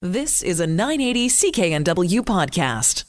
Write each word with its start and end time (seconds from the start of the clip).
This 0.00 0.44
is 0.44 0.60
a 0.60 0.66
980 0.68 1.28
CKNW 1.28 2.20
podcast. 2.20 3.02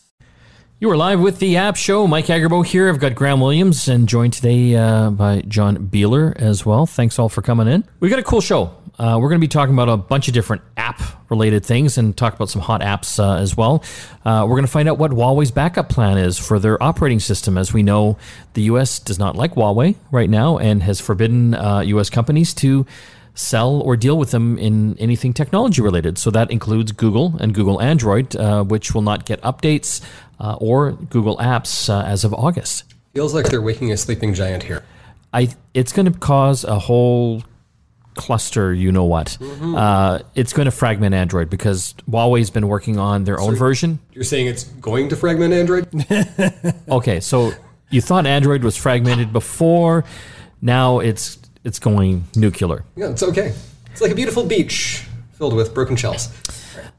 You 0.79 0.89
are 0.89 0.97
live 0.97 1.19
with 1.19 1.37
the 1.37 1.55
App 1.55 1.75
Show. 1.75 2.07
Mike 2.07 2.25
Agerbo 2.25 2.65
here. 2.65 2.89
I've 2.89 2.99
got 2.99 3.13
Graham 3.13 3.41
Williams 3.41 3.87
and 3.87 4.09
joined 4.09 4.33
today 4.33 4.75
uh, 4.75 5.11
by 5.11 5.41
John 5.41 5.87
Beeler 5.87 6.35
as 6.37 6.65
well. 6.65 6.87
Thanks 6.87 7.19
all 7.19 7.29
for 7.29 7.43
coming 7.43 7.67
in. 7.67 7.83
We've 7.99 8.09
got 8.09 8.17
a 8.17 8.23
cool 8.23 8.41
show. 8.41 8.75
Uh, 8.97 9.19
we're 9.21 9.29
going 9.29 9.39
to 9.39 9.45
be 9.45 9.47
talking 9.47 9.75
about 9.75 9.87
a 9.87 9.97
bunch 9.97 10.27
of 10.29 10.33
different 10.33 10.63
app 10.77 10.99
related 11.29 11.63
things 11.63 11.99
and 11.99 12.17
talk 12.17 12.33
about 12.33 12.49
some 12.49 12.63
hot 12.63 12.81
apps 12.81 13.19
uh, 13.19 13.39
as 13.39 13.55
well. 13.55 13.83
Uh, 14.25 14.47
we're 14.49 14.55
going 14.55 14.65
to 14.65 14.71
find 14.71 14.89
out 14.89 14.97
what 14.97 15.11
Huawei's 15.11 15.51
backup 15.51 15.89
plan 15.89 16.17
is 16.17 16.39
for 16.39 16.57
their 16.57 16.81
operating 16.81 17.19
system. 17.19 17.55
As 17.55 17.71
we 17.71 17.83
know, 17.83 18.17
the 18.55 18.63
U.S. 18.63 18.97
does 18.97 19.19
not 19.19 19.35
like 19.35 19.53
Huawei 19.53 19.95
right 20.11 20.29
now 20.29 20.57
and 20.57 20.81
has 20.81 20.99
forbidden 20.99 21.53
U.S. 21.53 22.09
Uh, 22.09 22.13
companies 22.15 22.55
to 22.55 22.87
sell 23.39 23.81
or 23.81 23.95
deal 23.95 24.17
with 24.17 24.31
them 24.31 24.57
in 24.57 24.97
anything 24.99 25.33
technology 25.33 25.81
related. 25.81 26.17
So 26.17 26.29
that 26.31 26.51
includes 26.51 26.91
Google 26.91 27.35
and 27.39 27.53
Google 27.53 27.81
Android, 27.81 28.35
uh, 28.35 28.63
which 28.63 28.93
will 28.93 29.01
not 29.01 29.25
get 29.25 29.41
updates, 29.41 30.03
uh, 30.39 30.57
or 30.59 30.91
Google 30.91 31.37
Apps 31.37 31.89
uh, 31.89 32.03
as 32.05 32.23
of 32.23 32.33
August. 32.33 32.93
Feels 33.13 33.33
like 33.33 33.49
they're 33.49 33.61
waking 33.61 33.91
a 33.91 33.97
sleeping 33.97 34.33
giant 34.33 34.63
here. 34.63 34.83
I 35.33 35.49
it's 35.73 35.93
going 35.93 36.11
to 36.11 36.19
cause 36.19 36.63
a 36.63 36.79
whole 36.79 37.43
cluster. 38.15 38.73
You 38.73 38.91
know 38.91 39.05
what? 39.05 39.37
Mm-hmm. 39.39 39.75
Uh, 39.75 40.19
it's 40.35 40.51
going 40.51 40.65
to 40.65 40.71
fragment 40.71 41.15
Android 41.15 41.49
because 41.49 41.93
Huawei's 42.09 42.49
been 42.49 42.67
working 42.67 42.99
on 42.99 43.23
their 43.23 43.37
so 43.37 43.45
own 43.45 43.55
version. 43.55 43.99
You're 44.13 44.23
saying 44.23 44.47
it's 44.47 44.65
going 44.65 45.09
to 45.09 45.15
fragment 45.15 45.53
Android? 45.53 45.87
okay, 46.89 47.19
so 47.19 47.53
you 47.89 48.01
thought 48.01 48.25
Android 48.25 48.63
was 48.63 48.75
fragmented 48.75 49.31
before. 49.31 50.03
Now 50.61 50.99
it's 50.99 51.37
it's 51.69 51.79
going 51.79 52.25
nuclear. 52.35 52.83
Yeah, 52.95 53.11
it's 53.11 53.21
okay. 53.21 53.53
It's 53.91 54.01
like 54.01 54.11
a 54.11 54.15
beautiful 54.15 54.43
beach 54.43 55.05
filled 55.33 55.53
with 55.53 55.73
broken 55.73 55.95
shells. 55.95 56.27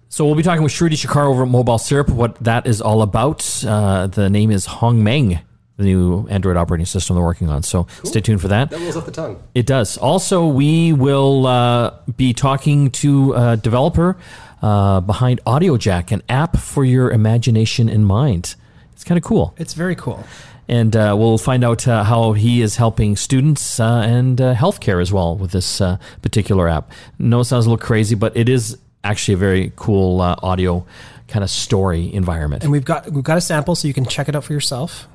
So 0.08 0.24
we'll 0.24 0.36
be 0.36 0.44
talking 0.44 0.62
with 0.62 0.72
Shruti 0.72 0.92
Shekar 0.92 1.26
over 1.26 1.42
at 1.42 1.48
Mobile 1.48 1.78
Syrup, 1.78 2.08
what 2.08 2.36
that 2.36 2.66
is 2.66 2.80
all 2.80 3.02
about. 3.02 3.64
Uh, 3.64 4.06
the 4.06 4.30
name 4.30 4.50
is 4.50 4.66
Hongmeng, 4.66 5.40
the 5.76 5.84
new 5.84 6.26
Android 6.28 6.56
operating 6.56 6.86
system 6.86 7.16
they're 7.16 7.24
working 7.24 7.48
on. 7.48 7.64
So 7.64 7.84
cool. 7.84 8.10
stay 8.10 8.20
tuned 8.20 8.40
for 8.40 8.48
that. 8.48 8.70
That 8.70 8.80
rolls 8.80 8.96
off 8.96 9.06
the 9.06 9.12
tongue. 9.12 9.42
It 9.54 9.66
does. 9.66 9.98
Also, 9.98 10.46
we 10.46 10.92
will 10.92 11.46
uh, 11.46 11.94
be 12.16 12.32
talking 12.32 12.90
to 12.92 13.34
a 13.34 13.56
developer 13.56 14.16
uh, 14.62 15.00
behind 15.00 15.40
AudioJack, 15.46 16.12
an 16.12 16.22
app 16.28 16.56
for 16.56 16.84
your 16.84 17.10
imagination 17.10 17.88
and 17.88 18.06
mind. 18.06 18.54
It's 18.92 19.02
kind 19.02 19.18
of 19.18 19.24
cool. 19.24 19.54
It's 19.58 19.74
very 19.74 19.96
cool 19.96 20.24
and 20.70 20.94
uh, 20.94 21.16
we'll 21.18 21.36
find 21.36 21.64
out 21.64 21.88
uh, 21.88 22.04
how 22.04 22.32
he 22.32 22.62
is 22.62 22.76
helping 22.76 23.16
students 23.16 23.80
uh, 23.80 24.02
and 24.06 24.40
uh, 24.40 24.54
healthcare 24.54 25.02
as 25.02 25.12
well 25.12 25.36
with 25.36 25.50
this 25.50 25.80
uh, 25.80 25.98
particular 26.22 26.68
app. 26.68 26.92
No, 27.18 27.40
it 27.40 27.44
sounds 27.46 27.66
a 27.66 27.70
little 27.70 27.84
crazy, 27.84 28.14
but 28.14 28.36
it 28.36 28.48
is 28.48 28.78
actually 29.02 29.34
a 29.34 29.38
very 29.38 29.72
cool 29.74 30.20
uh, 30.20 30.36
audio 30.44 30.86
kind 31.26 31.42
of 31.42 31.50
story 31.50 32.14
environment. 32.14 32.62
And 32.62 32.70
we've 32.70 32.84
got 32.84 33.10
we've 33.10 33.24
got 33.24 33.36
a 33.36 33.40
sample, 33.40 33.74
so 33.74 33.88
you 33.88 33.94
can 33.94 34.04
check 34.04 34.28
it 34.28 34.36
out 34.36 34.44
for 34.44 34.52
yourself. 34.52 35.08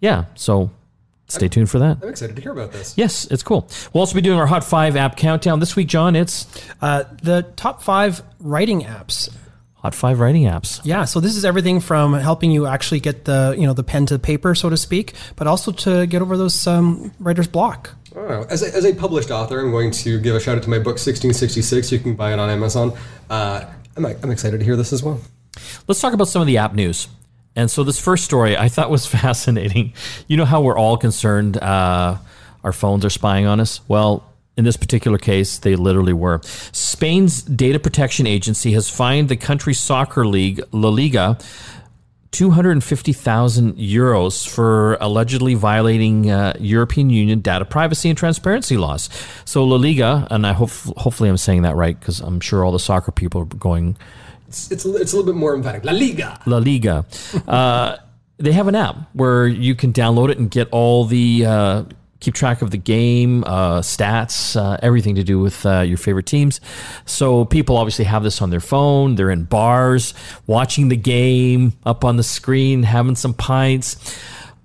Yeah, 0.00 0.24
so 0.34 0.70
stay 1.28 1.46
tuned 1.46 1.70
for 1.70 1.78
that. 1.78 1.98
I'm 2.02 2.08
excited 2.08 2.34
to 2.34 2.42
hear 2.42 2.52
about 2.52 2.72
this. 2.72 2.98
Yes, 2.98 3.26
it's 3.30 3.44
cool. 3.44 3.68
We'll 3.92 4.00
also 4.00 4.16
be 4.16 4.20
doing 4.20 4.40
our 4.40 4.46
Hot 4.46 4.64
Five 4.64 4.96
app 4.96 5.16
countdown 5.16 5.60
this 5.60 5.76
week, 5.76 5.86
John. 5.86 6.16
It's 6.16 6.48
uh, 6.82 7.04
the 7.22 7.42
top 7.54 7.80
five 7.80 8.22
writing 8.40 8.82
apps 8.82 9.32
Hot 9.86 9.94
five 9.94 10.18
writing 10.18 10.46
apps. 10.46 10.80
Yeah, 10.82 11.04
so 11.04 11.20
this 11.20 11.36
is 11.36 11.44
everything 11.44 11.78
from 11.78 12.14
helping 12.14 12.50
you 12.50 12.66
actually 12.66 12.98
get 12.98 13.24
the 13.24 13.54
you 13.56 13.68
know 13.68 13.72
the 13.72 13.84
pen 13.84 14.04
to 14.06 14.18
paper, 14.18 14.52
so 14.56 14.68
to 14.68 14.76
speak, 14.76 15.14
but 15.36 15.46
also 15.46 15.70
to 15.70 16.08
get 16.08 16.22
over 16.22 16.36
those 16.36 16.66
um, 16.66 17.12
writer's 17.20 17.46
block. 17.46 17.90
Oh, 18.16 18.44
as, 18.50 18.64
a, 18.64 18.74
as 18.74 18.84
a 18.84 18.92
published 18.92 19.30
author, 19.30 19.60
I'm 19.60 19.70
going 19.70 19.92
to 19.92 20.18
give 20.18 20.34
a 20.34 20.40
shout 20.40 20.56
out 20.56 20.64
to 20.64 20.70
my 20.70 20.78
book 20.78 20.98
1666. 20.98 21.92
You 21.92 22.00
can 22.00 22.16
buy 22.16 22.32
it 22.32 22.40
on 22.40 22.50
Amazon. 22.50 22.94
Uh, 23.30 23.64
I'm, 23.96 24.06
I'm 24.06 24.30
excited 24.32 24.58
to 24.58 24.64
hear 24.64 24.74
this 24.74 24.92
as 24.92 25.04
well. 25.04 25.20
Let's 25.86 26.00
talk 26.00 26.12
about 26.12 26.26
some 26.26 26.42
of 26.42 26.48
the 26.48 26.58
app 26.58 26.74
news. 26.74 27.06
And 27.54 27.70
so 27.70 27.84
this 27.84 28.00
first 28.00 28.24
story 28.24 28.56
I 28.56 28.68
thought 28.68 28.90
was 28.90 29.06
fascinating. 29.22 29.92
You 30.26 30.36
know 30.36 30.46
how 30.46 30.62
we're 30.62 30.76
all 30.76 30.96
concerned 30.96 31.58
uh, 31.58 32.18
our 32.64 32.72
phones 32.72 33.04
are 33.04 33.10
spying 33.10 33.46
on 33.46 33.60
us? 33.60 33.82
Well, 33.86 34.24
in 34.56 34.64
this 34.64 34.76
particular 34.76 35.18
case, 35.18 35.58
they 35.58 35.76
literally 35.76 36.12
were. 36.12 36.40
Spain's 36.72 37.42
data 37.42 37.78
protection 37.78 38.26
agency 38.26 38.72
has 38.72 38.88
fined 38.88 39.28
the 39.28 39.36
country's 39.36 39.78
soccer 39.78 40.26
league, 40.26 40.62
La 40.72 40.88
Liga, 40.88 41.38
250,000 42.32 43.76
euros 43.76 44.46
for 44.46 44.98
allegedly 45.00 45.54
violating 45.54 46.30
uh, 46.30 46.54
European 46.58 47.08
Union 47.08 47.40
data 47.40 47.64
privacy 47.64 48.08
and 48.08 48.18
transparency 48.18 48.76
laws. 48.76 49.08
So 49.44 49.64
La 49.64 49.76
Liga, 49.76 50.26
and 50.30 50.46
I 50.46 50.52
hope 50.52 50.70
hopefully 50.96 51.28
I'm 51.28 51.36
saying 51.36 51.62
that 51.62 51.76
right 51.76 51.98
because 51.98 52.20
I'm 52.20 52.40
sure 52.40 52.64
all 52.64 52.72
the 52.72 52.78
soccer 52.78 53.12
people 53.12 53.42
are 53.42 53.44
going. 53.46 53.96
It's, 54.48 54.70
it's, 54.70 54.84
it's 54.84 55.12
a 55.12 55.16
little 55.16 55.32
bit 55.32 55.38
more 55.38 55.54
emphatic. 55.54 55.84
La 55.84 55.92
Liga. 55.92 56.38
La 56.46 56.58
Liga. 56.58 57.06
uh, 57.48 57.96
they 58.38 58.52
have 58.52 58.68
an 58.68 58.74
app 58.74 58.96
where 59.14 59.46
you 59.46 59.74
can 59.74 59.92
download 59.92 60.30
it 60.30 60.38
and 60.38 60.50
get 60.50 60.68
all 60.70 61.04
the 61.04 61.46
uh, 61.46 61.84
keep 62.26 62.34
track 62.34 62.60
of 62.60 62.72
the 62.72 62.76
game, 62.76 63.44
uh, 63.44 63.78
stats, 63.78 64.60
uh, 64.60 64.76
everything 64.82 65.14
to 65.14 65.22
do 65.22 65.38
with 65.38 65.64
uh, 65.64 65.82
your 65.82 65.96
favorite 65.96 66.26
teams. 66.26 66.60
So 67.04 67.44
people 67.44 67.76
obviously 67.76 68.04
have 68.06 68.24
this 68.24 68.42
on 68.42 68.50
their 68.50 68.58
phone. 68.58 69.14
They're 69.14 69.30
in 69.30 69.44
bars, 69.44 70.12
watching 70.48 70.88
the 70.88 70.96
game 70.96 71.74
up 71.86 72.04
on 72.04 72.16
the 72.16 72.24
screen, 72.24 72.82
having 72.82 73.14
some 73.14 73.32
pints. 73.32 74.18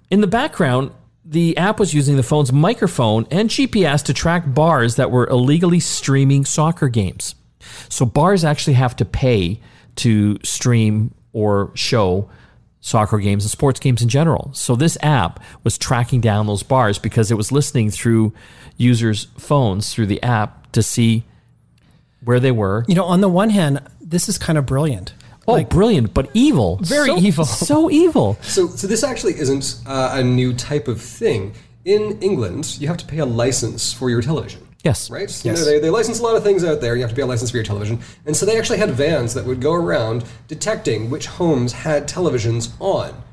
In 0.10 0.22
the 0.22 0.28
background, 0.28 0.90
the 1.24 1.56
app 1.56 1.80
was 1.80 1.94
using 1.94 2.16
the 2.16 2.24
phone's 2.24 2.52
microphone 2.52 3.28
and 3.30 3.48
GPS 3.48 4.02
to 4.06 4.14
track 4.14 4.52
bars 4.52 4.96
that 4.96 5.12
were 5.12 5.28
illegally 5.28 5.80
streaming 5.80 6.46
soccer 6.46 6.90
games. 6.90 7.36
So 7.90 8.08
bars 8.08 8.44
actually 8.44 8.74
have 8.74 8.96
to 8.96 9.06
pay 9.06 9.60
to 9.98 10.40
stream 10.42 11.14
or 11.32 11.72
show 11.76 12.28
soccer 12.82 13.20
games 13.20 13.44
and 13.44 13.52
sports 13.52 13.80
games 13.80 14.02
in 14.02 14.10
general. 14.10 14.52
So 14.54 14.76
this 14.76 14.98
app 15.02 15.40
was 15.64 15.78
tracking 15.78 16.20
down 16.20 16.48
those 16.48 16.64
bars 16.64 17.00
because 17.00 17.32
it 17.32 17.36
was 17.36 17.52
listening 17.52 17.92
through 17.92 18.34
users' 18.76 19.28
phones 19.38 19.94
through 19.94 20.08
the 20.08 20.22
app 20.24 20.72
to 20.74 20.84
see 20.84 21.24
where 22.24 22.40
they 22.40 22.52
were. 22.52 22.84
You 22.88 22.96
know, 22.96 23.06
on 23.06 23.22
the 23.22 23.30
one 23.30 23.52
hand, 23.52 23.82
this 24.02 24.28
is 24.28 24.38
kind 24.38 24.58
of 24.58 24.66
brilliant. 24.66 25.14
Oh, 25.48 25.54
like, 25.54 25.70
brilliant, 25.70 26.14
but 26.14 26.30
evil. 26.34 26.78
Very 26.82 27.08
so, 27.08 27.18
evil. 27.18 27.46
So 27.72 27.92
evil. 27.92 28.38
So, 28.42 28.68
so 28.68 28.88
this 28.88 29.04
actually 29.04 29.40
isn't 29.40 29.80
uh, 29.86 30.12
a 30.14 30.24
new 30.24 30.54
type 30.54 30.88
of 30.88 31.02
thing. 31.02 31.54
In 31.84 32.20
England, 32.22 32.80
you 32.80 32.88
have 32.88 32.98
to 32.98 33.06
pay 33.06 33.18
a 33.18 33.26
license 33.26 33.92
for 33.92 34.10
your 34.10 34.22
television. 34.22 34.68
Yes. 34.84 35.10
Right? 35.10 35.24
Yes. 35.24 35.46
You 35.46 35.54
know, 35.54 35.66
they, 35.66 35.80
they 35.80 35.90
license 35.90 36.20
a 36.20 36.24
lot 36.24 36.36
of 36.36 36.44
things 36.44 36.64
out 36.64 36.82
there. 36.82 36.96
You 36.96 37.02
have 37.02 37.12
to 37.12 37.16
pay 37.16 37.22
a 37.22 37.26
license 37.28 37.52
for 37.52 37.58
your 37.58 37.66
television. 37.66 38.00
And 38.26 38.36
so 38.36 38.46
they 38.46 38.58
actually 38.58 38.80
had 38.80 38.92
vans 38.92 39.34
that 39.36 39.46
would 39.46 39.62
go 39.62 39.74
around 39.74 40.26
detecting 40.48 41.10
which 41.10 41.28
homes 41.28 41.72
had 41.72 42.08
televisions 42.08 42.72
on. 42.80 43.24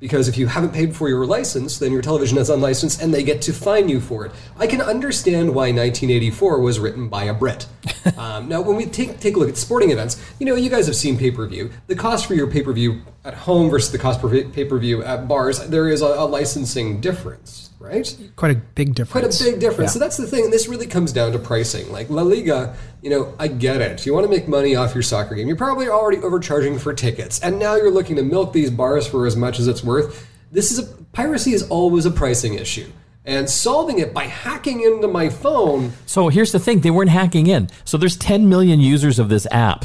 Because 0.00 0.28
if 0.28 0.38
you 0.38 0.46
haven't 0.46 0.72
paid 0.72 0.94
for 0.94 1.08
your 1.08 1.26
license, 1.26 1.80
then 1.80 1.90
your 1.90 2.02
television 2.02 2.38
is 2.38 2.48
unlicensed 2.50 3.02
and 3.02 3.12
they 3.12 3.24
get 3.24 3.42
to 3.42 3.52
fine 3.52 3.88
you 3.88 4.00
for 4.00 4.24
it. 4.24 4.32
I 4.56 4.68
can 4.68 4.80
understand 4.80 5.48
why 5.48 5.72
1984 5.72 6.60
was 6.60 6.78
written 6.78 7.08
by 7.08 7.24
a 7.24 7.34
Brit. 7.34 7.66
um, 8.16 8.48
now, 8.48 8.60
when 8.60 8.76
we 8.76 8.86
take, 8.86 9.18
take 9.18 9.34
a 9.34 9.38
look 9.40 9.48
at 9.48 9.56
sporting 9.56 9.90
events, 9.90 10.24
you 10.38 10.46
know, 10.46 10.54
you 10.54 10.70
guys 10.70 10.86
have 10.86 10.94
seen 10.94 11.18
pay 11.18 11.32
per 11.32 11.48
view. 11.48 11.72
The 11.88 11.96
cost 11.96 12.26
for 12.26 12.34
your 12.34 12.46
pay 12.46 12.62
per 12.62 12.72
view 12.72 13.02
at 13.24 13.34
home 13.34 13.70
versus 13.70 13.90
the 13.90 13.98
cost 13.98 14.20
per 14.20 14.28
pay 14.44 14.64
per 14.64 14.78
view 14.78 15.02
at 15.02 15.26
bars, 15.26 15.66
there 15.66 15.88
is 15.88 16.00
a, 16.00 16.06
a 16.06 16.26
licensing 16.26 17.00
difference 17.00 17.67
right? 17.78 18.30
Quite 18.36 18.52
a 18.52 18.56
big 18.56 18.94
difference. 18.94 19.38
Quite 19.38 19.48
a 19.48 19.52
big 19.52 19.60
difference. 19.60 19.90
Yeah. 19.90 19.94
So 19.94 19.98
that's 19.98 20.16
the 20.16 20.26
thing. 20.26 20.44
And 20.44 20.52
this 20.52 20.68
really 20.68 20.86
comes 20.86 21.12
down 21.12 21.32
to 21.32 21.38
pricing. 21.38 21.90
Like 21.92 22.10
La 22.10 22.22
Liga, 22.22 22.76
you 23.02 23.10
know, 23.10 23.34
I 23.38 23.48
get 23.48 23.80
it. 23.80 24.04
You 24.04 24.14
want 24.14 24.24
to 24.24 24.30
make 24.30 24.48
money 24.48 24.74
off 24.74 24.94
your 24.94 25.02
soccer 25.02 25.34
game. 25.34 25.46
You're 25.46 25.56
probably 25.56 25.88
already 25.88 26.18
overcharging 26.18 26.78
for 26.78 26.92
tickets, 26.92 27.40
and 27.40 27.58
now 27.58 27.76
you're 27.76 27.90
looking 27.90 28.16
to 28.16 28.22
milk 28.22 28.52
these 28.52 28.70
bars 28.70 29.06
for 29.06 29.26
as 29.26 29.36
much 29.36 29.58
as 29.58 29.68
it's 29.68 29.82
worth. 29.84 30.28
This 30.50 30.72
is 30.72 30.78
a 30.78 30.86
piracy 31.12 31.52
is 31.52 31.68
always 31.68 32.06
a 32.06 32.10
pricing 32.10 32.54
issue. 32.54 32.90
And 33.24 33.50
solving 33.50 33.98
it 33.98 34.14
by 34.14 34.24
hacking 34.24 34.80
into 34.80 35.06
my 35.06 35.28
phone. 35.28 35.92
So 36.06 36.28
here's 36.28 36.52
the 36.52 36.58
thing: 36.58 36.80
they 36.80 36.90
weren't 36.90 37.10
hacking 37.10 37.46
in. 37.46 37.68
So 37.84 37.98
there's 37.98 38.16
10 38.16 38.48
million 38.48 38.80
users 38.80 39.18
of 39.18 39.28
this 39.28 39.46
app 39.50 39.84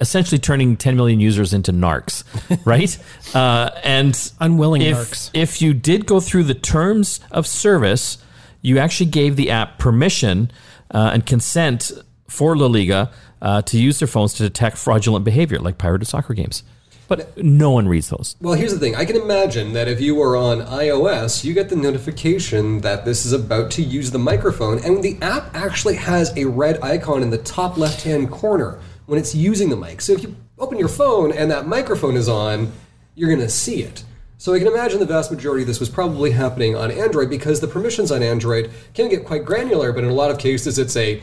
essentially 0.00 0.38
turning 0.38 0.76
10 0.76 0.96
million 0.96 1.20
users 1.20 1.54
into 1.54 1.72
narcs, 1.72 2.24
right? 2.64 2.98
uh, 3.34 3.70
and 3.82 4.32
unwilling 4.40 4.82
if, 4.82 4.96
narcs. 4.96 5.30
If 5.32 5.62
you 5.62 5.74
did 5.74 6.06
go 6.06 6.20
through 6.20 6.44
the 6.44 6.54
terms 6.54 7.20
of 7.30 7.46
service, 7.46 8.18
you 8.62 8.78
actually 8.78 9.10
gave 9.10 9.36
the 9.36 9.50
app 9.50 9.78
permission 9.78 10.50
uh, 10.90 11.10
and 11.12 11.24
consent 11.24 11.92
for 12.28 12.56
La 12.56 12.66
Liga 12.66 13.10
uh, 13.42 13.62
to 13.62 13.78
use 13.78 13.98
their 13.98 14.08
phones 14.08 14.34
to 14.34 14.42
detect 14.42 14.78
fraudulent 14.78 15.24
behavior, 15.24 15.58
like 15.58 15.78
pirated 15.78 16.08
soccer 16.08 16.34
games. 16.34 16.62
But 17.06 17.36
no 17.36 17.70
one 17.70 17.86
reads 17.86 18.08
those. 18.08 18.34
Well, 18.40 18.54
here's 18.54 18.72
the 18.72 18.78
thing. 18.78 18.96
I 18.96 19.04
can 19.04 19.16
imagine 19.16 19.74
that 19.74 19.88
if 19.88 20.00
you 20.00 20.14
were 20.14 20.38
on 20.38 20.62
iOS, 20.62 21.44
you 21.44 21.52
get 21.52 21.68
the 21.68 21.76
notification 21.76 22.80
that 22.80 23.04
this 23.04 23.26
is 23.26 23.32
about 23.34 23.70
to 23.72 23.82
use 23.82 24.10
the 24.10 24.18
microphone, 24.18 24.82
and 24.82 25.02
the 25.02 25.18
app 25.20 25.54
actually 25.54 25.96
has 25.96 26.34
a 26.36 26.46
red 26.46 26.82
icon 26.82 27.22
in 27.22 27.28
the 27.28 27.38
top 27.38 27.76
left 27.76 28.02
hand 28.02 28.30
corner 28.30 28.80
when 29.06 29.18
it's 29.18 29.34
using 29.34 29.68
the 29.70 29.76
mic. 29.76 30.00
So 30.00 30.12
if 30.12 30.22
you 30.22 30.34
open 30.58 30.78
your 30.78 30.88
phone 30.88 31.32
and 31.32 31.50
that 31.50 31.66
microphone 31.66 32.16
is 32.16 32.28
on, 32.28 32.72
you're 33.14 33.28
going 33.28 33.40
to 33.46 33.48
see 33.50 33.82
it. 33.82 34.04
So 34.38 34.52
I 34.52 34.58
can 34.58 34.68
imagine 34.68 34.98
the 35.00 35.06
vast 35.06 35.30
majority 35.30 35.62
of 35.62 35.66
this 35.68 35.80
was 35.80 35.88
probably 35.88 36.30
happening 36.32 36.76
on 36.76 36.90
Android 36.90 37.30
because 37.30 37.60
the 37.60 37.68
permissions 37.68 38.10
on 38.12 38.22
Android 38.22 38.70
can 38.92 39.08
get 39.08 39.24
quite 39.24 39.44
granular, 39.44 39.92
but 39.92 40.04
in 40.04 40.10
a 40.10 40.14
lot 40.14 40.30
of 40.30 40.38
cases 40.38 40.78
it's 40.78 40.96
a 40.96 41.20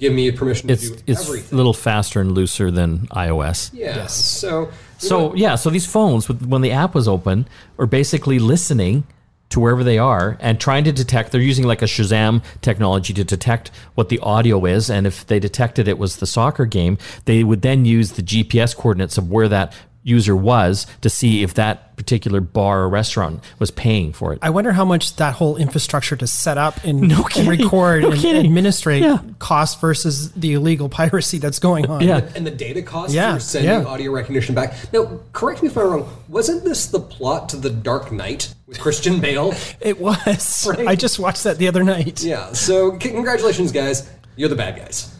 give 0.00 0.12
me 0.12 0.26
a 0.28 0.32
permission 0.32 0.68
It's 0.70 0.90
to 0.90 0.96
do 0.96 1.02
it's 1.06 1.22
everything. 1.28 1.54
a 1.54 1.56
little 1.56 1.72
faster 1.72 2.20
and 2.20 2.32
looser 2.32 2.70
than 2.72 3.06
iOS. 3.08 3.70
yeah. 3.72 4.06
So 4.06 4.70
So 4.98 5.28
know, 5.28 5.34
yeah, 5.36 5.54
so 5.54 5.70
these 5.70 5.86
phones, 5.86 6.28
when 6.28 6.62
the 6.62 6.72
app 6.72 6.94
was 6.94 7.06
open, 7.06 7.46
are 7.78 7.86
basically 7.86 8.38
listening 8.40 9.04
to 9.50 9.60
wherever 9.60 9.84
they 9.84 9.98
are 9.98 10.36
and 10.40 10.60
trying 10.60 10.84
to 10.84 10.92
detect. 10.92 11.32
They're 11.32 11.40
using 11.40 11.64
like 11.64 11.82
a 11.82 11.86
Shazam 11.86 12.42
technology 12.60 13.12
to 13.14 13.24
detect 13.24 13.70
what 13.94 14.08
the 14.08 14.18
audio 14.20 14.64
is, 14.64 14.90
and 14.90 15.06
if 15.06 15.26
they 15.26 15.38
detected 15.38 15.88
it 15.88 15.98
was 15.98 16.16
the 16.16 16.26
soccer 16.26 16.66
game, 16.66 16.98
they 17.24 17.44
would 17.44 17.62
then 17.62 17.84
use 17.84 18.12
the 18.12 18.22
GPS 18.22 18.74
coordinates 18.76 19.18
of 19.18 19.30
where 19.30 19.48
that 19.48 19.74
user 20.04 20.36
was 20.36 20.86
to 21.00 21.08
see 21.10 21.42
if 21.42 21.54
that 21.54 21.96
particular 21.96 22.40
bar 22.40 22.82
or 22.82 22.88
restaurant 22.90 23.42
was 23.58 23.70
paying 23.70 24.12
for 24.12 24.32
it. 24.34 24.38
I 24.42 24.50
wonder 24.50 24.70
how 24.72 24.84
much 24.84 25.16
that 25.16 25.32
whole 25.34 25.56
infrastructure 25.56 26.14
to 26.16 26.26
set 26.26 26.58
up 26.58 26.84
and, 26.84 27.00
No 27.08 27.26
and 27.36 27.48
record 27.48 28.02
No 28.02 28.10
and 28.10 28.20
kidding. 28.20 28.44
administrate 28.44 29.02
Yeah. 29.02 29.18
cost 29.38 29.80
versus 29.80 30.30
the 30.32 30.52
illegal 30.52 30.88
piracy 30.90 31.38
that's 31.38 31.58
going 31.58 31.86
on. 31.86 32.02
Yeah. 32.02 32.28
and 32.36 32.46
the 32.46 32.50
data 32.50 32.82
cost 32.82 33.14
Yeah, 33.14 33.34
for 33.34 33.40
sending 33.40 33.70
yeah. 33.70 33.84
audio 33.86 34.12
recognition 34.12 34.54
back. 34.54 34.74
Now, 34.92 35.20
correct 35.32 35.62
me 35.62 35.68
if 35.68 35.76
I'm 35.78 35.86
wrong. 35.88 36.16
Wasn't 36.28 36.64
this 36.64 36.86
the 36.86 37.00
plot 37.00 37.48
to 37.50 37.56
The 37.56 37.70
Dark 37.70 38.12
Knight 38.12 38.54
with 38.66 38.78
Christian 38.80 39.20
Bale? 39.20 39.54
It 39.80 40.00
was. 40.00 40.66
Right. 40.68 40.86
I 40.86 40.96
just 40.96 41.18
watched 41.18 41.44
that 41.44 41.58
the 41.58 41.68
other 41.68 41.82
night. 41.82 42.22
yeah. 42.22 42.52
So 42.52 42.98
congratulations, 42.98 43.72
guys. 43.72 44.08
You're 44.36 44.48
the 44.50 44.56
bad 44.56 44.76
guys. 44.76 45.14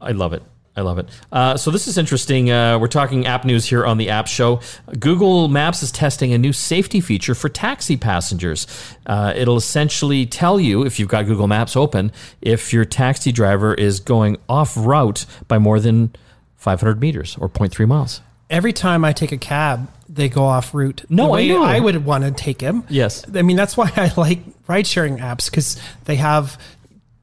I 0.00 0.12
love 0.12 0.32
it. 0.32 0.42
I 0.78 0.82
love 0.82 1.00
it. 1.00 1.08
Uh, 1.32 1.56
so 1.56 1.72
this 1.72 1.88
is 1.88 1.98
interesting. 1.98 2.52
Uh, 2.52 2.78
we're 2.78 2.86
talking 2.86 3.26
app 3.26 3.44
news 3.44 3.64
here 3.64 3.84
on 3.84 3.98
the 3.98 4.10
App 4.10 4.28
Show. 4.28 4.60
Google 5.00 5.48
Maps 5.48 5.82
is 5.82 5.90
testing 5.90 6.32
a 6.32 6.38
new 6.38 6.52
safety 6.52 7.00
feature 7.00 7.34
for 7.34 7.48
taxi 7.48 7.96
passengers. 7.96 8.64
Uh, 9.04 9.32
it'll 9.34 9.56
essentially 9.56 10.24
tell 10.24 10.60
you 10.60 10.86
if 10.86 11.00
you've 11.00 11.08
got 11.08 11.26
Google 11.26 11.48
Maps 11.48 11.74
open 11.74 12.12
if 12.40 12.72
your 12.72 12.84
taxi 12.84 13.32
driver 13.32 13.74
is 13.74 13.98
going 13.98 14.36
off 14.48 14.76
route 14.76 15.26
by 15.48 15.58
more 15.58 15.80
than 15.80 16.14
500 16.58 17.00
meters 17.00 17.36
or 17.40 17.48
0.3 17.48 17.88
miles. 17.88 18.20
Every 18.48 18.72
time 18.72 19.04
I 19.04 19.12
take 19.12 19.32
a 19.32 19.36
cab, 19.36 19.90
they 20.08 20.28
go 20.28 20.44
off 20.44 20.72
route. 20.74 21.04
No, 21.08 21.34
I 21.34 21.48
know. 21.48 21.64
I 21.64 21.80
would 21.80 22.04
want 22.04 22.22
to 22.22 22.30
take 22.30 22.60
him. 22.60 22.84
Yes. 22.88 23.24
I 23.34 23.42
mean, 23.42 23.56
that's 23.56 23.76
why 23.76 23.90
I 23.96 24.12
like 24.16 24.38
ride 24.68 24.86
sharing 24.86 25.18
apps 25.18 25.50
because 25.50 25.80
they 26.04 26.16
have 26.16 26.56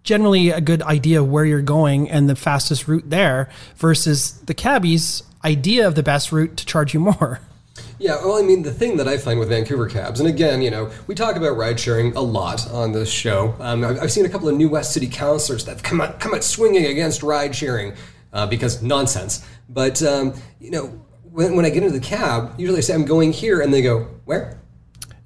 generally 0.06 0.52
a 0.52 0.62
good 0.62 0.82
idea 0.84 1.20
of 1.20 1.28
where 1.28 1.44
you're 1.44 1.62
going 1.62 2.10
and 2.10 2.30
the 2.30 2.36
fastest 2.36 2.88
route 2.88 3.10
there 3.10 3.50
versus 3.76 4.40
the 4.42 4.54
cabbie's 4.54 5.24
idea 5.44 5.86
of 5.86 5.96
the 5.96 6.04
best 6.04 6.32
route 6.32 6.56
to 6.56 6.66
charge 6.66 6.94
you 6.94 7.02
more. 7.02 7.42
Yeah, 7.98 8.18
well, 8.26 8.38
I 8.38 8.42
mean, 8.42 8.64
the 8.64 8.74
thing 8.74 8.98
that 8.98 9.08
I 9.08 9.18
find 9.18 9.40
with 9.40 9.50
Vancouver 9.50 9.88
cabs, 9.88 10.20
and 10.20 10.28
again, 10.28 10.62
you 10.62 10.70
know, 10.70 10.92
we 11.08 11.16
talk 11.16 11.38
about 11.38 11.56
ride 11.56 11.80
sharing 11.80 12.14
a 12.16 12.22
lot 12.22 12.70
on 12.72 12.92
this 12.92 13.10
show. 13.10 13.56
Um, 13.60 13.86
I've, 13.86 14.04
I've 14.04 14.12
seen 14.12 14.26
a 14.26 14.30
couple 14.30 14.50
of 14.50 14.56
new 14.56 14.68
West 14.68 14.94
City 14.94 15.08
councillors 15.08 15.64
that 15.66 15.72
have 15.72 15.84
come 15.84 16.02
out, 16.02 16.20
come 16.20 16.34
out 16.34 16.44
swinging 16.44 16.86
against 16.86 17.24
ride 17.24 17.56
sharing 17.56 17.94
uh, 18.34 18.48
because 18.48 18.82
nonsense. 18.82 19.46
But, 19.70 20.04
um, 20.04 20.34
you 20.60 20.72
know, 20.72 20.88
when, 21.24 21.56
when 21.56 21.66
I 21.66 21.70
get 21.70 21.84
into 21.84 21.98
the 21.98 22.06
cab, 22.06 22.54
usually 22.58 22.80
I 22.80 22.82
say, 22.82 22.94
I'm 22.94 23.06
going 23.06 23.32
here, 23.32 23.62
and 23.62 23.74
they 23.74 23.82
go, 23.82 24.08
Where? 24.26 24.60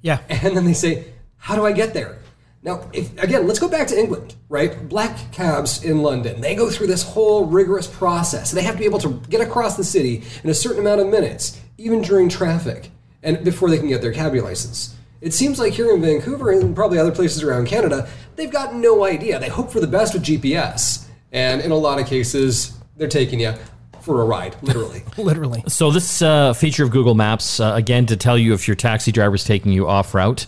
Yeah. 0.00 0.20
And 0.28 0.56
then 0.56 0.64
they 0.64 0.74
say, 0.74 1.06
How 1.38 1.56
do 1.56 1.66
I 1.66 1.72
get 1.72 1.92
there? 1.92 2.18
Now, 2.62 2.90
if, 2.92 3.10
again, 3.22 3.46
let's 3.46 3.58
go 3.58 3.68
back 3.68 3.86
to 3.88 3.98
England, 3.98 4.34
right? 4.50 4.86
Black 4.88 5.32
cabs 5.32 5.82
in 5.82 6.02
London, 6.02 6.42
they 6.42 6.54
go 6.54 6.68
through 6.68 6.88
this 6.88 7.02
whole 7.02 7.46
rigorous 7.46 7.86
process. 7.86 8.50
They 8.50 8.62
have 8.62 8.74
to 8.74 8.80
be 8.80 8.84
able 8.84 8.98
to 8.98 9.20
get 9.30 9.40
across 9.40 9.78
the 9.78 9.84
city 9.84 10.22
in 10.44 10.50
a 10.50 10.54
certain 10.54 10.80
amount 10.80 11.00
of 11.00 11.08
minutes, 11.08 11.58
even 11.78 12.02
during 12.02 12.28
traffic, 12.28 12.90
and 13.22 13.42
before 13.44 13.70
they 13.70 13.78
can 13.78 13.88
get 13.88 14.02
their 14.02 14.12
cabbie 14.12 14.42
license. 14.42 14.94
It 15.22 15.32
seems 15.32 15.58
like 15.58 15.72
here 15.72 15.94
in 15.94 16.02
Vancouver 16.02 16.50
and 16.50 16.76
probably 16.76 16.98
other 16.98 17.12
places 17.12 17.42
around 17.42 17.66
Canada, 17.66 18.08
they've 18.36 18.50
got 18.50 18.74
no 18.74 19.04
idea. 19.04 19.38
They 19.38 19.48
hope 19.48 19.70
for 19.70 19.80
the 19.80 19.86
best 19.86 20.12
with 20.12 20.22
GPS, 20.22 21.06
and 21.32 21.62
in 21.62 21.70
a 21.70 21.76
lot 21.76 21.98
of 21.98 22.06
cases, 22.06 22.78
they're 22.96 23.08
taking 23.08 23.40
you 23.40 23.54
for 24.02 24.20
a 24.20 24.24
ride, 24.24 24.56
literally. 24.62 25.02
Literally. 25.18 25.62
So 25.68 25.90
this 25.90 26.22
uh, 26.22 26.54
feature 26.54 26.84
of 26.84 26.90
Google 26.90 27.14
Maps, 27.14 27.60
uh, 27.60 27.74
again, 27.74 28.06
to 28.06 28.16
tell 28.16 28.38
you 28.38 28.54
if 28.54 28.66
your 28.66 28.74
taxi 28.74 29.12
driver 29.12 29.34
is 29.34 29.44
taking 29.44 29.72
you 29.72 29.86
off 29.86 30.14
route 30.14 30.46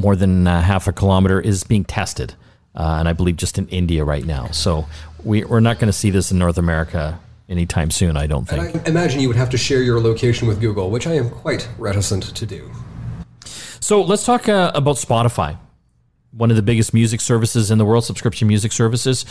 more 0.00 0.16
than 0.16 0.46
uh, 0.46 0.62
half 0.62 0.88
a 0.88 0.92
kilometer, 0.92 1.40
is 1.40 1.64
being 1.64 1.84
tested, 1.84 2.34
uh, 2.74 2.96
and 2.98 3.08
I 3.08 3.12
believe 3.12 3.36
just 3.36 3.58
in 3.58 3.68
India 3.68 4.04
right 4.04 4.24
now. 4.24 4.48
So 4.48 4.86
we, 5.24 5.44
we're 5.44 5.60
not 5.60 5.78
going 5.78 5.88
to 5.88 5.92
see 5.92 6.10
this 6.10 6.32
in 6.32 6.38
North 6.38 6.58
America 6.58 7.20
anytime 7.48 7.90
soon. 7.90 8.16
I 8.16 8.26
don't 8.26 8.46
think. 8.46 8.76
I 8.76 8.88
imagine 8.88 9.20
you 9.20 9.28
would 9.28 9.36
have 9.36 9.50
to 9.50 9.58
share 9.58 9.82
your 9.82 10.00
location 10.00 10.48
with 10.48 10.60
Google, 10.60 10.90
which 10.90 11.06
I 11.06 11.14
am 11.14 11.28
quite 11.28 11.68
reticent 11.78 12.34
to 12.34 12.46
do. 12.46 12.70
So 13.80 14.02
let's 14.02 14.24
talk 14.24 14.48
uh, 14.48 14.72
about 14.74 14.96
Spotify, 14.96 15.58
one 16.32 16.50
of 16.50 16.56
the 16.56 16.62
biggest 16.62 16.94
music 16.94 17.20
services 17.20 17.70
in 17.70 17.78
the 17.78 17.84
world, 17.84 18.04
subscription 18.04 18.46
music 18.46 18.72
services. 18.72 19.24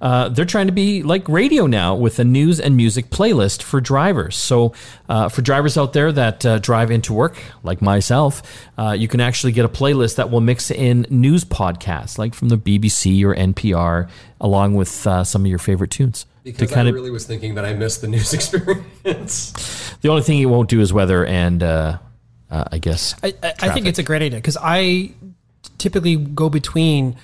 Uh, 0.00 0.28
they're 0.28 0.44
trying 0.44 0.66
to 0.66 0.72
be 0.72 1.02
like 1.02 1.28
radio 1.28 1.66
now 1.66 1.94
with 1.94 2.18
a 2.18 2.24
news 2.24 2.60
and 2.60 2.76
music 2.76 3.10
playlist 3.10 3.62
for 3.62 3.80
drivers. 3.80 4.36
So, 4.36 4.72
uh, 5.08 5.28
for 5.28 5.42
drivers 5.42 5.76
out 5.76 5.92
there 5.92 6.12
that 6.12 6.46
uh, 6.46 6.58
drive 6.58 6.90
into 6.90 7.12
work, 7.12 7.40
like 7.62 7.82
myself, 7.82 8.42
uh, 8.78 8.94
you 8.96 9.08
can 9.08 9.20
actually 9.20 9.52
get 9.52 9.64
a 9.64 9.68
playlist 9.68 10.16
that 10.16 10.30
will 10.30 10.40
mix 10.40 10.70
in 10.70 11.06
news 11.10 11.44
podcasts, 11.44 12.18
like 12.18 12.34
from 12.34 12.50
the 12.50 12.58
BBC 12.58 13.24
or 13.24 13.34
NPR, 13.34 14.08
along 14.40 14.74
with 14.74 15.06
uh, 15.06 15.24
some 15.24 15.42
of 15.42 15.46
your 15.46 15.58
favorite 15.58 15.90
tunes. 15.90 16.26
Because 16.44 16.70
kind 16.70 16.86
I 16.86 16.90
of, 16.90 16.94
really 16.94 17.10
was 17.10 17.26
thinking 17.26 17.54
that 17.54 17.64
I 17.64 17.72
missed 17.72 18.00
the 18.00 18.08
news 18.08 18.34
experience. 18.34 19.52
the 20.02 20.08
only 20.08 20.22
thing 20.22 20.38
it 20.40 20.46
won't 20.46 20.68
do 20.68 20.80
is 20.80 20.92
weather 20.92 21.24
and, 21.24 21.62
uh, 21.62 21.98
uh, 22.50 22.64
I 22.70 22.78
guess, 22.78 23.14
I, 23.22 23.34
I, 23.42 23.54
I 23.62 23.68
think 23.70 23.86
it's 23.86 23.98
a 23.98 24.02
great 24.02 24.22
idea 24.22 24.38
because 24.38 24.58
I 24.60 25.14
typically 25.78 26.16
go 26.16 26.48
between 26.48 27.16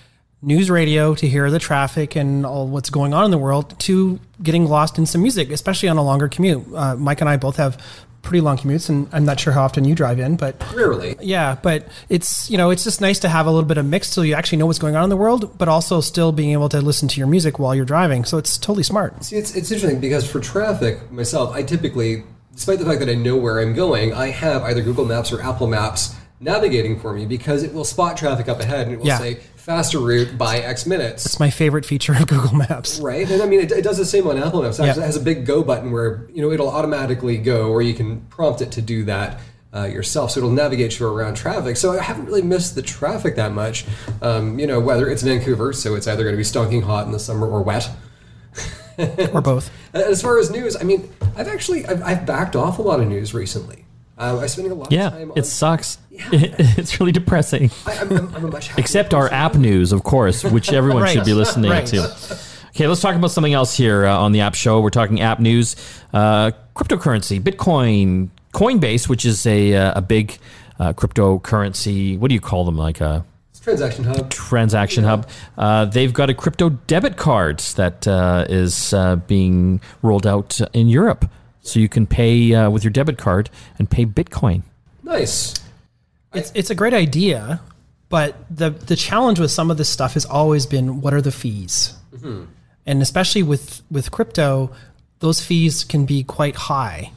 news 0.43 0.71
radio 0.71 1.15
to 1.15 1.29
hear 1.29 1.51
the 1.51 1.59
traffic 1.59 2.17
and 2.17 2.47
all 2.47 2.67
what's 2.67 2.89
going 2.91 3.13
on 3.13 3.25
in 3.25 3.31
the 3.31 3.39
world 3.39 3.79
to 3.79 4.19
getting 4.43 4.65
lost 4.67 4.97
in 4.99 5.05
some 5.07 5.23
music, 5.23 5.51
especially 5.51 5.89
on 5.89 5.97
a 5.99 6.03
longer 6.03 6.29
commute. 6.29 6.65
Uh, 6.75 6.97
Mike 6.97 7.21
and 7.21 7.29
I 7.29 7.37
both 7.37 7.57
have 7.57 7.83
pretty 8.23 8.41
long 8.43 8.59
commutes, 8.59 8.89
and 8.91 9.09
I'm 9.13 9.25
not 9.25 9.41
sure 9.41 9.53
how 9.53 9.63
often 9.63 9.85
you 9.85 9.95
drive 9.95 10.19
in, 10.19 10.37
but 10.37 10.63
Rarely. 10.75 11.17
yeah, 11.21 11.57
but 11.63 11.89
it's 12.09 12.51
you 12.51 12.59
know 12.59 12.71
it's 12.71 12.85
just 12.85 13.01
nice 13.01 13.19
to 13.21 13.29
have 13.29 13.47
a 13.47 13.51
little 13.51 13.67
bit 13.69 13.79
of 13.79 13.87
mix 13.87 14.09
so 14.09 14.23
you 14.23 14.35
actually 14.35 14.59
know 14.59 14.67
what's 14.67 14.79
going 14.79 14.95
on 14.97 15.05
in 15.05 15.11
the 15.11 15.17
world, 15.17 15.57
but 15.59 15.69
also 15.69 16.01
still 16.01 16.33
being 16.33 16.53
able 16.53 16.69
to 16.71 16.81
listen 16.81 17.09
to 17.09 17.19
your 17.19 17.27
music 17.27 17.59
while 17.59 17.75
you're 17.75 17.85
driving. 17.85 18.25
So 18.25 18.39
it's 18.39 18.59
totally 18.59 18.83
smart. 18.83 19.25
See, 19.25 19.37
it's, 19.37 19.55
it's 19.55 19.71
interesting 19.71 20.01
because 20.01 20.31
for 20.31 20.41
traffic, 20.41 21.11
myself, 21.11 21.55
I 21.55 21.63
typically, 21.63 22.25
despite 22.55 22.79
the 22.79 22.85
fact 22.85 23.01
that 23.01 23.09
I 23.09 23.15
know 23.15 23.37
where 23.37 23.59
I'm 23.61 23.75
going, 23.75 24.13
I 24.13 24.29
have 24.29 24.63
either 24.65 24.83
Google 24.83 25.07
Maps 25.07 25.33
or 25.33 25.41
Apple 25.43 25.67
Maps 25.67 26.15
navigating 26.41 26.99
for 26.99 27.13
me 27.13 27.27
because 27.27 27.63
it 27.63 27.73
will 27.75 27.85
spot 27.85 28.17
traffic 28.17 28.49
up 28.49 28.61
ahead 28.61 28.87
and 28.87 28.95
it 28.95 28.99
will 28.99 29.07
Yeah. 29.07 29.19
say 29.19 29.35
faster 29.57 29.99
route 29.99 30.39
by 30.39 30.59
X 30.59 30.87
minutes. 30.87 31.27
It's 31.27 31.39
my 31.39 31.51
favorite 31.51 31.85
feature 31.85 32.15
of 32.15 32.27
Google 32.27 32.55
Maps. 32.55 32.99
Right, 32.99 33.31
and 33.31 33.43
I 33.43 33.47
mean, 33.47 33.61
it, 33.61 33.71
it 33.73 33.83
does 33.85 33.99
the 33.99 34.07
same 34.07 34.27
on 34.27 34.39
Apple 34.43 34.63
Maps. 34.63 34.79
It 34.79 34.87
has 34.97 35.17
a 35.17 35.21
big 35.21 35.45
go 35.47 35.63
button 35.63 35.93
where 35.93 36.27
you 36.33 36.41
know 36.43 36.51
it'll 36.51 36.71
automatically 36.71 37.37
go, 37.37 37.69
or 37.71 37.83
you 37.83 37.95
can 37.95 38.23
prompt 38.23 38.63
it 38.63 38.73
to 38.73 38.83
do 38.83 39.05
that 39.05 39.39
uh, 39.75 39.85
yourself. 39.85 40.31
So 40.33 40.41
it'll 40.41 40.51
navigate 40.51 40.99
you 40.99 41.07
around 41.07 41.35
traffic. 41.35 41.77
So 41.77 41.93
I 41.99 42.03
haven't 42.03 42.25
really 42.25 42.43
missed 42.43 42.75
the 42.75 42.83
traffic 42.83 43.37
that 43.37 43.53
much. 43.53 43.85
Um, 44.23 44.59
you 44.59 44.67
know, 44.67 44.81
whether 44.81 45.09
it's 45.11 45.23
Vancouver, 45.23 45.73
so 45.75 45.95
it's 45.95 46.09
either 46.09 46.23
going 46.23 46.33
to 46.35 46.39
be 46.39 46.45
stinking 46.45 46.83
hot 46.83 47.05
in 47.07 47.13
the 47.13 47.21
summer 47.21 47.47
or 47.47 47.63
wet. 47.63 47.89
Or 49.33 49.41
both. 49.41 49.71
As 49.95 50.21
far 50.21 50.39
as 50.39 50.51
news, 50.51 50.77
I 50.77 50.83
mean, 50.85 51.11
I've 51.37 51.49
actually 51.49 51.87
I've, 51.87 52.03
I've 52.03 52.27
backed 52.27 52.55
off 52.57 52.79
a 52.79 52.83
lot 52.83 53.01
of 53.01 53.09
news 53.09 53.33
recently. 53.33 53.80
Um, 54.21 54.39
I'm 54.39 54.49
spending 54.49 54.73
a 54.73 54.75
lot 54.75 54.93
yeah, 54.93 55.07
of 55.07 55.13
time. 55.15 55.31
On, 55.33 55.39
it 55.39 55.47
sucks. 55.47 55.99
it's 56.11 57.01
really 57.01 57.13
depressing. 57.13 57.71
I, 57.87 57.95
I'm, 57.99 58.13
I'm, 58.13 58.35
I'm 58.35 58.45
a 58.45 58.49
much 58.49 58.69
happier 58.69 58.83
Except 58.83 59.15
our 59.15 59.23
person. 59.25 59.35
app 59.35 59.55
news, 59.55 59.93
of 59.93 60.03
course, 60.05 60.45
which 60.45 60.73
everyone 60.73 61.03
Right. 61.03 61.15
should 61.15 61.25
be 61.25 61.33
listening 61.33 61.71
Right. 61.71 61.87
to. 61.87 62.03
Okay, 62.77 62.87
let's 62.87 63.01
talk 63.01 63.17
about 63.17 63.31
something 63.31 63.55
else 63.55 63.77
here 63.77 64.05
uh, 64.07 64.17
on 64.17 64.33
the 64.33 64.41
app 64.43 64.55
show. 64.55 64.81
We're 64.81 64.91
talking 64.91 65.21
app 65.23 65.41
news, 65.41 65.75
uh, 66.13 66.53
cryptocurrency, 66.77 67.41
Bitcoin, 67.41 68.29
Coinbase, 68.53 69.09
which 69.09 69.25
is 69.25 69.47
a, 69.47 69.75
uh, 69.75 69.93
a 69.97 70.03
big 70.03 70.39
uh, 70.79 70.93
cryptocurrency. 70.93 72.19
What 72.19 72.29
do 72.29 72.35
you 72.35 72.41
call 72.41 72.65
them? 72.65 72.77
Like 72.77 73.01
a 73.01 73.25
Transaction 73.63 74.05
Hub. 74.05 74.31
transaction 74.31 75.05
hub. 75.05 75.29
Uh, 75.59 75.85
they've 75.85 76.13
got 76.15 76.31
a 76.31 76.35
crypto 76.35 76.71
debit 76.71 77.17
card 77.19 77.59
that 77.77 78.09
uh, 78.09 78.47
is 78.49 78.95
uh, 78.95 79.17
being 79.17 79.81
rolled 80.03 80.27
out 80.27 80.61
in 80.73 80.89
Europe. 80.89 81.29
So 81.63 81.79
you 81.79 81.89
can 81.89 82.07
pay 82.07 82.55
uh, 82.55 82.71
with 82.71 82.85
your 82.85 82.91
debit 82.91 83.19
card 83.19 83.51
and 83.79 83.91
pay 83.91 84.07
Bitcoin. 84.07 84.63
Nice. 85.03 85.55
It's 86.33 86.53
it's 86.55 86.71
a 86.71 86.75
great 86.75 86.95
idea, 86.95 87.61
but 88.09 88.37
the 88.51 88.71
the 88.71 88.97
challenge 88.97 89.41
with 89.41 89.51
some 89.51 89.71
of 89.71 89.77
this 89.77 89.89
stuff 89.89 90.15
has 90.15 90.25
always 90.25 90.67
been 90.67 91.01
what 91.01 91.13
are 91.13 91.21
the 91.21 91.33
fees, 91.33 91.95
and 92.87 93.03
especially 93.03 93.43
with 93.43 93.83
with 93.91 94.11
crypto, 94.11 94.71
those 95.19 95.45
fees 95.45 95.85
can 95.85 96.07
be 96.07 96.23
quite 96.23 96.57
high. 96.57 97.13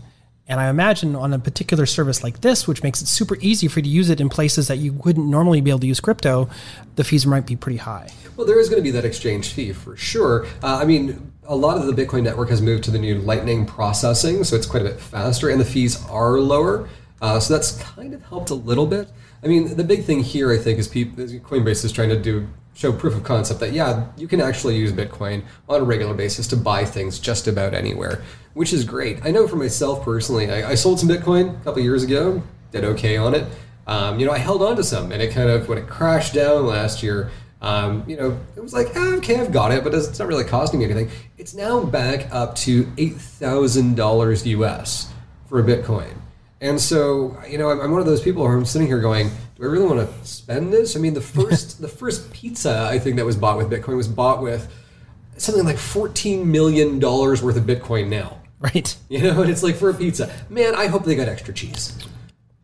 And 0.45 0.59
I 0.59 0.69
imagine 0.69 1.15
on 1.15 1.31
a 1.33 1.39
particular 1.39 1.85
service 1.85 2.21
like 2.23 2.41
this, 2.41 2.67
which 2.67 2.83
makes 2.83 3.01
it 3.01 3.07
super 3.07 3.37
easy 3.39 3.67
for 3.69 3.79
you 3.79 3.83
to 3.83 3.89
use 3.89 4.09
it 4.09 4.19
in 4.19 4.27
places 4.29 4.67
that 4.67 4.77
you 4.77 4.93
wouldn't 4.93 5.27
normally 5.27 5.61
be 5.61 5.69
able 5.69 5.79
to 5.79 5.87
use 5.87 6.01
crypto, 6.01 6.49
the 6.95 7.03
fees 7.03 7.25
might 7.25 7.45
be 7.45 7.55
pretty 7.55 7.77
high. 7.77 8.09
Well, 8.35 8.45
there 8.45 8.59
is 8.59 8.67
going 8.67 8.79
to 8.79 8.83
be 8.83 8.91
that 8.91 9.05
exchange 9.05 9.53
fee 9.53 9.71
for 9.71 9.95
sure. 9.95 10.45
Uh, 10.61 10.79
I 10.81 10.85
mean, 10.85 11.32
a 11.45 11.55
lot 11.55 11.77
of 11.77 11.85
the 11.85 11.93
Bitcoin 11.93 12.23
network 12.23 12.49
has 12.49 12.61
moved 12.61 12.83
to 12.85 12.91
the 12.91 12.99
new 12.99 13.19
Lightning 13.19 13.65
processing, 13.65 14.43
so 14.43 14.55
it's 14.55 14.65
quite 14.65 14.81
a 14.81 14.85
bit 14.85 14.99
faster, 14.99 15.49
and 15.49 15.59
the 15.59 15.65
fees 15.65 16.03
are 16.09 16.39
lower. 16.39 16.89
Uh, 17.21 17.39
so 17.39 17.53
that's 17.53 17.77
kind 17.81 18.13
of 18.13 18.23
helped 18.23 18.49
a 18.49 18.55
little 18.55 18.85
bit. 18.85 19.09
I 19.43 19.47
mean, 19.47 19.75
the 19.75 19.83
big 19.83 20.03
thing 20.03 20.23
here, 20.23 20.51
I 20.51 20.57
think, 20.57 20.79
is 20.79 20.87
people, 20.87 21.23
Coinbase 21.25 21.83
is 21.83 21.91
trying 21.91 22.09
to 22.09 22.19
do 22.19 22.47
show 22.75 22.91
proof 22.91 23.15
of 23.15 23.23
concept 23.23 23.59
that 23.59 23.71
yeah, 23.71 24.07
you 24.17 24.27
can 24.27 24.41
actually 24.41 24.75
use 24.75 24.91
Bitcoin 24.91 25.43
on 25.69 25.81
a 25.81 25.83
regular 25.83 26.13
basis 26.13 26.47
to 26.47 26.57
buy 26.57 26.83
things 26.83 27.19
just 27.19 27.47
about 27.47 27.73
anywhere, 27.73 28.23
which 28.53 28.73
is 28.73 28.83
great. 28.83 29.23
I 29.23 29.31
know 29.31 29.47
for 29.47 29.57
myself 29.57 30.03
personally, 30.03 30.49
I, 30.49 30.71
I 30.71 30.75
sold 30.75 30.99
some 30.99 31.09
Bitcoin 31.09 31.59
a 31.61 31.63
couple 31.63 31.81
years 31.81 32.03
ago, 32.03 32.41
did 32.71 32.83
okay 32.83 33.17
on 33.17 33.35
it. 33.35 33.45
Um, 33.85 34.19
you 34.19 34.25
know, 34.25 34.31
I 34.31 34.37
held 34.37 34.63
on 34.63 34.75
to 34.77 34.83
some, 34.83 35.11
and 35.11 35.21
it 35.21 35.33
kind 35.33 35.49
of 35.49 35.67
when 35.67 35.77
it 35.77 35.87
crashed 35.87 36.33
down 36.33 36.65
last 36.65 37.03
year. 37.03 37.31
Um, 37.63 38.03
you 38.07 38.17
know, 38.17 38.37
it 38.57 38.59
was 38.61 38.73
like, 38.73 38.89
ah, 38.95 39.15
okay, 39.15 39.39
I've 39.39 39.53
got 39.53 39.71
it, 39.71 39.85
but 39.85 39.93
it's 39.93 40.19
not 40.19 40.27
really 40.27 40.43
costing 40.43 40.79
me 40.79 40.85
anything. 40.85 41.09
It's 41.37 41.55
now 41.55 41.81
back 41.81 42.27
up 42.31 42.55
to 42.57 42.91
eight 42.97 43.15
thousand 43.15 43.95
dollars 43.95 44.45
US 44.45 45.11
for 45.47 45.59
a 45.59 45.63
Bitcoin. 45.63 46.13
And 46.59 46.79
so, 46.79 47.37
you 47.49 47.57
know, 47.57 47.69
I'm, 47.69 47.91
one 47.91 48.01
of 48.01 48.05
those 48.05 48.21
people 48.21 48.45
who 48.45 48.53
I'm 48.53 48.65
sitting 48.65 48.87
here 48.87 48.99
going, 48.99 49.29
do 49.55 49.63
I 49.63 49.65
really 49.67 49.85
want 49.85 49.99
to 49.99 50.25
spend 50.27 50.73
this? 50.73 50.95
I 50.95 50.99
mean, 50.99 51.13
the 51.13 51.21
first 51.21 51.81
the 51.81 51.87
first 51.87 52.33
pizza 52.33 52.85
I 52.89 52.99
think 52.99 53.15
that 53.15 53.25
was 53.25 53.37
bought 53.37 53.57
with 53.57 53.69
Bitcoin 53.69 53.95
was 53.95 54.09
bought 54.09 54.41
with 54.41 54.69
something 55.37 55.63
like 55.63 55.77
14 55.77 56.51
million 56.51 56.99
dollars 56.99 57.41
worth 57.41 57.55
of 57.55 57.63
Bitcoin 57.63 58.09
now. 58.09 58.39
Right. 58.59 58.95
You 59.09 59.19
know, 59.19 59.41
and 59.41 59.51
it's 59.51 59.61
like 59.61 59.75
for 59.75 59.89
a 59.89 59.93
pizza. 59.93 60.31
Man, 60.49 60.73
I 60.73 60.87
hope 60.87 61.03
they 61.03 61.15
got 61.15 61.27
extra 61.27 61.53
cheese. 61.53 61.97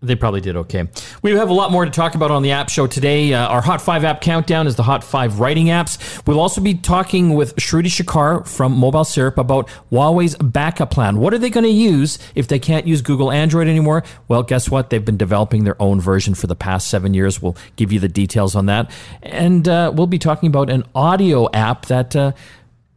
They 0.02 0.16
probably 0.16 0.40
did 0.40 0.56
okay. 0.56 0.88
We 1.22 1.32
have 1.32 1.50
a 1.50 1.54
lot 1.54 1.74
more 1.74 1.84
to 1.84 1.92
talk 1.92 2.16
about 2.16 2.32
on 2.32 2.42
the 2.42 2.52
app 2.52 2.70
show 2.70 2.88
today. 2.88 3.34
Uh, 3.34 3.48
our 3.48 3.62
Hot 3.62 3.82
5 3.82 4.06
app 4.06 4.22
countdown 4.22 4.66
is 4.66 4.78
the 4.78 4.84
Hot 4.84 5.04
5 5.04 5.42
writing 5.42 5.66
apps. 5.66 6.26
We'll 6.26 6.40
also 6.40 6.62
be 6.62 6.76
talking 6.76 7.34
with 7.34 7.54
Shruti 7.58 7.88
Shekar 7.88 8.48
from 8.48 8.78
Mobile 8.78 9.04
Syrup 9.04 9.38
about 9.38 9.68
Huawei's 9.92 10.36
backup 10.36 10.92
plan. 10.92 11.18
What 11.18 11.34
are 11.34 11.38
they 11.38 11.50
going 11.50 11.66
to 11.66 11.70
use 11.70 12.18
if 12.34 12.48
they 12.48 12.60
can't 12.60 12.88
use 12.88 13.02
Google 13.02 13.30
Android 13.30 13.68
anymore? 13.68 14.04
Well, 14.30 14.42
guess 14.42 14.70
what? 14.70 14.90
They've 14.90 15.04
been 15.04 15.18
developing 15.18 15.66
their 15.66 15.80
own 15.82 16.00
version 16.00 16.34
for 16.34 16.48
the 16.48 16.56
past 16.56 16.88
seven 16.88 17.14
years. 17.14 17.42
We'll 17.42 17.58
give 17.76 17.92
you 17.92 18.00
the 18.00 18.08
details 18.08 18.56
on 18.56 18.68
that. 18.68 18.90
And 19.22 19.68
uh, 19.68 19.92
we'll 19.94 20.08
be 20.08 20.20
talking 20.20 20.48
about 20.48 20.70
an 20.70 20.86
audio 20.96 21.52
app 21.52 21.88
that 21.88 22.16
uh, 22.16 22.32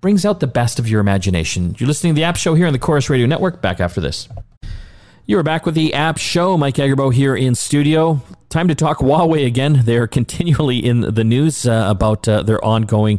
brings 0.00 0.24
out 0.24 0.38
the 0.38 0.46
best 0.46 0.78
of 0.78 0.88
your 0.88 1.00
imagination. 1.00 1.74
You're 1.78 1.88
listening 1.88 2.14
to 2.14 2.20
the 2.20 2.24
app 2.24 2.36
show 2.36 2.54
here 2.54 2.68
on 2.68 2.72
the 2.72 2.78
Corus 2.78 3.10
Radio 3.10 3.26
Network. 3.26 3.60
Back 3.60 3.80
after 3.80 4.00
this. 4.00 4.28
You 5.32 5.38
are 5.38 5.42
back 5.42 5.64
with 5.64 5.74
the 5.74 5.94
app 5.94 6.18
show. 6.18 6.58
Mike 6.58 6.74
Agerbo 6.74 7.10
here 7.10 7.34
in 7.34 7.54
studio. 7.54 8.20
Time 8.50 8.68
to 8.68 8.74
talk 8.74 8.98
Huawei 8.98 9.46
again. 9.46 9.80
They're 9.86 10.06
continually 10.18 10.76
in 10.76 11.00
the 11.00 11.24
news 11.24 11.66
uh, 11.66 11.86
about 11.88 12.28
uh, 12.28 12.42
their 12.42 12.62
ongoing 12.62 13.18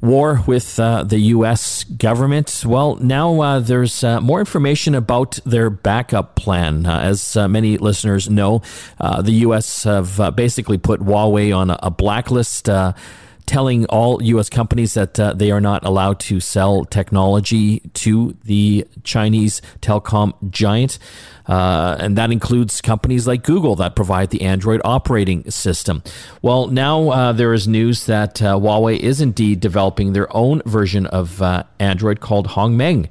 war 0.00 0.42
with 0.46 0.80
uh, 0.80 1.02
the 1.02 1.18
U.S. 1.18 1.84
government. 1.84 2.64
Well, 2.66 2.96
now 2.96 3.42
uh, 3.42 3.60
there's 3.60 4.02
uh, 4.02 4.22
more 4.22 4.40
information 4.40 4.94
about 4.94 5.38
their 5.44 5.68
backup 5.68 6.34
plan. 6.34 6.86
Uh, 6.86 7.00
as 7.00 7.36
many 7.36 7.76
listeners 7.76 8.30
know, 8.30 8.62
the 8.98 9.32
U.S. 9.32 9.84
have 9.84 10.34
basically 10.34 10.78
put 10.78 11.00
Huawei 11.00 11.54
on 11.54 11.68
a, 11.68 11.78
a 11.82 11.90
blacklist 11.90 12.70
telling 13.48 13.86
all 13.86 14.22
U.S. 14.22 14.48
companies 14.48 14.94
that 14.94 15.18
uh, 15.18 15.32
they 15.32 15.50
are 15.50 15.60
not 15.60 15.84
allowed 15.84 16.20
to 16.20 16.38
sell 16.38 16.84
technology 16.84 17.80
to 17.94 18.36
the 18.44 18.86
Chinese 19.02 19.60
telecom 19.80 20.34
giant. 20.50 20.98
Uh, 21.46 21.96
and 21.98 22.16
that 22.18 22.30
includes 22.30 22.80
companies 22.82 23.26
like 23.26 23.42
Google 23.42 23.74
that 23.76 23.96
provide 23.96 24.30
the 24.30 24.42
Android 24.42 24.82
operating 24.84 25.50
system. 25.50 26.02
Well, 26.42 26.66
now 26.66 27.08
uh, 27.08 27.32
there 27.32 27.54
is 27.54 27.66
news 27.66 28.04
that 28.06 28.42
uh, 28.42 28.56
Huawei 28.56 28.98
is 28.98 29.20
indeed 29.20 29.60
developing 29.60 30.12
their 30.12 30.34
own 30.36 30.60
version 30.66 31.06
of 31.06 31.40
uh, 31.40 31.64
Android 31.80 32.20
called 32.20 32.48
Hongmeng. 32.48 33.08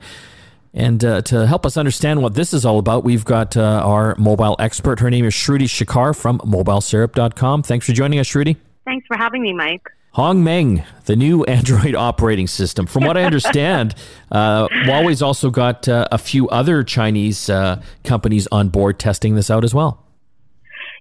And 0.74 1.04
uh, 1.04 1.24
to 1.24 1.48
help 1.48 1.66
us 1.66 1.76
understand 1.76 2.22
what 2.22 2.36
this 2.36 2.54
is 2.54 2.64
all 2.64 2.78
about, 2.78 3.04
we've 3.04 3.26
got 3.26 3.58
uh, 3.58 3.82
our 3.84 4.16
mobile 4.18 4.56
expert. 4.60 5.00
Her 5.00 5.10
name 5.10 5.26
is 5.26 5.34
Shruti 5.34 5.64
Shekar 5.64 6.16
from 6.16 6.38
mobilesyrup.com. 6.40 7.64
Thanks 7.64 7.88
for 7.88 7.94
joining 7.94 8.20
us, 8.20 8.28
Shruti. 8.28 8.56
Thanks 8.86 9.08
for 9.08 9.18
having 9.18 9.42
me, 9.42 9.54
Mike. 9.54 9.90
Hongmeng, 10.18 10.84
the 11.06 11.16
new 11.16 11.44
Android 11.46 11.94
operating 11.94 12.48
system. 12.48 12.88
From 12.88 13.06
what 13.06 13.18
I 13.18 13.24
understand, 13.24 13.94
uh, 14.32 14.68
Huawei's 14.68 15.22
also 15.22 15.52
got 15.52 15.88
uh, 15.88 16.08
a 16.12 16.18
few 16.18 16.50
other 16.50 16.84
Chinese 16.84 17.50
uh, 17.50 17.82
companies 18.04 18.48
on 18.52 18.70
board 18.70 19.00
testing 19.00 19.36
this 19.36 19.52
out 19.52 19.64
as 19.64 19.74
well. 19.76 20.04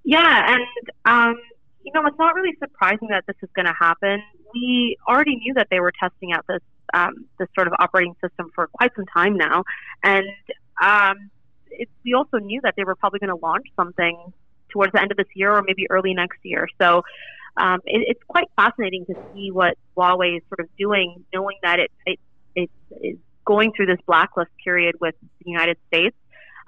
Yeah, 0.04 0.54
and 0.54 0.66
um, 1.06 1.40
you 1.82 1.92
know, 1.92 2.06
it's 2.06 2.18
not 2.18 2.34
really 2.34 2.54
surprising 2.58 3.08
that 3.08 3.24
this 3.26 3.36
is 3.42 3.48
going 3.56 3.66
to 3.66 3.72
happen. 3.72 4.22
We 4.54 4.96
already 5.08 5.36
knew 5.36 5.54
that 5.54 5.68
they 5.70 5.80
were 5.80 5.92
testing 5.98 6.32
out 6.32 6.46
this 6.46 6.60
um, 6.94 7.24
this 7.38 7.48
sort 7.54 7.66
of 7.66 7.72
operating 7.78 8.14
system 8.22 8.50
for 8.54 8.68
quite 8.68 8.94
some 8.94 9.06
time 9.06 9.36
now, 9.36 9.64
and 10.04 10.26
um, 10.80 11.30
it, 11.70 11.88
we 12.04 12.14
also 12.14 12.38
knew 12.38 12.60
that 12.62 12.74
they 12.76 12.84
were 12.84 12.94
probably 12.94 13.18
going 13.18 13.36
to 13.36 13.44
launch 13.44 13.66
something 13.74 14.32
towards 14.68 14.92
the 14.92 15.00
end 15.00 15.10
of 15.10 15.16
this 15.16 15.26
year 15.34 15.52
or 15.52 15.62
maybe 15.62 15.90
early 15.90 16.14
next 16.14 16.38
year. 16.42 16.68
So 16.80 17.02
um, 17.56 17.80
it, 17.84 18.04
it's 18.08 18.22
quite 18.26 18.48
fascinating 18.56 19.06
to 19.06 19.14
see 19.34 19.50
what 19.50 19.76
Huawei 19.96 20.36
is 20.36 20.42
sort 20.48 20.60
of 20.60 20.68
doing, 20.76 21.24
knowing 21.32 21.56
that 21.62 21.78
it, 21.80 21.90
it, 22.04 22.20
it 22.54 22.70
is 23.00 23.18
going 23.44 23.72
through 23.72 23.86
this 23.86 23.98
blacklist 24.06 24.50
period 24.62 24.96
with 25.00 25.14
the 25.20 25.50
United 25.50 25.78
States. 25.88 26.16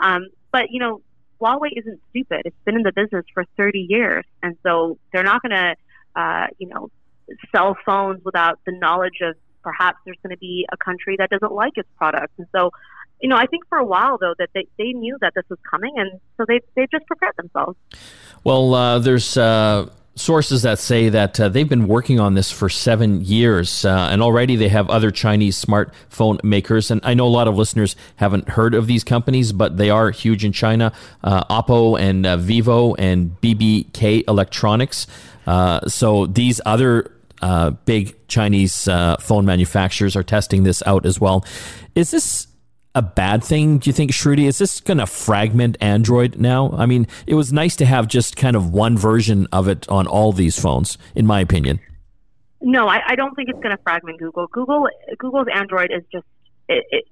Um, 0.01 0.29
but, 0.53 0.71
you 0.71 0.81
know, 0.81 1.03
Huawei 1.41 1.71
isn't 1.77 2.01
stupid. 2.11 2.43
It's 2.45 2.57
been 2.65 2.77
in 2.77 2.83
the 2.83 2.93
business 2.93 3.25
for 3.35 3.45
30 3.57 3.87
years. 3.89 4.25
And 4.43 4.57
so 4.63 4.99
they're 5.13 5.25
not 5.25 5.43
going 5.43 5.53
to, 5.53 5.75
uh, 6.17 6.47
you 6.59 6.69
know, 6.69 6.91
sell 7.55 7.77
phones 7.85 8.25
without 8.25 8.59
the 8.65 8.73
knowledge 8.73 9.21
of 9.23 9.37
perhaps 9.63 9.99
there's 10.05 10.17
going 10.23 10.35
to 10.35 10.39
be 10.39 10.67
a 10.73 10.77
country 10.77 11.17
that 11.19 11.31
doesn't 11.31 11.53
like 11.53 11.73
its 11.77 11.89
products. 11.99 12.33
And 12.39 12.47
so, 12.53 12.71
you 13.21 13.29
know, 13.29 13.37
I 13.37 13.47
think 13.47 13.65
for 13.69 13.79
a 13.79 13.85
while 13.85 14.17
though 14.19 14.35
that 14.39 14.51
they, 14.55 14.67
they 14.79 14.93
knew 14.93 15.19
that 15.21 15.35
this 15.35 15.45
was 15.49 15.59
coming, 15.69 15.93
and 15.97 16.21
so 16.37 16.45
they 16.47 16.61
they 16.77 16.87
just 16.91 17.05
prepared 17.07 17.35
themselves. 17.37 17.77
Well, 18.45 18.75
uh, 18.75 18.99
there's 19.01 19.37
uh, 19.37 19.89
sources 20.19 20.63
that 20.63 20.79
say 20.79 21.09
that 21.09 21.39
uh, 21.39 21.49
they've 21.49 21.69
been 21.69 21.87
working 21.87 22.19
on 22.19 22.35
this 22.35 22.51
for 22.51 22.69
seven 22.69 23.25
years, 23.25 23.85
uh, 23.85 24.09
and 24.11 24.21
already 24.21 24.57
they 24.57 24.69
have 24.69 24.91
other 24.91 25.11
Chinese 25.11 25.63
smartphone 25.63 26.43
makers. 26.43 26.91
And 26.91 27.01
I 27.05 27.15
know 27.15 27.27
a 27.27 27.29
lot 27.29 27.49
of 27.49 27.57
listeners 27.57 27.97
haven't 28.17 28.51
heard 28.51 28.75
of 28.75 28.87
these 28.87 29.05
companies, 29.05 29.53
but 29.53 29.77
they 29.77 29.91
are 29.91 30.11
huge 30.11 30.45
in 30.45 30.53
China. 30.53 30.93
Uh, 31.23 31.45
Oppo 31.45 31.99
and 31.99 32.27
uh, 32.27 32.37
Vivo 32.37 32.95
and 32.95 33.41
BBK 33.41 34.25
Electronics. 34.29 35.07
Uh, 35.47 35.87
so 35.89 36.27
these 36.27 36.61
other 36.67 37.11
uh, 37.41 37.71
big 37.71 38.17
Chinese 38.27 38.85
phone 39.21 39.47
manufacturers 39.47 40.17
are 40.17 40.25
testing 40.25 40.65
this 40.65 40.83
out 40.85 41.07
as 41.07 41.21
well. 41.21 41.45
Is 41.95 42.11
this 42.11 42.48
a 42.99 43.03
bad 43.03 43.45
thing, 43.45 43.79
do 43.79 43.89
you 43.89 43.95
think, 43.95 44.11
Shruti? 44.11 44.47
Is 44.49 44.59
this 44.59 44.81
going 44.81 44.99
to 44.99 45.07
fragment 45.07 45.77
Android 45.81 46.37
now? 46.37 46.73
I 46.73 46.85
mean, 46.85 47.07
it 47.29 47.35
was 47.35 47.53
nice 47.53 47.77
to 47.77 47.87
have 47.87 48.09
just 48.09 48.37
kind 48.37 48.57
of 48.57 48.71
one 48.71 48.99
version 48.99 49.47
of 49.53 49.69
it 49.69 49.89
on 49.89 50.09
all 50.09 50.33
these 50.33 50.59
phones, 50.59 50.99
in 51.15 51.25
my 51.25 51.41
opinion. 51.41 51.79
No, 52.61 52.89
I, 52.89 53.01
I 53.07 53.15
don't 53.15 53.37
think 53.37 53.51
it's 53.51 53.61
going 53.61 53.77
to 53.77 53.81
fragment 53.85 54.19
Google. 54.19 54.49
Google 54.49 54.89
Google's 55.17 55.47
Android 55.55 55.93
is 55.93 56.03
just 56.13 56.27
it, 56.69 56.85
it 56.91 57.05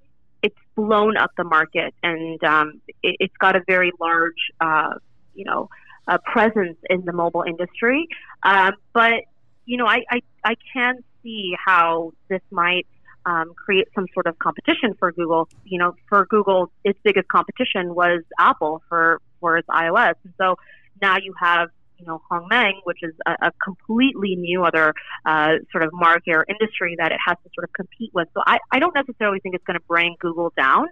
it's 0.43 0.59
blown 0.75 1.17
up 1.17 1.31
the 1.37 1.45
market, 1.45 1.95
and 2.03 2.43
um, 2.43 2.81
it, 3.05 3.17
has 3.21 3.31
got 3.39 3.55
a 3.55 3.63
very 3.67 3.93
large, 4.01 4.51
uh, 4.61 4.95
you 5.35 5.45
know, 5.45 5.71
uh, 6.09 6.19
presence 6.19 6.77
in 6.91 7.05
the 7.05 7.13
mobile 7.13 7.45
industry. 7.47 8.09
Um, 8.43 8.73
but 8.93 9.23
you 9.67 9.77
know, 9.77 9.87
I, 9.87 10.05
I 10.11 10.21
I 10.43 10.57
can 10.73 11.05
see 11.23 11.55
how 11.65 12.13
this 12.29 12.43
might 12.51 12.89
um, 13.27 13.53
create 13.55 13.89
some 13.95 14.07
sort 14.15 14.27
of 14.27 14.39
competition 14.39 14.95
for 14.99 15.13
Google. 15.13 15.49
You 15.65 15.79
know, 15.79 15.95
for 16.09 16.25
Google, 16.27 16.71
its 16.85 16.99
biggest 17.03 17.29
competition 17.29 17.95
was 17.95 18.23
Apple 18.39 18.83
for 18.89 19.21
for 19.41 19.59
its 19.59 19.69
iOS, 19.69 20.15
and 20.25 20.33
so 20.39 20.57
now 21.03 21.17
you 21.19 21.35
have 21.39 21.69
you 21.99 22.07
know 22.07 22.23
Hongmeng, 22.31 22.81
which 22.85 23.01
is 23.03 23.13
a, 23.27 23.49
a 23.49 23.53
completely 23.63 24.37
new 24.37 24.65
other 24.65 24.95
uh, 25.27 25.55
sort 25.73 25.83
of 25.83 25.91
market 25.93 26.33
or 26.33 26.47
industry 26.49 26.95
that 26.99 27.13
it 27.13 27.19
has 27.27 27.37
to 27.45 27.51
sort 27.55 27.65
of 27.65 27.73
compete 27.73 28.13
with. 28.15 28.29
So 28.33 28.43
I, 28.47 28.59
I 28.71 28.79
don't 28.79 28.95
necessarily 28.95 29.41
think 29.41 29.57
it's 29.57 29.65
going 29.65 29.79
to 29.79 29.85
bring 29.87 30.15
Google 30.21 30.53
down. 30.57 30.87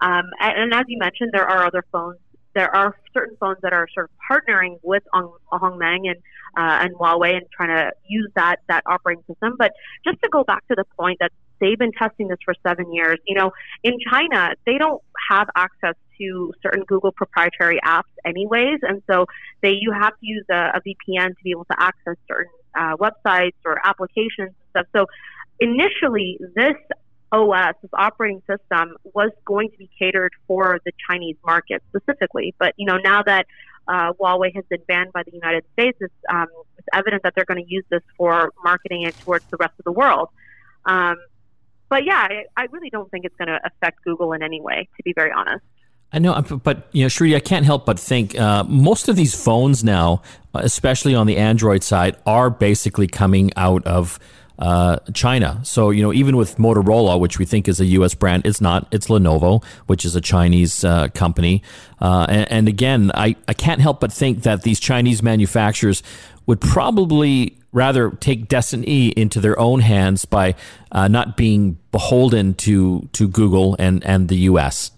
Um, 0.00 0.24
and, 0.38 0.62
and 0.62 0.74
as 0.74 0.84
you 0.86 0.98
mentioned, 0.98 1.30
there 1.32 1.48
are 1.48 1.66
other 1.66 1.84
phones 1.90 2.18
there 2.54 2.74
are 2.74 2.96
certain 3.14 3.36
phones 3.38 3.58
that 3.62 3.72
are 3.72 3.86
sort 3.94 4.10
of 4.10 4.10
partnering 4.28 4.78
with 4.82 5.02
Hongmeng 5.14 6.10
and 6.10 6.16
uh, 6.56 6.82
and 6.82 6.94
Huawei 6.94 7.36
and 7.36 7.46
trying 7.54 7.68
to 7.68 7.92
use 8.08 8.30
that 8.34 8.56
that 8.68 8.82
operating 8.86 9.22
system. 9.28 9.54
But 9.58 9.72
just 10.04 10.20
to 10.22 10.28
go 10.28 10.44
back 10.44 10.66
to 10.68 10.74
the 10.74 10.84
point 10.98 11.18
that 11.20 11.30
they've 11.60 11.78
been 11.78 11.92
testing 11.92 12.28
this 12.28 12.38
for 12.44 12.54
seven 12.66 12.92
years, 12.92 13.18
you 13.26 13.34
know, 13.34 13.52
in 13.82 13.94
China 14.10 14.54
they 14.66 14.78
don't 14.78 15.02
have 15.30 15.48
access 15.56 15.94
to 16.18 16.52
certain 16.62 16.84
Google 16.84 17.12
proprietary 17.12 17.78
apps 17.84 18.02
anyways, 18.24 18.80
and 18.82 19.02
so 19.06 19.26
they 19.62 19.72
you 19.80 19.92
have 19.92 20.12
to 20.12 20.26
use 20.26 20.44
a, 20.50 20.72
a 20.74 20.80
VPN 20.80 21.28
to 21.28 21.44
be 21.44 21.50
able 21.50 21.66
to 21.66 21.76
access 21.78 22.16
certain 22.26 22.52
uh, 22.78 22.96
websites 22.96 23.54
or 23.64 23.80
applications 23.86 24.52
and 24.54 24.54
stuff. 24.70 24.86
So 24.94 25.06
initially, 25.60 26.38
this 26.54 26.76
OS, 27.30 27.74
this 27.82 27.90
operating 27.94 28.40
system, 28.40 28.96
was 29.14 29.30
going 29.44 29.70
to 29.70 29.76
be 29.76 29.90
catered 29.98 30.32
for 30.46 30.80
the 30.84 30.92
Chinese 31.08 31.36
market 31.44 31.82
specifically. 31.88 32.54
But 32.58 32.74
you 32.76 32.86
know, 32.86 32.96
now 32.96 33.22
that 33.22 33.46
uh, 33.86 34.12
Huawei 34.12 34.54
has 34.54 34.64
been 34.68 34.82
banned 34.86 35.12
by 35.12 35.22
the 35.22 35.32
United 35.32 35.64
States, 35.72 35.96
it's, 36.00 36.12
um, 36.28 36.46
it's 36.76 36.88
evident 36.92 37.22
that 37.22 37.34
they're 37.34 37.46
going 37.46 37.64
to 37.64 37.70
use 37.70 37.84
this 37.90 38.02
for 38.16 38.52
marketing 38.62 39.02
it 39.02 39.18
towards 39.20 39.44
the 39.50 39.56
rest 39.56 39.72
of 39.78 39.84
the 39.84 39.92
world. 39.92 40.28
Um, 40.84 41.16
but 41.88 42.04
yeah, 42.04 42.28
I, 42.30 42.44
I, 42.56 42.66
really 42.70 42.90
don't 42.90 43.10
think 43.10 43.24
it's 43.24 43.36
going 43.36 43.48
to 43.48 43.60
affect 43.64 44.04
Google 44.04 44.32
in 44.32 44.42
any 44.42 44.60
way, 44.60 44.88
to 44.96 45.02
be 45.02 45.12
very 45.12 45.32
honest. 45.32 45.64
I 46.12 46.18
know, 46.18 46.40
but 46.62 46.88
you 46.92 47.02
know, 47.02 47.08
Shruti, 47.08 47.36
I 47.36 47.40
can't 47.40 47.66
help 47.66 47.84
but 47.84 48.00
think 48.00 48.38
uh, 48.38 48.64
most 48.64 49.08
of 49.08 49.16
these 49.16 49.34
phones 49.34 49.84
now, 49.84 50.22
especially 50.54 51.14
on 51.14 51.26
the 51.26 51.36
Android 51.36 51.82
side, 51.82 52.16
are 52.24 52.48
basically 52.48 53.06
coming 53.06 53.50
out 53.56 53.86
of 53.86 54.18
uh, 54.58 54.98
China. 55.12 55.60
So 55.64 55.90
you 55.90 56.02
know, 56.02 56.12
even 56.12 56.36
with 56.38 56.56
Motorola, 56.56 57.20
which 57.20 57.38
we 57.38 57.44
think 57.44 57.68
is 57.68 57.78
a 57.78 57.84
U.S. 57.86 58.14
brand, 58.14 58.46
it's 58.46 58.60
not. 58.60 58.88
It's 58.90 59.08
Lenovo, 59.08 59.62
which 59.86 60.06
is 60.06 60.16
a 60.16 60.20
Chinese 60.20 60.82
uh, 60.82 61.08
company. 61.08 61.62
Uh, 62.00 62.26
and, 62.28 62.52
and 62.52 62.68
again, 62.68 63.10
I, 63.14 63.36
I 63.46 63.52
can't 63.52 63.82
help 63.82 64.00
but 64.00 64.10
think 64.10 64.44
that 64.44 64.62
these 64.62 64.80
Chinese 64.80 65.22
manufacturers 65.22 66.02
would 66.46 66.62
probably 66.62 67.57
rather 67.72 68.10
take 68.10 68.48
destiny 68.48 69.08
into 69.08 69.40
their 69.40 69.58
own 69.58 69.80
hands 69.80 70.24
by 70.24 70.54
uh, 70.92 71.08
not 71.08 71.36
being 71.36 71.78
beholden 71.90 72.54
to 72.54 73.08
to 73.12 73.28
Google 73.28 73.76
and 73.78 74.04
and 74.04 74.28
the 74.28 74.36
U.S. 74.50 74.92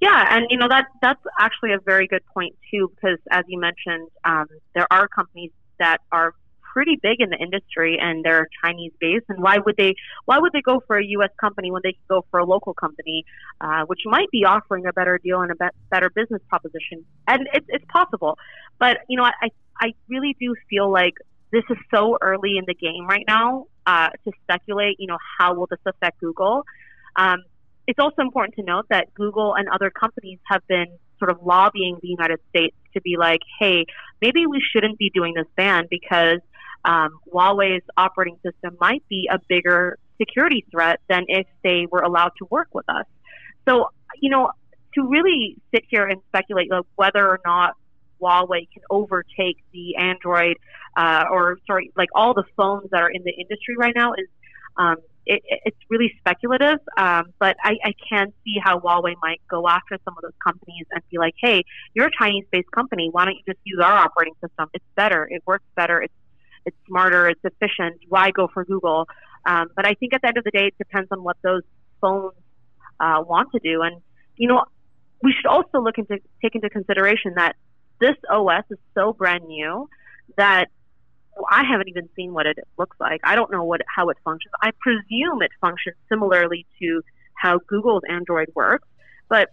Yeah, 0.00 0.26
and 0.30 0.46
you 0.48 0.56
know 0.56 0.68
that 0.68 0.86
that's 1.02 1.20
actually 1.38 1.72
a 1.72 1.78
very 1.78 2.06
good 2.06 2.24
point 2.32 2.56
too, 2.70 2.90
because 2.94 3.18
as 3.30 3.44
you 3.48 3.60
mentioned, 3.60 4.08
um, 4.24 4.46
there 4.74 4.86
are 4.90 5.08
companies 5.08 5.50
that 5.78 5.98
are 6.10 6.34
pretty 6.72 6.98
big 7.02 7.20
in 7.20 7.30
the 7.30 7.36
industry 7.36 7.98
and 8.00 8.24
they're 8.24 8.48
Chinese 8.62 8.92
based. 9.00 9.24
And 9.28 9.42
why 9.42 9.58
would 9.58 9.76
they? 9.76 9.94
Why 10.24 10.38
would 10.38 10.52
they 10.52 10.62
go 10.62 10.82
for 10.86 10.96
a 10.96 11.04
U.S. 11.04 11.30
company 11.40 11.70
when 11.70 11.82
they 11.84 11.92
could 11.92 12.08
go 12.08 12.24
for 12.30 12.40
a 12.40 12.44
local 12.44 12.74
company, 12.74 13.24
uh, 13.60 13.82
which 13.86 14.00
might 14.04 14.30
be 14.30 14.44
offering 14.44 14.86
a 14.86 14.92
better 14.92 15.18
deal 15.22 15.42
and 15.42 15.50
a 15.50 15.56
be- 15.56 15.76
better 15.90 16.10
business 16.10 16.40
proposition? 16.48 17.04
And 17.26 17.48
it's, 17.52 17.66
it's 17.68 17.84
possible, 17.92 18.38
but 18.78 18.98
you 19.08 19.16
know, 19.16 19.24
I 19.24 19.48
I 19.80 19.94
really 20.08 20.36
do 20.38 20.54
feel 20.68 20.90
like 20.90 21.14
this 21.52 21.64
is 21.70 21.76
so 21.92 22.16
early 22.20 22.56
in 22.56 22.64
the 22.66 22.74
game 22.74 23.06
right 23.06 23.24
now 23.26 23.66
uh, 23.86 24.08
to 24.24 24.32
speculate. 24.42 24.96
You 24.98 25.08
know, 25.08 25.18
how 25.38 25.54
will 25.54 25.66
this 25.66 25.80
affect 25.86 26.20
Google? 26.20 26.64
Um, 27.16 27.42
it's 27.86 27.98
also 27.98 28.22
important 28.22 28.54
to 28.56 28.62
note 28.62 28.86
that 28.90 29.12
Google 29.14 29.54
and 29.54 29.68
other 29.68 29.90
companies 29.90 30.38
have 30.44 30.66
been 30.68 30.86
sort 31.18 31.30
of 31.30 31.38
lobbying 31.42 31.98
the 32.00 32.08
United 32.08 32.38
States 32.50 32.76
to 32.94 33.00
be 33.00 33.16
like, 33.18 33.40
hey, 33.58 33.86
maybe 34.22 34.46
we 34.46 34.62
shouldn't 34.72 34.98
be 34.98 35.10
doing 35.10 35.34
this 35.34 35.46
ban 35.56 35.86
because 35.90 36.40
um, 36.84 37.10
Huawei's 37.32 37.84
operating 37.96 38.38
system 38.44 38.76
might 38.80 39.02
be 39.08 39.28
a 39.30 39.38
bigger 39.48 39.98
security 40.18 40.64
threat 40.70 41.00
than 41.08 41.24
if 41.28 41.46
they 41.62 41.86
were 41.90 42.00
allowed 42.00 42.32
to 42.38 42.46
work 42.50 42.68
with 42.72 42.88
us. 42.88 43.06
So, 43.68 43.90
you 44.20 44.30
know, 44.30 44.50
to 44.94 45.06
really 45.08 45.56
sit 45.72 45.84
here 45.88 46.06
and 46.06 46.20
speculate 46.28 46.70
like 46.70 46.84
whether 46.96 47.26
or 47.26 47.40
not 47.44 47.76
Huawei 48.20 48.68
can 48.72 48.82
overtake 48.90 49.58
the 49.72 49.96
Android 49.96 50.56
uh, 50.96 51.24
or 51.30 51.58
sorry, 51.66 51.92
like 51.96 52.08
all 52.14 52.34
the 52.34 52.44
phones 52.56 52.90
that 52.90 53.02
are 53.02 53.10
in 53.10 53.22
the 53.24 53.32
industry 53.32 53.76
right 53.78 53.94
now 53.94 54.12
is 54.12 54.26
um, 54.76 54.96
it, 55.26 55.42
it's 55.64 55.76
really 55.88 56.12
speculative, 56.18 56.78
um, 56.96 57.32
but 57.38 57.56
I, 57.62 57.76
I 57.84 57.92
can 58.08 58.32
see 58.44 58.56
how 58.62 58.80
Huawei 58.80 59.14
might 59.22 59.40
go 59.48 59.68
after 59.68 59.98
some 60.04 60.14
of 60.16 60.22
those 60.22 60.34
companies 60.42 60.86
and 60.90 61.02
be 61.10 61.18
like, 61.18 61.34
hey, 61.40 61.62
you're 61.94 62.06
a 62.06 62.10
Chinese-based 62.18 62.70
company. 62.72 63.08
Why 63.10 63.26
don't 63.26 63.34
you 63.34 63.42
just 63.46 63.60
use 63.64 63.80
our 63.82 63.92
operating 63.92 64.34
system? 64.40 64.68
It's 64.72 64.84
better. 64.96 65.28
It 65.30 65.42
works 65.46 65.64
better. 65.76 66.02
It's 66.02 66.14
it's 66.66 66.76
smarter. 66.86 67.28
It's 67.28 67.40
efficient. 67.42 68.00
Why 68.08 68.32
go 68.32 68.48
for 68.52 68.64
Google? 68.64 69.06
Um, 69.46 69.68
but 69.74 69.86
I 69.86 69.94
think 69.94 70.12
at 70.12 70.20
the 70.20 70.28
end 70.28 70.36
of 70.36 70.44
the 70.44 70.50
day, 70.50 70.66
it 70.66 70.74
depends 70.76 71.08
on 71.10 71.22
what 71.22 71.38
those 71.42 71.62
phones 72.00 72.34
uh, 72.98 73.22
want 73.26 73.50
to 73.52 73.60
do. 73.60 73.80
And 73.82 74.02
you 74.36 74.48
know, 74.48 74.64
we 75.22 75.32
should 75.32 75.46
also 75.46 75.80
look 75.80 75.96
into 75.96 76.18
take 76.42 76.54
into 76.54 76.68
consideration 76.68 77.34
that 77.36 77.56
this 78.00 78.16
OS 78.30 78.64
is 78.70 78.78
so 78.94 79.12
brand 79.12 79.44
new 79.46 79.88
that 80.36 80.68
I 81.50 81.64
haven't 81.64 81.88
even 81.88 82.08
seen 82.16 82.32
what 82.32 82.46
it 82.46 82.58
looks 82.78 82.96
like. 83.00 83.20
I 83.24 83.34
don't 83.36 83.50
know 83.50 83.64
what 83.64 83.80
how 83.94 84.08
it 84.08 84.16
functions. 84.24 84.52
I 84.62 84.70
presume 84.80 85.42
it 85.42 85.50
functions 85.60 85.96
similarly 86.08 86.66
to 86.80 87.02
how 87.34 87.58
Google's 87.66 88.02
Android 88.08 88.48
works, 88.54 88.88
but 89.28 89.50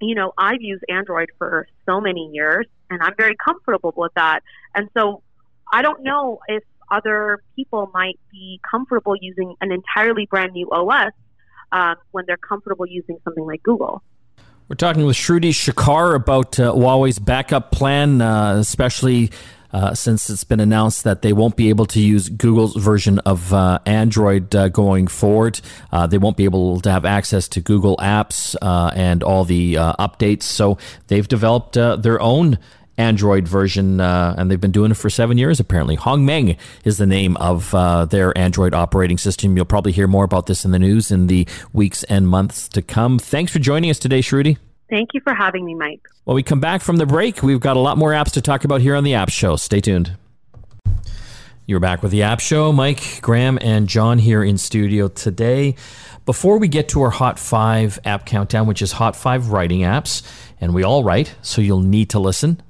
you 0.00 0.14
know, 0.14 0.32
I've 0.36 0.60
used 0.60 0.84
Android 0.88 1.30
for 1.38 1.66
so 1.86 2.00
many 2.00 2.30
years 2.32 2.66
and 2.90 3.00
I'm 3.02 3.14
very 3.16 3.36
comfortable 3.42 3.92
with 3.96 4.12
that. 4.16 4.40
And 4.74 4.88
so 4.96 5.22
I 5.72 5.82
don't 5.82 6.02
know 6.02 6.40
if 6.48 6.62
other 6.90 7.42
people 7.56 7.90
might 7.94 8.18
be 8.30 8.60
comfortable 8.68 9.14
using 9.18 9.54
an 9.60 9.72
entirely 9.72 10.26
brand 10.26 10.52
new 10.52 10.70
OS 10.70 11.12
uh, 11.72 11.94
when 12.10 12.24
they're 12.26 12.36
comfortable 12.36 12.86
using 12.86 13.18
something 13.24 13.44
like 13.44 13.62
Google. 13.62 14.02
We're 14.66 14.76
talking 14.76 15.04
with 15.04 15.16
Shruti 15.16 15.50
Shekar 15.50 16.14
about 16.14 16.58
uh, 16.58 16.72
Huawei's 16.72 17.18
backup 17.18 17.70
plan, 17.70 18.22
uh, 18.22 18.54
especially 18.56 19.30
uh, 19.74 19.92
since 19.92 20.30
it's 20.30 20.44
been 20.44 20.58
announced 20.58 21.04
that 21.04 21.20
they 21.20 21.34
won't 21.34 21.54
be 21.54 21.68
able 21.68 21.84
to 21.84 22.00
use 22.00 22.30
Google's 22.30 22.74
version 22.74 23.18
of 23.20 23.52
uh, 23.52 23.80
Android 23.84 24.56
uh, 24.56 24.70
going 24.70 25.06
forward. 25.06 25.60
Uh, 25.92 26.06
they 26.06 26.16
won't 26.16 26.38
be 26.38 26.44
able 26.44 26.80
to 26.80 26.90
have 26.90 27.04
access 27.04 27.46
to 27.48 27.60
Google 27.60 27.98
Apps 27.98 28.56
uh, 28.62 28.90
and 28.94 29.22
all 29.22 29.44
the 29.44 29.74
updates. 29.74 30.44
So 30.44 30.78
they've 31.08 31.28
developed 31.28 31.74
their 31.74 32.18
own 32.22 32.58
Android 32.96 33.48
version, 33.48 34.00
uh, 34.00 34.34
and 34.38 34.50
they've 34.50 34.60
been 34.60 34.70
doing 34.70 34.90
it 34.90 34.96
for 34.96 35.10
seven 35.10 35.38
years 35.38 35.58
apparently. 35.60 35.96
Hongmeng 35.96 36.56
is 36.84 36.98
the 36.98 37.06
name 37.06 37.36
of 37.38 37.74
uh, 37.74 38.04
their 38.04 38.36
Android 38.38 38.74
operating 38.74 39.18
system. 39.18 39.56
You'll 39.56 39.64
probably 39.64 39.92
hear 39.92 40.06
more 40.06 40.24
about 40.24 40.46
this 40.46 40.64
in 40.64 40.70
the 40.70 40.78
news 40.78 41.10
in 41.10 41.26
the 41.26 41.46
weeks 41.72 42.04
and 42.04 42.28
months 42.28 42.68
to 42.68 42.82
come. 42.82 43.18
Thanks 43.18 43.52
for 43.52 43.58
joining 43.58 43.90
us 43.90 43.98
today, 43.98 44.20
Shruti. 44.20 44.58
Thank 44.88 45.10
you 45.12 45.20
for 45.22 45.34
having 45.34 45.64
me, 45.64 45.74
Mike. 45.74 46.02
When 46.24 46.34
we 46.36 46.42
come 46.42 46.60
back 46.60 46.82
from 46.82 46.96
the 46.96 47.06
break, 47.06 47.42
we've 47.42 47.60
got 47.60 47.76
a 47.76 47.80
lot 47.80 47.98
more 47.98 48.12
apps 48.12 48.32
to 48.32 48.40
talk 48.40 48.64
about 48.64 48.80
here 48.80 48.94
on 48.94 49.02
the 49.02 49.14
App 49.14 49.30
Show. 49.30 49.56
Stay 49.56 49.80
tuned. 49.80 50.16
You're 51.66 51.80
back 51.80 52.02
with 52.02 52.12
the 52.12 52.22
App 52.22 52.40
Show. 52.40 52.72
Mike, 52.72 53.20
Graham, 53.22 53.58
and 53.62 53.88
John 53.88 54.18
here 54.18 54.44
in 54.44 54.58
studio 54.58 55.08
today. 55.08 55.74
Before 56.26 56.58
we 56.58 56.68
get 56.68 56.88
to 56.90 57.02
our 57.02 57.10
Hot 57.10 57.38
5 57.38 57.98
app 58.04 58.26
countdown, 58.26 58.66
which 58.66 58.82
is 58.82 58.92
Hot 58.92 59.16
5 59.16 59.50
writing 59.50 59.80
apps, 59.80 60.22
and 60.60 60.74
we 60.74 60.82
all 60.84 61.02
write, 61.02 61.34
so 61.42 61.60
you'll 61.60 61.80
need 61.80 62.10
to 62.10 62.18
listen 62.18 62.62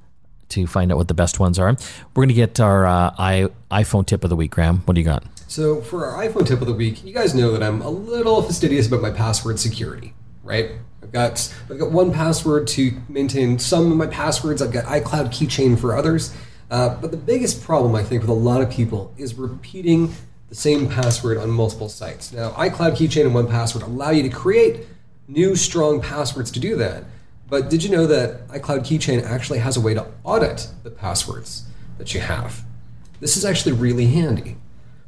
to 0.49 0.67
find 0.67 0.91
out 0.91 0.97
what 0.97 1.07
the 1.07 1.13
best 1.13 1.39
ones 1.39 1.59
are. 1.59 1.75
We're 2.13 2.21
going 2.21 2.29
to 2.29 2.35
get 2.35 2.59
our 2.59 2.85
uh, 2.85 3.15
I, 3.17 3.49
iPhone 3.71 4.05
tip 4.05 4.23
of 4.23 4.29
the 4.29 4.35
week, 4.35 4.51
Graham. 4.51 4.79
What 4.79 4.95
do 4.95 5.01
you 5.01 5.05
got? 5.05 5.23
So, 5.47 5.81
for 5.81 6.05
our 6.05 6.27
iPhone 6.27 6.47
tip 6.47 6.61
of 6.61 6.67
the 6.67 6.73
week, 6.73 7.03
you 7.03 7.13
guys 7.13 7.35
know 7.35 7.51
that 7.51 7.61
I'm 7.61 7.81
a 7.81 7.89
little 7.89 8.41
fastidious 8.41 8.87
about 8.87 9.01
my 9.01 9.11
password 9.11 9.59
security, 9.59 10.13
right? 10.43 10.71
I've 11.03 11.11
got 11.11 11.53
I've 11.69 11.77
got 11.77 11.89
1Password 11.89 12.67
to 12.69 12.99
maintain 13.07 13.59
some 13.59 13.91
of 13.91 13.97
my 13.97 14.07
passwords. 14.07 14.61
I've 14.61 14.71
got 14.71 14.85
iCloud 14.85 15.27
Keychain 15.27 15.79
for 15.79 15.95
others. 15.95 16.35
Uh, 16.71 16.95
but 16.99 17.11
the 17.11 17.17
biggest 17.17 17.63
problem 17.63 17.93
I 17.93 18.03
think 18.03 18.21
with 18.21 18.29
a 18.29 18.33
lot 18.33 18.61
of 18.61 18.71
people 18.71 19.13
is 19.17 19.35
repeating 19.35 20.15
the 20.49 20.55
same 20.55 20.89
password 20.89 21.37
on 21.37 21.49
multiple 21.51 21.89
sites. 21.89 22.33
Now, 22.33 22.51
iCloud 22.51 22.93
Keychain 22.93 23.25
and 23.25 23.35
1Password 23.35 23.83
allow 23.83 24.09
you 24.09 24.23
to 24.23 24.29
create 24.29 24.87
new 25.27 25.55
strong 25.55 26.01
passwords 26.01 26.49
to 26.51 26.59
do 26.59 26.75
that. 26.77 27.03
But 27.47 27.69
did 27.69 27.83
you 27.83 27.89
know 27.89 28.07
that 28.07 28.47
iCloud 28.47 28.79
Keychain 28.79 29.23
actually 29.23 29.59
has 29.59 29.77
a 29.77 29.81
way 29.81 29.93
to 29.93 30.07
audit 30.23 30.67
the 30.83 30.89
passwords 30.89 31.65
that 31.97 32.13
you 32.13 32.19
have? 32.21 32.63
This 33.19 33.37
is 33.37 33.45
actually 33.45 33.73
really 33.73 34.07
handy, 34.07 34.57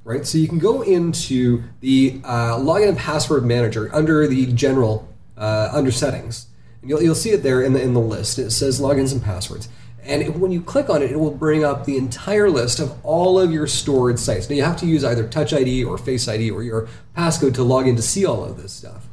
right? 0.04 0.26
So 0.26 0.38
you 0.38 0.48
can 0.48 0.60
go 0.60 0.82
into 0.82 1.64
the 1.82 2.22
uh, 2.24 2.58
login 2.58 2.90
and 2.90 2.98
password 2.98 3.44
manager 3.44 3.90
under 3.94 4.28
the 4.28 4.52
general 4.54 5.08
uh, 5.36 5.70
under 5.74 5.92
settings. 5.92 6.48
And 6.82 6.90
you'll, 6.90 7.02
you'll 7.02 7.16
see 7.16 7.32
it 7.32 7.44
there 7.44 7.62
in 7.62 7.74
the, 7.74 7.82
in 7.82 7.94
the 7.94 8.00
list. 8.00 8.40
It 8.40 8.52
says 8.52 8.80
logins 8.80 9.12
and 9.12 9.22
passwords. 9.22 9.70
And 10.04 10.22
it, 10.22 10.36
when 10.36 10.52
you 10.52 10.62
click 10.62 10.90
on 10.90 11.02
it, 11.02 11.12
it 11.12 11.20
will 11.20 11.32
bring 11.32 11.64
up 11.64 11.86
the 11.86 11.98
entire 11.98 12.50
list 12.50 12.80
of 12.80 12.94
all 13.04 13.40
of 13.40 13.52
your 13.52 13.68
stored 13.68 14.20
sites. 14.20 14.50
Now, 14.50 14.56
you 14.56 14.64
have 14.64 14.78
to 14.78 14.86
use 14.86 15.04
either 15.04 15.28
Touch 15.28 15.54
ID 15.54 15.84
or 15.84 15.98
Face 15.98 16.28
ID 16.28 16.50
or 16.50 16.64
your 16.64 16.88
passcode 17.16 17.56
to 17.56 17.64
log 17.64 17.88
in 17.88 17.96
to 17.98 18.02
see 18.02 18.26
all 18.26 18.46
of 18.46 18.58
this 18.62 18.72
stuff. 18.72 19.07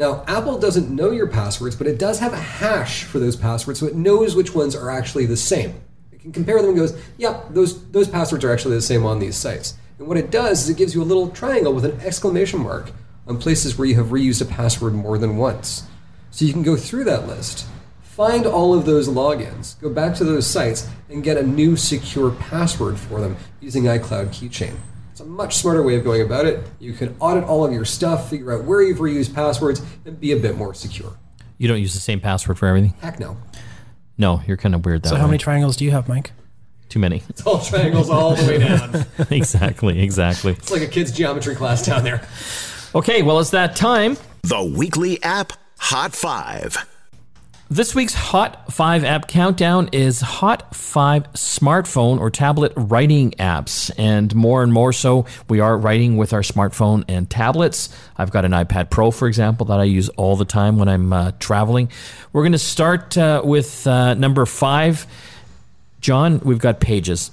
Now, 0.00 0.24
Apple 0.26 0.58
doesn't 0.58 0.88
know 0.88 1.10
your 1.10 1.26
passwords, 1.26 1.76
but 1.76 1.86
it 1.86 1.98
does 1.98 2.20
have 2.20 2.32
a 2.32 2.40
hash 2.40 3.04
for 3.04 3.18
those 3.18 3.36
passwords, 3.36 3.80
so 3.80 3.86
it 3.86 3.94
knows 3.94 4.34
which 4.34 4.54
ones 4.54 4.74
are 4.74 4.90
actually 4.90 5.26
the 5.26 5.36
same. 5.36 5.74
It 6.10 6.20
can 6.20 6.32
compare 6.32 6.56
them 6.56 6.70
and 6.70 6.78
goes, 6.78 6.98
yep, 7.18 7.48
those, 7.50 7.86
those 7.90 8.08
passwords 8.08 8.42
are 8.42 8.50
actually 8.50 8.76
the 8.76 8.80
same 8.80 9.04
on 9.04 9.18
these 9.18 9.36
sites. 9.36 9.74
And 9.98 10.08
what 10.08 10.16
it 10.16 10.30
does 10.30 10.62
is 10.62 10.70
it 10.70 10.78
gives 10.78 10.94
you 10.94 11.02
a 11.02 11.04
little 11.04 11.28
triangle 11.28 11.74
with 11.74 11.84
an 11.84 12.00
exclamation 12.00 12.60
mark 12.60 12.92
on 13.26 13.36
places 13.36 13.76
where 13.76 13.86
you 13.86 13.96
have 13.96 14.06
reused 14.06 14.40
a 14.40 14.46
password 14.46 14.94
more 14.94 15.18
than 15.18 15.36
once. 15.36 15.82
So 16.30 16.46
you 16.46 16.54
can 16.54 16.62
go 16.62 16.76
through 16.76 17.04
that 17.04 17.26
list, 17.26 17.66
find 18.00 18.46
all 18.46 18.72
of 18.72 18.86
those 18.86 19.06
logins, 19.06 19.78
go 19.82 19.90
back 19.90 20.14
to 20.14 20.24
those 20.24 20.46
sites, 20.46 20.88
and 21.10 21.22
get 21.22 21.36
a 21.36 21.42
new 21.42 21.76
secure 21.76 22.30
password 22.30 22.98
for 22.98 23.20
them 23.20 23.36
using 23.60 23.82
iCloud 23.82 24.28
Keychain. 24.28 24.76
It's 25.20 25.26
a 25.26 25.30
much 25.30 25.56
smarter 25.56 25.82
way 25.82 25.96
of 25.96 26.04
going 26.04 26.22
about 26.22 26.46
it. 26.46 26.66
You 26.78 26.94
can 26.94 27.14
audit 27.20 27.44
all 27.44 27.62
of 27.62 27.74
your 27.74 27.84
stuff, 27.84 28.30
figure 28.30 28.54
out 28.54 28.64
where 28.64 28.80
you've 28.80 29.00
reused 29.00 29.34
passwords, 29.34 29.82
and 30.06 30.18
be 30.18 30.32
a 30.32 30.36
bit 30.36 30.56
more 30.56 30.72
secure. 30.72 31.12
You 31.58 31.68
don't 31.68 31.78
use 31.78 31.92
the 31.92 32.00
same 32.00 32.20
password 32.20 32.58
for 32.58 32.66
everything? 32.66 32.94
Heck 33.02 33.20
no. 33.20 33.36
No, 34.16 34.40
you're 34.46 34.56
kind 34.56 34.74
of 34.74 34.82
weird 34.86 35.02
that 35.02 35.10
So, 35.10 35.16
way. 35.16 35.20
how 35.20 35.26
many 35.26 35.36
triangles 35.36 35.76
do 35.76 35.84
you 35.84 35.90
have, 35.90 36.08
Mike? 36.08 36.32
Too 36.88 37.00
many. 37.00 37.22
It's 37.28 37.46
all 37.46 37.60
triangles 37.60 38.08
all 38.08 38.34
the 38.34 38.46
way 38.46 38.58
down. 38.60 39.04
exactly, 39.30 40.00
exactly. 40.00 40.52
It's 40.52 40.70
like 40.72 40.80
a 40.80 40.86
kid's 40.86 41.12
geometry 41.12 41.54
class 41.54 41.84
down 41.84 42.02
there. 42.02 42.26
Okay, 42.94 43.20
well, 43.20 43.40
it's 43.40 43.50
that 43.50 43.76
time. 43.76 44.16
The 44.44 44.64
weekly 44.64 45.22
app 45.22 45.52
Hot 45.80 46.14
5. 46.14 46.78
This 47.72 47.94
week's 47.94 48.14
Hot 48.14 48.72
5 48.72 49.04
app 49.04 49.28
countdown 49.28 49.90
is 49.92 50.20
Hot 50.20 50.74
5 50.74 51.34
smartphone 51.34 52.18
or 52.18 52.28
tablet 52.28 52.72
writing 52.74 53.30
apps. 53.38 53.92
And 53.96 54.34
more 54.34 54.64
and 54.64 54.72
more 54.72 54.92
so, 54.92 55.24
we 55.48 55.60
are 55.60 55.78
writing 55.78 56.16
with 56.16 56.32
our 56.32 56.40
smartphone 56.40 57.04
and 57.06 57.30
tablets. 57.30 57.88
I've 58.16 58.32
got 58.32 58.44
an 58.44 58.50
iPad 58.50 58.90
Pro, 58.90 59.12
for 59.12 59.28
example, 59.28 59.66
that 59.66 59.78
I 59.78 59.84
use 59.84 60.08
all 60.08 60.34
the 60.34 60.44
time 60.44 60.78
when 60.78 60.88
I'm 60.88 61.12
uh, 61.12 61.30
traveling. 61.38 61.90
We're 62.32 62.42
going 62.42 62.50
to 62.50 62.58
start 62.58 63.16
uh, 63.16 63.42
with 63.44 63.86
uh, 63.86 64.14
number 64.14 64.46
five. 64.46 65.06
John, 66.00 66.40
we've 66.40 66.58
got 66.58 66.80
Pages. 66.80 67.30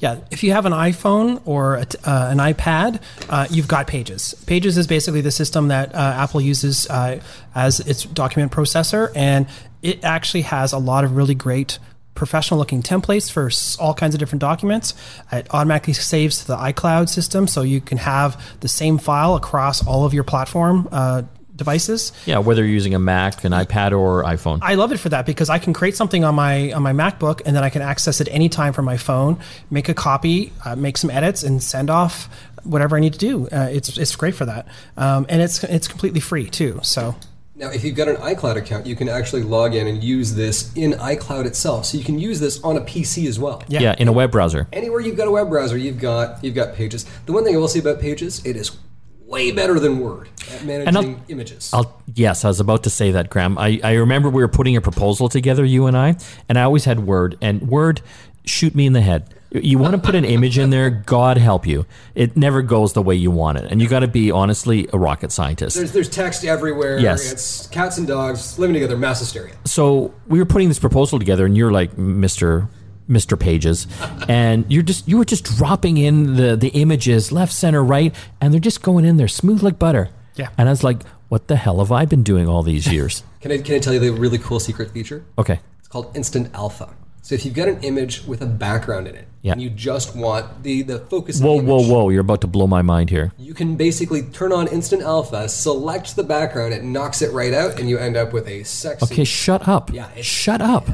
Yeah, 0.00 0.16
if 0.30 0.42
you 0.42 0.52
have 0.52 0.64
an 0.64 0.72
iPhone 0.72 1.42
or 1.44 1.76
uh, 1.76 1.82
an 2.04 2.38
iPad, 2.38 3.02
uh, 3.28 3.46
you've 3.50 3.68
got 3.68 3.86
Pages. 3.86 4.34
Pages 4.46 4.78
is 4.78 4.86
basically 4.86 5.20
the 5.20 5.30
system 5.30 5.68
that 5.68 5.94
uh, 5.94 5.98
Apple 5.98 6.40
uses 6.40 6.88
uh, 6.88 7.20
as 7.54 7.80
its 7.80 8.04
document 8.04 8.50
processor, 8.50 9.12
and 9.14 9.46
it 9.82 10.04
actually 10.04 10.42
has 10.42 10.72
a 10.72 10.78
lot 10.78 11.04
of 11.04 11.16
really 11.16 11.34
great 11.34 11.78
professional 12.14 12.58
looking 12.58 12.82
templates 12.82 13.30
for 13.30 13.50
all 13.82 13.94
kinds 13.94 14.14
of 14.14 14.18
different 14.18 14.40
documents. 14.40 14.94
It 15.32 15.46
automatically 15.54 15.94
saves 15.94 16.40
to 16.40 16.48
the 16.48 16.56
iCloud 16.56 17.08
system, 17.08 17.46
so 17.46 17.62
you 17.62 17.80
can 17.80 17.98
have 17.98 18.42
the 18.60 18.68
same 18.68 18.98
file 18.98 19.36
across 19.36 19.86
all 19.86 20.04
of 20.04 20.12
your 20.12 20.24
platform 20.24 20.88
uh, 20.92 21.22
devices. 21.56 22.12
Yeah, 22.26 22.38
whether 22.38 22.62
you're 22.62 22.72
using 22.72 22.94
a 22.94 22.98
Mac, 22.98 23.44
an 23.44 23.52
iPad, 23.52 23.96
or 23.96 24.24
iPhone. 24.24 24.58
I 24.60 24.74
love 24.74 24.92
it 24.92 24.98
for 24.98 25.10
that 25.10 25.24
because 25.24 25.48
I 25.48 25.58
can 25.58 25.72
create 25.72 25.96
something 25.96 26.24
on 26.24 26.34
my 26.34 26.72
on 26.72 26.82
my 26.82 26.92
MacBook 26.92 27.42
and 27.46 27.54
then 27.54 27.62
I 27.62 27.70
can 27.70 27.82
access 27.82 28.20
it 28.20 28.28
anytime 28.28 28.72
from 28.72 28.84
my 28.84 28.96
phone, 28.96 29.38
make 29.70 29.88
a 29.88 29.94
copy, 29.94 30.52
uh, 30.64 30.76
make 30.76 30.98
some 30.98 31.10
edits, 31.10 31.42
and 31.42 31.62
send 31.62 31.90
off 31.90 32.28
whatever 32.64 32.96
I 32.96 33.00
need 33.00 33.12
to 33.12 33.18
do. 33.18 33.46
Uh, 33.48 33.68
it's 33.70 33.96
it's 33.96 34.16
great 34.16 34.34
for 34.34 34.46
that, 34.46 34.66
um, 34.96 35.26
and 35.28 35.40
it's 35.40 35.62
it's 35.64 35.86
completely 35.86 36.20
free 36.20 36.48
too. 36.48 36.80
So 36.82 37.14
Now, 37.60 37.68
if 37.68 37.84
you've 37.84 37.94
got 37.94 38.08
an 38.08 38.16
iCloud 38.16 38.56
account, 38.56 38.86
you 38.86 38.96
can 38.96 39.06
actually 39.10 39.42
log 39.42 39.74
in 39.74 39.86
and 39.86 40.02
use 40.02 40.34
this 40.34 40.72
in 40.76 40.92
iCloud 40.92 41.44
itself. 41.44 41.84
So 41.84 41.98
you 41.98 42.04
can 42.04 42.18
use 42.18 42.40
this 42.40 42.58
on 42.64 42.78
a 42.78 42.80
PC 42.80 43.28
as 43.28 43.38
well. 43.38 43.62
Yeah. 43.68 43.80
yeah, 43.80 43.94
in 43.98 44.08
a 44.08 44.12
web 44.12 44.30
browser. 44.30 44.66
Anywhere 44.72 45.00
you've 45.00 45.18
got 45.18 45.28
a 45.28 45.30
web 45.30 45.50
browser, 45.50 45.76
you've 45.76 45.98
got 45.98 46.42
you've 46.42 46.54
got 46.54 46.74
Pages. 46.74 47.04
The 47.26 47.34
one 47.34 47.44
thing 47.44 47.54
I 47.54 47.58
will 47.58 47.68
say 47.68 47.80
about 47.80 48.00
Pages, 48.00 48.42
it 48.46 48.56
is 48.56 48.78
way 49.26 49.52
better 49.52 49.78
than 49.78 49.98
Word 49.98 50.30
at 50.50 50.60
I'll- 50.60 50.66
managing 50.66 51.22
images. 51.28 51.68
I'll, 51.74 52.02
yes, 52.14 52.46
I 52.46 52.48
was 52.48 52.60
about 52.60 52.82
to 52.84 52.90
say 52.90 53.10
that, 53.10 53.28
Graham. 53.28 53.58
I, 53.58 53.78
I 53.84 53.92
remember 53.92 54.30
we 54.30 54.40
were 54.40 54.48
putting 54.48 54.74
a 54.76 54.80
proposal 54.80 55.28
together, 55.28 55.62
you 55.62 55.84
and 55.84 55.98
I, 55.98 56.16
and 56.48 56.58
I 56.58 56.62
always 56.62 56.86
had 56.86 57.00
Word, 57.00 57.36
and 57.42 57.68
Word 57.68 58.00
shoot 58.46 58.74
me 58.74 58.86
in 58.86 58.94
the 58.94 59.02
head. 59.02 59.34
You 59.52 59.78
want 59.78 59.94
to 59.94 59.98
put 60.00 60.14
an 60.14 60.24
image 60.24 60.58
in 60.58 60.70
there, 60.70 60.90
God 60.90 61.36
help 61.36 61.66
you. 61.66 61.84
It 62.14 62.36
never 62.36 62.62
goes 62.62 62.92
the 62.92 63.02
way 63.02 63.16
you 63.16 63.32
want 63.32 63.58
it. 63.58 63.64
And 63.70 63.82
you 63.82 63.88
got 63.88 64.00
to 64.00 64.08
be, 64.08 64.30
honestly, 64.30 64.88
a 64.92 64.98
rocket 64.98 65.32
scientist. 65.32 65.76
there's 65.76 65.90
there's 65.92 66.08
text 66.08 66.44
everywhere. 66.44 66.98
Yes. 66.98 67.32
It's 67.32 67.66
cats 67.66 67.98
and 67.98 68.06
dogs 68.06 68.58
living 68.58 68.74
together, 68.74 68.96
mass 68.96 69.18
hysteria. 69.18 69.54
so 69.64 70.14
we 70.28 70.38
were 70.38 70.46
putting 70.46 70.68
this 70.68 70.78
proposal 70.78 71.18
together, 71.18 71.44
and 71.46 71.56
you're 71.56 71.72
like, 71.72 71.96
Mr. 71.96 72.68
Mr. 73.08 73.36
Pages, 73.38 73.88
and 74.28 74.64
you're 74.68 74.84
just 74.84 75.08
you 75.08 75.18
were 75.18 75.24
just 75.24 75.44
dropping 75.44 75.96
in 75.96 76.36
the 76.36 76.54
the 76.54 76.68
images 76.68 77.32
left, 77.32 77.52
center, 77.52 77.82
right, 77.82 78.14
and 78.40 78.52
they're 78.52 78.60
just 78.60 78.82
going 78.82 79.04
in 79.04 79.16
there 79.16 79.26
smooth 79.26 79.64
like 79.64 79.80
butter. 79.80 80.10
Yeah. 80.36 80.50
And 80.56 80.68
I 80.68 80.72
was 80.72 80.84
like, 80.84 81.02
what 81.28 81.48
the 81.48 81.56
hell 81.56 81.80
have 81.80 81.90
I 81.90 82.04
been 82.04 82.22
doing 82.22 82.46
all 82.46 82.62
these 82.62 82.86
years? 82.86 83.24
Can 83.40 83.50
I 83.50 83.58
can 83.58 83.74
I 83.74 83.78
tell 83.80 83.94
you 83.94 83.98
the 83.98 84.10
really 84.12 84.38
cool 84.38 84.60
secret 84.60 84.92
feature? 84.92 85.24
okay. 85.36 85.58
It's 85.80 85.88
called 85.88 86.14
Instant 86.14 86.54
Alpha. 86.54 86.94
So 87.22 87.34
if 87.34 87.44
you've 87.44 87.54
got 87.54 87.68
an 87.68 87.82
image 87.82 88.24
with 88.26 88.42
a 88.42 88.46
background 88.46 89.08
in 89.08 89.14
it, 89.16 89.26
Yeah. 89.42 89.52
and 89.52 89.62
you 89.62 89.70
just 89.70 90.14
want 90.14 90.62
the 90.62 90.82
the 90.82 90.98
focus. 90.98 91.40
Whoa, 91.40 91.60
whoa, 91.62 91.80
whoa! 91.82 92.10
You're 92.10 92.20
about 92.20 92.42
to 92.42 92.46
blow 92.46 92.66
my 92.66 92.82
mind 92.82 93.08
here. 93.08 93.32
You 93.38 93.54
can 93.54 93.76
basically 93.76 94.22
turn 94.22 94.52
on 94.52 94.68
Instant 94.68 95.02
Alpha, 95.02 95.48
select 95.48 96.14
the 96.16 96.22
background, 96.24 96.74
it 96.74 96.84
knocks 96.84 97.22
it 97.22 97.32
right 97.32 97.54
out, 97.54 97.80
and 97.80 97.88
you 97.88 97.96
end 97.96 98.16
up 98.16 98.32
with 98.34 98.46
a 98.46 98.64
sexy. 98.64 99.04
Okay, 99.14 99.24
shut 99.24 99.66
up. 99.66 99.90
Yeah, 99.92 100.08
it's- 100.10 100.26
shut 100.26 100.60
up. 100.60 100.88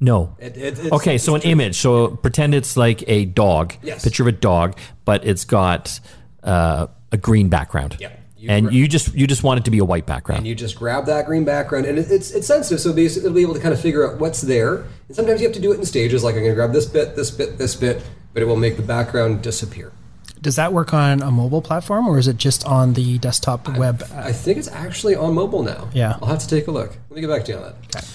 No. 0.00 0.34
It- 0.40 0.56
it- 0.56 0.78
it's- 0.80 0.92
okay, 0.92 1.16
so 1.18 1.36
an 1.36 1.42
true. 1.42 1.50
image. 1.52 1.76
So 1.78 2.08
pretend 2.08 2.54
it's 2.54 2.76
like 2.76 3.04
a 3.06 3.26
dog. 3.26 3.74
Yes. 3.84 4.02
Picture 4.02 4.24
of 4.24 4.26
a 4.26 4.32
dog, 4.32 4.76
but 5.04 5.24
it's 5.24 5.44
got 5.44 6.00
uh, 6.42 6.88
a 7.12 7.16
green 7.16 7.48
background. 7.48 7.96
Yeah. 8.00 8.08
You 8.42 8.50
and 8.50 8.66
gra- 8.66 8.74
you 8.74 8.88
just 8.88 9.14
you 9.14 9.26
just 9.28 9.44
want 9.44 9.60
it 9.60 9.64
to 9.66 9.70
be 9.70 9.78
a 9.78 9.84
white 9.84 10.04
background. 10.04 10.38
and 10.38 10.46
you 10.48 10.54
just 10.56 10.76
grab 10.76 11.06
that 11.06 11.26
green 11.26 11.44
background, 11.44 11.86
and 11.86 11.96
it, 11.98 12.10
it's 12.10 12.32
it's 12.32 12.46
sensitive, 12.46 12.80
so 12.80 12.92
basically 12.92 13.26
it'll 13.26 13.36
be 13.36 13.42
able 13.42 13.54
to 13.54 13.60
kind 13.60 13.72
of 13.72 13.80
figure 13.80 14.04
out 14.10 14.18
what's 14.18 14.40
there. 14.40 14.78
And 15.06 15.14
sometimes 15.16 15.40
you 15.40 15.46
have 15.46 15.54
to 15.54 15.60
do 15.60 15.70
it 15.72 15.78
in 15.78 15.84
stages, 15.86 16.24
like 16.24 16.34
I'm 16.34 16.40
going 16.40 16.50
to 16.50 16.56
grab 16.56 16.72
this 16.72 16.86
bit, 16.86 17.14
this 17.14 17.30
bit, 17.30 17.58
this 17.58 17.76
bit, 17.76 18.02
but 18.34 18.42
it 18.42 18.46
will 18.46 18.56
make 18.56 18.76
the 18.76 18.82
background 18.82 19.42
disappear. 19.42 19.92
does 20.40 20.56
that 20.56 20.72
work 20.72 20.92
on 20.92 21.22
a 21.22 21.30
mobile 21.30 21.62
platform 21.62 22.08
or 22.08 22.18
is 22.18 22.26
it 22.26 22.36
just 22.36 22.64
on 22.66 22.94
the 22.94 23.16
desktop 23.18 23.68
web? 23.78 24.02
I 24.12 24.32
think 24.32 24.58
it's 24.58 24.66
actually 24.68 25.14
on 25.14 25.34
mobile 25.34 25.62
now. 25.62 25.88
Yeah. 25.94 26.18
I'll 26.20 26.26
have 26.26 26.40
to 26.40 26.48
take 26.48 26.66
a 26.66 26.72
look. 26.72 26.96
Let 27.10 27.14
me 27.14 27.20
get 27.20 27.30
back 27.30 27.44
to 27.44 27.52
you 27.52 27.58
on 27.58 27.62
that. 27.92 28.10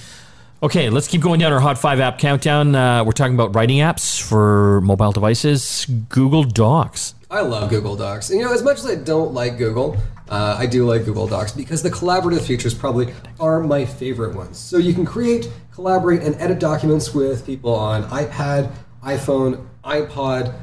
Okay, 0.61 0.89
let's 0.89 1.07
keep 1.07 1.21
going 1.21 1.39
down 1.39 1.53
our 1.53 1.59
Hot 1.61 1.77
5 1.77 1.99
app 2.01 2.17
countdown. 2.17 2.75
Uh, 2.75 3.03
we're 3.05 3.11
talking 3.13 3.35
about 3.35 3.55
writing 3.55 3.77
apps 3.77 4.19
for 4.19 4.81
mobile 4.81 5.11
devices. 5.13 5.85
Google 6.09 6.43
Docs. 6.43 7.13
I 7.29 7.41
love 7.41 7.69
Google 7.69 7.97
Docs. 7.97 8.29
And, 8.29 8.39
you 8.39 8.45
know, 8.45 8.53
as 8.53 8.63
much 8.63 8.77
as 8.79 8.85
I 8.85 8.95
don't 8.95 9.33
like 9.33 9.57
Google, 9.57 9.97
uh, 10.29 10.55
I 10.57 10.65
do 10.65 10.85
like 10.85 11.03
Google 11.03 11.27
Docs 11.27 11.51
because 11.51 11.83
the 11.83 11.91
collaborative 11.91 12.41
features 12.41 12.73
probably 12.73 13.13
are 13.37 13.59
my 13.59 13.83
favorite 13.83 14.33
ones. 14.33 14.57
So 14.57 14.77
you 14.77 14.93
can 14.93 15.05
create, 15.05 15.51
collaborate, 15.73 16.21
and 16.21 16.35
edit 16.35 16.59
documents 16.59 17.13
with 17.13 17.45
people 17.45 17.75
on 17.75 18.03
iPad, 18.03 18.71
iPhone, 19.03 19.67
iPod, 19.83 20.55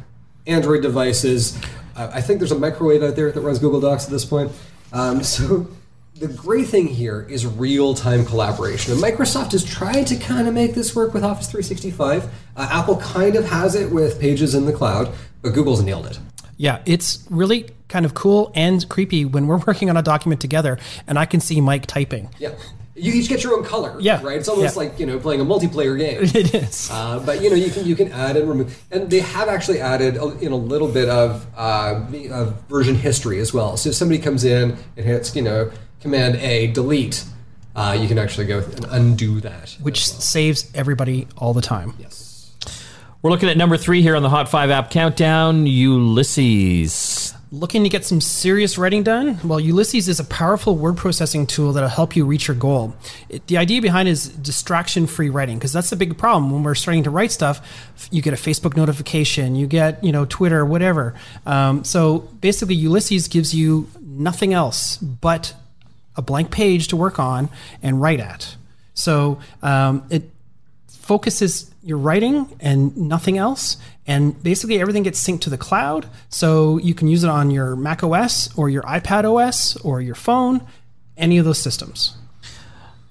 Android 0.47 0.83
devices. 0.83 1.59
Uh, 1.97 2.11
I 2.13 2.23
think 2.23 2.39
there's 2.39 2.53
a 2.53 2.59
microwave 2.59 3.03
out 3.03 3.15
there 3.15 3.31
that 3.31 3.41
runs 3.41 3.59
Google 3.59 3.81
Docs 3.81 4.07
at 4.07 4.11
this 4.11 4.25
point. 4.25 4.51
Um, 4.93 5.23
so 5.23 5.69
the 6.15 6.29
great 6.29 6.69
thing 6.69 6.87
here 6.87 7.27
is 7.29 7.47
real-time 7.47 8.25
collaboration, 8.25 8.93
and 8.93 9.03
Microsoft 9.03 9.53
is 9.53 9.65
trying 9.65 10.07
to 10.07 10.17
kind 10.17 10.49
of 10.49 10.55
make 10.55 10.75
this 10.75 10.97
work 10.97 11.13
with 11.13 11.25
Office 11.25 11.49
365. 11.49 12.25
Uh, 12.57 12.69
Apple 12.71 12.97
kind 12.97 13.37
of 13.37 13.45
has 13.47 13.75
it 13.75 13.91
with 13.91 14.19
Pages 14.19 14.55
in 14.55 14.65
the 14.65 14.73
cloud, 14.73 15.13
but 15.43 15.53
Google's 15.53 15.83
nailed 15.83 16.07
it. 16.07 16.19
Yeah, 16.57 16.81
it's 16.87 17.27
really 17.31 17.67
kind 17.89 18.07
of 18.07 18.15
cool 18.15 18.51
and 18.55 18.89
creepy 18.89 19.25
when 19.25 19.47
we're 19.47 19.59
working 19.67 19.91
on 19.91 19.97
a 19.97 20.03
document 20.03 20.41
together 20.41 20.79
and 21.07 21.19
I 21.19 21.27
can 21.27 21.41
see 21.41 21.61
Mike 21.61 21.87
typing. 21.87 22.29
Yeah. 22.39 22.53
You 22.97 23.13
each 23.13 23.29
get 23.29 23.43
your 23.43 23.55
own 23.55 23.65
color. 23.65 23.97
Yeah. 23.99 24.23
Right? 24.23 24.37
It's 24.39 24.49
almost 24.49 24.77
Yeah. 24.77 24.83
like, 24.85 25.01
you 25.01 25.07
know, 25.07 25.19
playing 25.19 25.41
a 25.41 25.45
multiplayer 25.45 25.99
game. 25.99 26.21
It 26.35 26.55
is. 26.55 26.89
Uh, 26.93 27.19
but 27.27 27.43
you 27.43 27.51
know 27.51 27.57
you 27.57 27.69
can 27.71 27.85
you 27.85 27.97
can 27.97 28.13
add 28.13 28.37
and 28.37 28.49
remove, 28.49 28.81
and 28.93 29.11
they 29.11 29.19
have 29.19 29.49
actually 29.49 29.81
added 29.81 30.17
a, 30.17 30.27
in 30.39 30.53
a 30.53 30.57
little 30.57 30.87
bit 30.87 31.09
of, 31.09 31.45
uh, 31.57 32.01
of 32.31 32.55
version 32.69 32.95
history 32.95 33.41
as 33.41 33.53
well. 33.53 33.77
So 33.77 33.89
if 33.89 33.97
somebody 33.97 34.21
comes 34.21 34.45
in 34.45 34.77
and 34.97 35.05
hits 35.05 35.35
you 35.35 35.43
know 35.43 35.73
Command 36.03 36.37
A 36.37 36.69
delete, 36.69 37.25
uh, 37.75 37.97
you 38.01 38.07
can 38.07 38.17
actually 38.17 38.47
go 38.47 38.59
and 38.61 38.87
undo 38.91 39.41
that. 39.41 39.77
which 39.83 40.07
saves 40.07 40.71
everybody 40.73 41.27
all 41.37 41.53
the 41.53 41.63
time. 41.63 41.95
yes, 41.99 42.24
We're 43.25 43.31
looking 43.31 43.49
at 43.49 43.57
number 43.57 43.79
three 43.79 44.03
here 44.03 44.17
on 44.17 44.23
the 44.23 44.29
Hot 44.29 44.51
5 44.51 44.69
app 44.69 44.91
countdown 44.91 45.67
Ulysses. 45.67 47.33
Looking 47.51 47.83
to 47.85 47.89
get 47.89 48.05
some 48.05 48.21
serious 48.21 48.77
writing 48.77 49.03
done? 49.03 49.41
Well, 49.43 49.59
Ulysses 49.59 50.11
is 50.11 50.21
a 50.21 50.25
powerful 50.25 50.77
word 50.77 50.99
processing 50.99 51.47
tool 51.47 51.73
that'll 51.73 51.89
help 51.89 52.17
you 52.17 52.27
reach 52.27 52.49
your 52.49 52.55
goal. 52.55 52.95
It, 53.31 53.47
the 53.47 53.57
idea 53.57 53.81
behind 53.81 54.09
it 54.09 54.11
is 54.11 54.29
distraction 54.29 55.07
free 55.07 55.31
writing 55.31 55.57
because 55.57 55.73
that's 55.73 55.89
the 55.89 55.97
big 55.97 56.19
problem 56.19 56.51
when 56.51 56.65
we're 56.65 56.75
starting 56.75 57.05
to 57.05 57.11
write 57.11 57.33
stuff. 57.33 57.67
You 58.11 58.21
get 58.21 58.35
a 58.35 58.37
Facebook 58.37 58.77
notification, 58.77 59.57
you 59.57 59.69
get 59.69 60.05
you 60.05 60.13
know 60.13 60.27
Twitter, 60.27 60.63
whatever. 60.67 61.15
Um, 61.47 61.83
so 61.83 62.19
basically, 62.19 62.75
Ulysses 62.75 63.29
gives 63.29 63.55
you 63.55 63.89
nothing 64.03 64.53
else 64.53 64.99
but 64.99 65.55
a 66.15 66.21
blank 66.21 66.51
page 66.51 66.89
to 66.89 66.97
work 66.97 67.19
on 67.19 67.49
and 67.83 68.03
write 68.03 68.21
at. 68.21 68.55
So 68.93 69.41
um, 69.63 70.05
it 70.11 70.31
focuses 71.05 71.71
your 71.83 71.99
writing 71.99 72.57
and 72.61 72.97
nothing 72.97 73.37
else. 73.37 73.77
And 74.07 74.43
basically, 74.43 74.81
everything 74.81 75.03
gets 75.03 75.23
synced 75.23 75.43
to 75.43 75.51
the 75.51 75.59
cloud. 75.59 76.07
So 76.29 76.79
you 76.79 76.95
can 76.95 77.09
use 77.09 77.25
it 77.25 77.31
on 77.31 77.51
your 77.51 77.77
Mac 77.77 78.03
OS 78.03 78.57
or 78.57 78.69
your 78.69 78.83
iPad 78.83 79.25
OS 79.25 79.77
or 79.77 80.01
your 80.01 80.15
phone, 80.15 80.67
any 81.17 81.39
of 81.39 81.45
those 81.45 81.59
systems. 81.59 82.17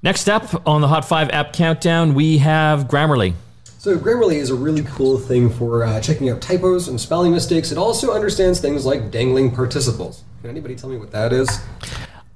Next 0.02 0.28
up 0.28 0.68
on 0.68 0.82
the 0.82 0.88
Hot 0.88 1.06
5 1.06 1.30
app 1.30 1.54
countdown, 1.54 2.14
we 2.14 2.40
have 2.40 2.88
Grammarly. 2.88 3.34
So 3.78 3.98
Grammarly 3.98 4.36
is 4.36 4.50
a 4.50 4.56
really 4.56 4.84
cool 4.84 5.18
thing 5.18 5.50
for 5.50 5.84
uh, 5.84 6.02
checking 6.02 6.30
out 6.30 6.42
typos 6.42 6.88
and 6.88 7.00
spelling 7.00 7.32
mistakes. 7.32 7.72
It 7.72 7.78
also 7.78 8.14
understands 8.14 8.60
things 8.60 8.86
like 8.86 9.12
dangling 9.12 9.54
participles. 9.54 10.24
Can 10.42 10.50
anybody 10.50 10.76
tell 10.76 10.90
me 10.90 10.98
what 10.98 11.12
that 11.12 11.32
is? 11.32 11.48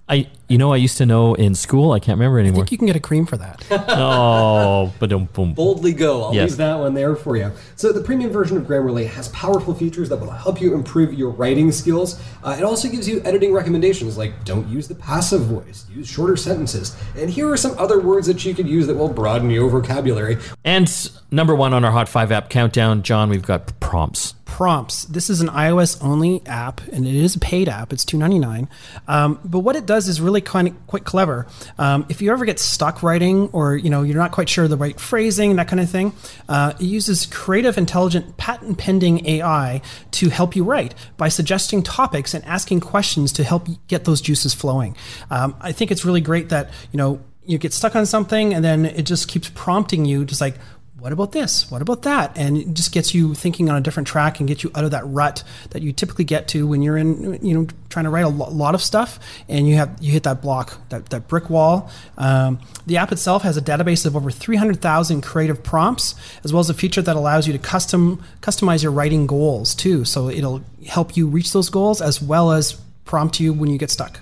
I, 0.09 0.29
you 0.47 0.57
know, 0.57 0.71
I 0.71 0.77
used 0.77 0.97
to 0.99 1.05
know 1.05 1.33
in 1.33 1.53
school. 1.53 1.91
I 1.91 1.99
can't 1.99 2.17
remember 2.17 2.37
I 2.37 2.43
anymore. 2.43 2.61
think 2.63 2.71
you 2.71 2.77
can 2.77 2.87
get 2.87 2.95
a 2.95 2.99
cream 3.01 3.25
for 3.25 3.35
that. 3.35 3.61
oh, 3.71 4.93
but 4.99 5.09
don't 5.09 5.31
boom. 5.33 5.53
boldly 5.53 5.91
go. 5.91 6.23
I'll 6.23 6.33
Yes. 6.33 6.51
leave 6.51 6.57
that 6.59 6.79
one 6.79 6.93
there 6.93 7.15
for 7.17 7.35
you. 7.35 7.51
So 7.75 7.91
the 7.91 7.99
premium 8.01 8.31
version 8.31 8.55
of 8.55 8.63
Grammarly 8.63 9.07
has 9.07 9.27
powerful 9.29 9.73
features 9.73 10.07
that 10.07 10.17
will 10.17 10.31
help 10.31 10.61
you 10.61 10.73
improve 10.73 11.13
your 11.13 11.29
writing 11.31 11.71
skills. 11.73 12.21
Uh, 12.41 12.55
it 12.57 12.63
also 12.63 12.87
gives 12.87 13.07
you 13.07 13.21
editing 13.25 13.51
recommendations 13.51 14.17
like 14.17 14.45
don't 14.45 14.67
use 14.69 14.87
the 14.87 14.95
passive 14.95 15.41
voice, 15.41 15.85
use 15.93 16.07
shorter 16.07 16.37
sentences, 16.37 16.95
and 17.17 17.29
here 17.29 17.51
are 17.51 17.57
some 17.57 17.77
other 17.77 17.99
words 17.99 18.27
that 18.27 18.45
you 18.45 18.53
could 18.55 18.67
use 18.69 18.87
that 18.87 18.95
will 18.95 19.09
broaden 19.09 19.49
your 19.49 19.69
vocabulary. 19.69 20.37
And 20.63 20.89
number 21.31 21.53
one 21.53 21.73
on 21.73 21.83
our 21.83 21.91
Hot 21.91 22.07
5 22.07 22.31
app 22.31 22.49
countdown, 22.49 23.03
John, 23.03 23.29
we've 23.29 23.41
got 23.45 23.77
prompts. 23.81 24.35
Prompts. 24.47 25.03
This 25.05 25.29
is 25.29 25.41
an 25.41 25.49
iOS 25.49 25.97
only 26.01 26.41
app, 26.47 26.81
and 26.87 27.05
it 27.05 27.13
is 27.13 27.35
a 27.35 27.39
paid 27.39 27.69
app. 27.69 27.93
It's 27.93 28.03
two 28.03 28.17
ninety 28.17 28.39
nine. 28.39 28.67
Um, 29.07 29.39
but 29.43 29.59
what 29.59 29.75
it 29.75 29.85
does 29.85 30.07
is 30.07 30.19
really 30.19 30.41
kind 30.41 30.69
of 30.69 30.87
quite 30.87 31.03
clever. 31.03 31.45
Um, 31.77 32.05
if 32.09 32.21
you 32.21 32.31
ever 32.31 32.45
get 32.45 32.57
stuck 32.57 33.03
writing, 33.03 33.49
or 33.51 33.75
you 33.75 33.89
know 33.89 34.01
you're 34.01 34.17
not 34.17 34.31
quite 34.31 34.49
sure 34.49 34.67
the 34.67 34.77
right 34.77 34.99
phrasing, 34.99 35.57
that 35.57 35.67
kind 35.67 35.79
of 35.79 35.89
thing, 35.89 36.13
uh, 36.49 36.73
it 36.79 36.85
uses 36.85 37.27
creative, 37.27 37.77
intelligent, 37.77 38.37
patent 38.37 38.77
pending 38.77 39.27
AI 39.27 39.81
to 40.11 40.29
help 40.29 40.55
you 40.55 40.63
write 40.63 40.95
by 41.17 41.27
suggesting 41.27 41.83
topics 41.83 42.33
and 42.33 42.43
asking 42.45 42.79
questions 42.79 43.31
to 43.33 43.43
help 43.43 43.67
get 43.87 44.05
those 44.05 44.21
juices 44.21 44.53
flowing. 44.53 44.95
Um, 45.29 45.55
I 45.61 45.71
think 45.73 45.91
it's 45.91 46.05
really 46.05 46.21
great 46.21 46.49
that 46.49 46.71
you 46.91 46.97
know 46.97 47.19
you 47.47 47.57
get 47.57 47.73
stuck 47.73 47.95
on 47.95 48.05
something 48.05 48.53
and 48.53 48.63
then 48.63 48.85
it 48.85 49.03
just 49.03 49.27
keeps 49.29 49.49
prompting 49.55 50.03
you 50.03 50.25
just 50.25 50.41
like 50.41 50.55
what 50.99 51.11
about 51.11 51.31
this? 51.31 51.69
What 51.69 51.83
about 51.83 52.01
that? 52.03 52.35
And 52.35 52.57
it 52.57 52.73
just 52.73 52.91
gets 52.91 53.13
you 53.13 53.35
thinking 53.35 53.69
on 53.69 53.75
a 53.75 53.81
different 53.81 54.07
track 54.07 54.39
and 54.39 54.47
gets 54.47 54.63
you 54.63 54.71
out 54.73 54.83
of 54.83 54.91
that 54.91 55.03
rut 55.05 55.43
that 55.69 55.83
you 55.83 55.93
typically 55.93 56.25
get 56.25 56.47
to 56.49 56.65
when 56.65 56.81
you're 56.81 56.97
in, 56.97 57.45
you 57.45 57.53
know, 57.53 57.67
trying 57.89 58.05
to 58.05 58.09
write 58.09 58.25
a 58.25 58.29
lot 58.29 58.73
of 58.73 58.81
stuff 58.81 59.19
and 59.47 59.67
you 59.67 59.75
have 59.75 59.95
you 60.01 60.11
hit 60.11 60.23
that 60.23 60.41
block, 60.41 60.79
that, 60.89 61.09
that 61.09 61.27
brick 61.27 61.51
wall. 61.51 61.91
Um, 62.17 62.59
the 62.87 62.97
app 62.97 63.11
itself 63.11 63.43
has 63.43 63.57
a 63.57 63.61
database 63.61 64.07
of 64.07 64.15
over 64.15 64.31
300,000 64.31 65.21
creative 65.21 65.61
prompts, 65.61 66.15
as 66.43 66.51
well 66.51 66.61
as 66.61 66.69
a 66.69 66.73
feature 66.73 67.03
that 67.03 67.15
allows 67.15 67.45
you 67.45 67.53
to 67.53 67.59
custom 67.59 68.23
customize 68.41 68.81
your 68.81 68.91
writing 68.91 69.27
goals 69.27 69.75
too. 69.75 70.03
So 70.03 70.29
it'll 70.29 70.63
help 70.87 71.15
you 71.15 71.27
reach 71.27 71.53
those 71.53 71.69
goals 71.69 72.01
as 72.01 72.21
well 72.21 72.51
as 72.51 72.73
prompt 73.05 73.39
you 73.39 73.53
when 73.53 73.69
you 73.69 73.77
get 73.77 73.91
stuck. 73.91 74.19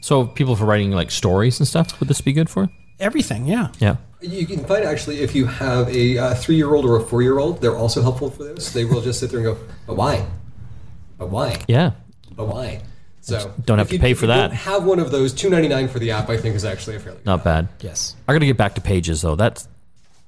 So 0.00 0.26
people 0.26 0.54
for 0.54 0.66
writing 0.66 0.92
like 0.92 1.10
stories 1.10 1.58
and 1.58 1.66
stuff, 1.66 1.98
would 1.98 2.08
this 2.08 2.20
be 2.20 2.32
good 2.32 2.48
for? 2.48 2.68
Everything, 3.00 3.46
yeah. 3.46 3.72
Yeah. 3.80 3.96
You 4.22 4.46
can 4.46 4.64
find 4.64 4.84
actually 4.84 5.20
if 5.20 5.34
you 5.34 5.46
have 5.46 5.88
a 5.88 6.16
uh, 6.18 6.34
three-year-old 6.34 6.84
or 6.84 6.96
a 6.96 7.00
four-year-old, 7.02 7.60
they're 7.60 7.76
also 7.76 8.02
helpful 8.02 8.30
for 8.30 8.44
this. 8.44 8.72
They 8.72 8.84
will 8.84 9.00
just 9.00 9.20
sit 9.20 9.30
there 9.30 9.40
and 9.40 9.46
go, 9.56 9.58
"But 9.86 9.96
why? 9.96 10.24
But 11.18 11.30
why? 11.30 11.60
Yeah. 11.68 11.92
But 12.36 12.46
why?" 12.46 12.82
So 13.20 13.52
Don't 13.64 13.78
have 13.78 13.88
to 13.88 13.94
you- 13.94 14.00
pay 14.00 14.14
for 14.14 14.26
that. 14.26 14.52
Have 14.52 14.84
one 14.84 14.98
of 14.98 15.10
those 15.10 15.32
two 15.32 15.48
ninety 15.50 15.68
nine 15.68 15.88
for 15.88 15.98
the 15.98 16.10
app. 16.12 16.28
I 16.28 16.36
think 16.36 16.54
is 16.56 16.64
actually 16.64 16.96
a 16.96 17.00
fairly 17.00 17.18
good 17.18 17.26
Not 17.26 17.44
bad. 17.44 17.68
Yes. 17.80 18.16
I 18.28 18.32
got 18.32 18.40
to 18.40 18.46
get 18.46 18.56
back 18.56 18.74
to 18.76 18.80
pages 18.80 19.22
though. 19.22 19.36
That's 19.36 19.68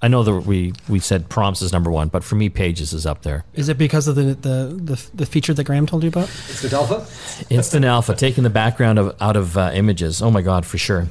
I 0.02 0.08
know 0.08 0.22
that 0.22 0.40
we 0.40 0.74
we 0.86 0.98
said 0.98 1.30
prompts 1.30 1.62
is 1.62 1.72
number 1.72 1.90
one, 1.90 2.08
but 2.08 2.22
for 2.22 2.34
me, 2.34 2.50
pages 2.50 2.92
is 2.92 3.06
up 3.06 3.22
there. 3.22 3.44
Is 3.54 3.70
it 3.70 3.78
because 3.78 4.06
of 4.06 4.16
the, 4.16 4.34
the, 4.34 4.78
the, 4.82 5.10
the 5.14 5.26
feature 5.26 5.54
that 5.54 5.64
Graham 5.64 5.86
told 5.86 6.02
you 6.02 6.08
about? 6.08 6.28
Instant 6.28 6.72
alpha. 6.74 7.06
Instant 7.48 7.84
Alpha, 7.86 8.14
taking 8.14 8.44
the 8.44 8.50
background 8.50 8.98
of, 8.98 9.16
out 9.20 9.36
of 9.36 9.56
uh, 9.56 9.70
images. 9.72 10.20
Oh 10.20 10.30
my 10.30 10.42
God, 10.42 10.66
for 10.66 10.76
sure. 10.76 11.06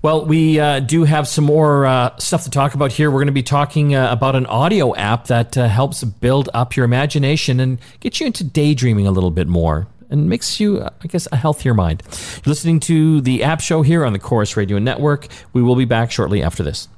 Well, 0.00 0.24
we 0.26 0.60
uh, 0.60 0.80
do 0.80 1.04
have 1.04 1.26
some 1.26 1.44
more 1.44 1.86
uh, 1.86 2.16
stuff 2.18 2.44
to 2.44 2.50
talk 2.50 2.74
about 2.74 2.92
here. 2.92 3.10
We're 3.10 3.18
going 3.18 3.26
to 3.26 3.32
be 3.32 3.42
talking 3.42 3.94
uh, 3.94 4.12
about 4.12 4.36
an 4.36 4.46
audio 4.46 4.94
app 4.94 5.26
that 5.26 5.56
uh, 5.58 5.66
helps 5.66 6.04
build 6.04 6.48
up 6.54 6.76
your 6.76 6.84
imagination 6.84 7.58
and 7.58 7.78
get 7.98 8.20
you 8.20 8.26
into 8.26 8.44
daydreaming 8.44 9.06
a 9.06 9.10
little 9.10 9.32
bit 9.32 9.48
more 9.48 9.88
and 10.08 10.28
makes 10.28 10.60
you, 10.60 10.78
uh, 10.78 10.90
I 11.02 11.08
guess, 11.08 11.26
a 11.32 11.36
healthier 11.36 11.74
mind. 11.74 12.02
You're 12.44 12.50
listening 12.50 12.78
to 12.80 13.20
the 13.20 13.42
App 13.42 13.60
Show 13.60 13.82
here 13.82 14.04
on 14.04 14.12
the 14.12 14.20
Corus 14.20 14.56
Radio 14.56 14.78
Network. 14.78 15.26
We 15.52 15.62
will 15.62 15.74
be 15.74 15.84
back 15.84 16.12
shortly 16.12 16.42
after 16.42 16.62
this. 16.62 16.88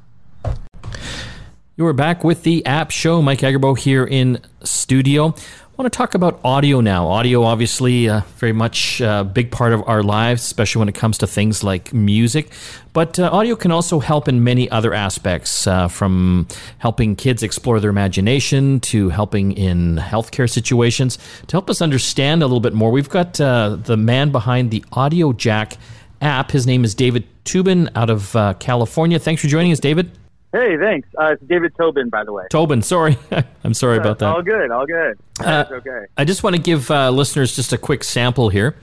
You 1.76 1.86
are 1.86 1.92
back 1.92 2.24
with 2.24 2.42
the 2.42 2.66
App 2.66 2.90
Show. 2.90 3.22
Mike 3.22 3.38
Agerbo 3.38 3.78
here 3.78 4.04
in 4.04 4.40
studio. 4.64 5.26
I 5.26 5.82
want 5.82 5.92
to 5.92 5.96
talk 5.96 6.14
about 6.14 6.40
audio 6.42 6.80
now. 6.80 7.06
Audio, 7.06 7.44
obviously, 7.44 8.08
uh, 8.08 8.22
very 8.38 8.52
much 8.52 9.00
a 9.00 9.22
big 9.22 9.52
part 9.52 9.72
of 9.72 9.88
our 9.88 10.02
lives, 10.02 10.42
especially 10.42 10.80
when 10.80 10.88
it 10.88 10.96
comes 10.96 11.18
to 11.18 11.28
things 11.28 11.62
like 11.62 11.92
music. 11.92 12.50
But 12.92 13.20
uh, 13.20 13.30
audio 13.32 13.54
can 13.54 13.70
also 13.70 14.00
help 14.00 14.26
in 14.26 14.42
many 14.42 14.68
other 14.72 14.92
aspects, 14.92 15.68
uh, 15.68 15.86
from 15.86 16.48
helping 16.78 17.14
kids 17.14 17.44
explore 17.44 17.78
their 17.78 17.90
imagination 17.90 18.80
to 18.80 19.10
helping 19.10 19.52
in 19.52 19.98
healthcare 19.98 20.50
situations. 20.50 21.16
To 21.46 21.52
help 21.52 21.70
us 21.70 21.80
understand 21.80 22.42
a 22.42 22.46
little 22.46 22.58
bit 22.58 22.72
more, 22.72 22.90
we've 22.90 23.08
got 23.08 23.40
uh, 23.40 23.76
the 23.76 23.96
man 23.96 24.32
behind 24.32 24.72
the 24.72 24.84
Audio 24.90 25.32
Jack 25.32 25.74
app. 26.20 26.50
His 26.50 26.66
name 26.66 26.82
is 26.82 26.96
David 26.96 27.24
Tubin 27.44 27.88
out 27.94 28.10
of 28.10 28.34
uh, 28.34 28.54
California. 28.54 29.20
Thanks 29.20 29.42
for 29.42 29.46
joining 29.46 29.70
us, 29.70 29.78
David. 29.78 30.10
Hey, 30.52 30.78
thanks. 30.78 31.08
Uh, 31.18 31.32
it's 31.32 31.42
David 31.42 31.74
Tobin, 31.76 32.08
by 32.08 32.24
the 32.24 32.32
way. 32.32 32.44
Tobin, 32.50 32.80
sorry. 32.80 33.18
I'm 33.64 33.74
sorry 33.74 33.98
about 33.98 34.18
that. 34.20 34.34
All 34.34 34.42
good, 34.42 34.70
all 34.70 34.86
good. 34.86 35.18
Uh, 35.40 35.44
That's 35.44 35.72
okay. 35.72 36.06
I 36.16 36.24
just 36.24 36.42
want 36.42 36.56
to 36.56 36.62
give 36.62 36.90
uh, 36.90 37.10
listeners 37.10 37.54
just 37.54 37.72
a 37.74 37.78
quick 37.78 38.02
sample 38.02 38.48
here. 38.48 38.74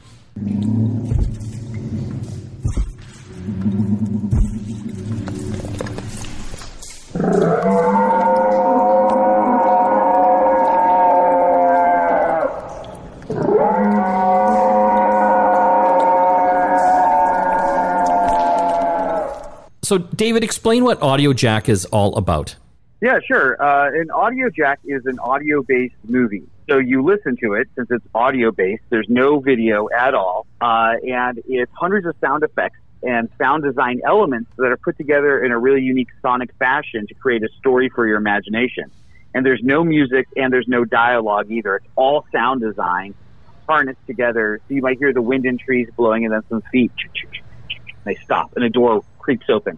So, 19.85 19.99
David, 19.99 20.43
explain 20.43 20.83
what 20.83 20.99
Audio 21.03 21.31
Jack 21.31 21.69
is 21.69 21.85
all 21.85 22.15
about. 22.15 22.55
Yeah, 23.01 23.19
sure. 23.23 23.61
Uh, 23.61 23.91
an 23.91 24.09
audio 24.09 24.49
jack 24.49 24.79
is 24.83 25.05
an 25.05 25.19
audio 25.19 25.61
based 25.61 25.93
movie. 26.05 26.47
So 26.67 26.79
you 26.79 27.03
listen 27.03 27.37
to 27.43 27.53
it 27.53 27.67
since 27.75 27.91
it's 27.91 28.05
audio 28.15 28.49
based. 28.49 28.81
There's 28.89 29.05
no 29.09 29.39
video 29.39 29.87
at 29.95 30.15
all. 30.15 30.47
Uh, 30.59 30.93
and 31.07 31.39
it's 31.45 31.71
hundreds 31.73 32.07
of 32.07 32.15
sound 32.19 32.43
effects 32.43 32.79
and 33.03 33.29
sound 33.37 33.63
design 33.63 34.01
elements 34.03 34.49
that 34.57 34.71
are 34.71 34.77
put 34.77 34.97
together 34.97 35.43
in 35.43 35.51
a 35.51 35.59
really 35.59 35.81
unique 35.81 36.07
sonic 36.23 36.51
fashion 36.57 37.05
to 37.05 37.13
create 37.13 37.43
a 37.43 37.49
story 37.59 37.89
for 37.89 38.07
your 38.07 38.17
imagination. 38.17 38.85
And 39.35 39.45
there's 39.45 39.61
no 39.61 39.83
music 39.83 40.27
and 40.35 40.51
there's 40.51 40.67
no 40.67 40.83
dialogue 40.83 41.51
either. 41.51 41.75
It's 41.75 41.87
all 41.95 42.25
sound 42.31 42.61
design 42.61 43.13
harnessed 43.69 44.03
together. 44.07 44.61
So 44.67 44.73
you 44.73 44.81
might 44.81 44.97
hear 44.97 45.13
the 45.13 45.21
wind 45.21 45.45
in 45.45 45.59
trees 45.59 45.89
blowing 45.95 46.25
and 46.25 46.33
then 46.33 46.41
some 46.49 46.63
feet. 46.71 46.91
They 48.05 48.15
stop 48.15 48.53
and 48.55 48.63
a 48.63 48.69
door 48.69 49.03
creaks 49.19 49.47
open. 49.49 49.77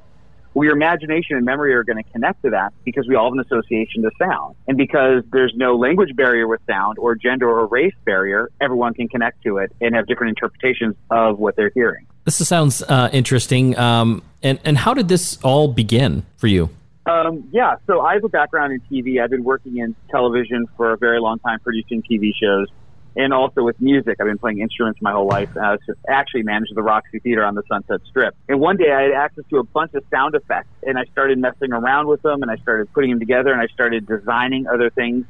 Well, 0.53 0.65
your 0.65 0.75
imagination 0.75 1.37
and 1.37 1.45
memory 1.45 1.73
are 1.75 1.83
going 1.83 2.03
to 2.03 2.11
connect 2.11 2.41
to 2.41 2.49
that 2.49 2.73
because 2.83 3.07
we 3.07 3.15
all 3.15 3.25
have 3.25 3.33
an 3.33 3.41
association 3.41 4.01
to 4.01 4.11
sound. 4.17 4.55
And 4.67 4.75
because 4.75 5.23
there's 5.31 5.53
no 5.55 5.75
language 5.75 6.15
barrier 6.15 6.47
with 6.47 6.61
sound 6.65 6.97
or 6.97 7.15
gender 7.15 7.47
or 7.47 7.67
race 7.67 7.93
barrier, 8.05 8.49
everyone 8.59 8.95
can 8.95 9.07
connect 9.07 9.43
to 9.43 9.57
it 9.57 9.71
and 9.81 9.93
have 9.93 10.07
different 10.07 10.29
interpretations 10.29 10.95
of 11.11 11.37
what 11.37 11.55
they're 11.55 11.71
hearing. 11.75 12.07
This 12.25 12.37
sounds 12.47 12.81
uh, 12.81 13.09
interesting. 13.13 13.77
Um, 13.77 14.23
and, 14.41 14.59
and 14.65 14.79
how 14.79 14.95
did 14.95 15.09
this 15.09 15.37
all 15.43 15.67
begin 15.67 16.25
for 16.37 16.47
you? 16.47 16.71
Um, 17.05 17.47
yeah, 17.51 17.75
so 17.85 18.01
I 18.01 18.15
have 18.15 18.23
a 18.23 18.29
background 18.29 18.73
in 18.73 18.81
TV. 18.91 19.21
I've 19.21 19.29
been 19.29 19.43
working 19.43 19.77
in 19.77 19.95
television 20.09 20.65
for 20.75 20.91
a 20.91 20.97
very 20.97 21.21
long 21.21 21.39
time, 21.39 21.59
producing 21.59 22.01
TV 22.01 22.31
shows, 22.33 22.67
and 23.17 23.33
also 23.33 23.63
with 23.63 23.81
music. 23.81 24.17
I've 24.21 24.27
been 24.27 24.37
playing 24.37 24.59
instruments 24.59 25.01
my 25.01 25.11
whole 25.11 25.27
life. 25.27 25.49
And 25.55 25.65
I 25.65 25.71
was 25.71 25.79
actually 26.07 26.43
managed 26.43 26.75
the 26.75 26.83
Roxy 26.83 27.19
Theater 27.19 27.43
on 27.43 27.55
the 27.55 27.63
Sunset 27.67 28.01
Strip. 28.07 28.35
And 28.47 28.59
one 28.59 28.77
day 28.77 28.91
I 28.91 29.01
had 29.01 29.11
access 29.11 29.43
to 29.49 29.57
a 29.57 29.63
bunch 29.63 29.95
of 29.95 30.03
sound 30.11 30.35
effects, 30.35 30.69
and 30.83 30.97
I 30.97 31.05
started 31.11 31.39
messing 31.39 31.73
around 31.73 32.07
with 32.07 32.21
them, 32.21 32.43
and 32.43 32.51
I 32.51 32.57
started 32.57 32.93
putting 32.93 33.09
them 33.09 33.19
together, 33.19 33.51
and 33.51 33.59
I 33.59 33.67
started 33.73 34.05
designing 34.05 34.67
other 34.67 34.91
things, 34.91 35.25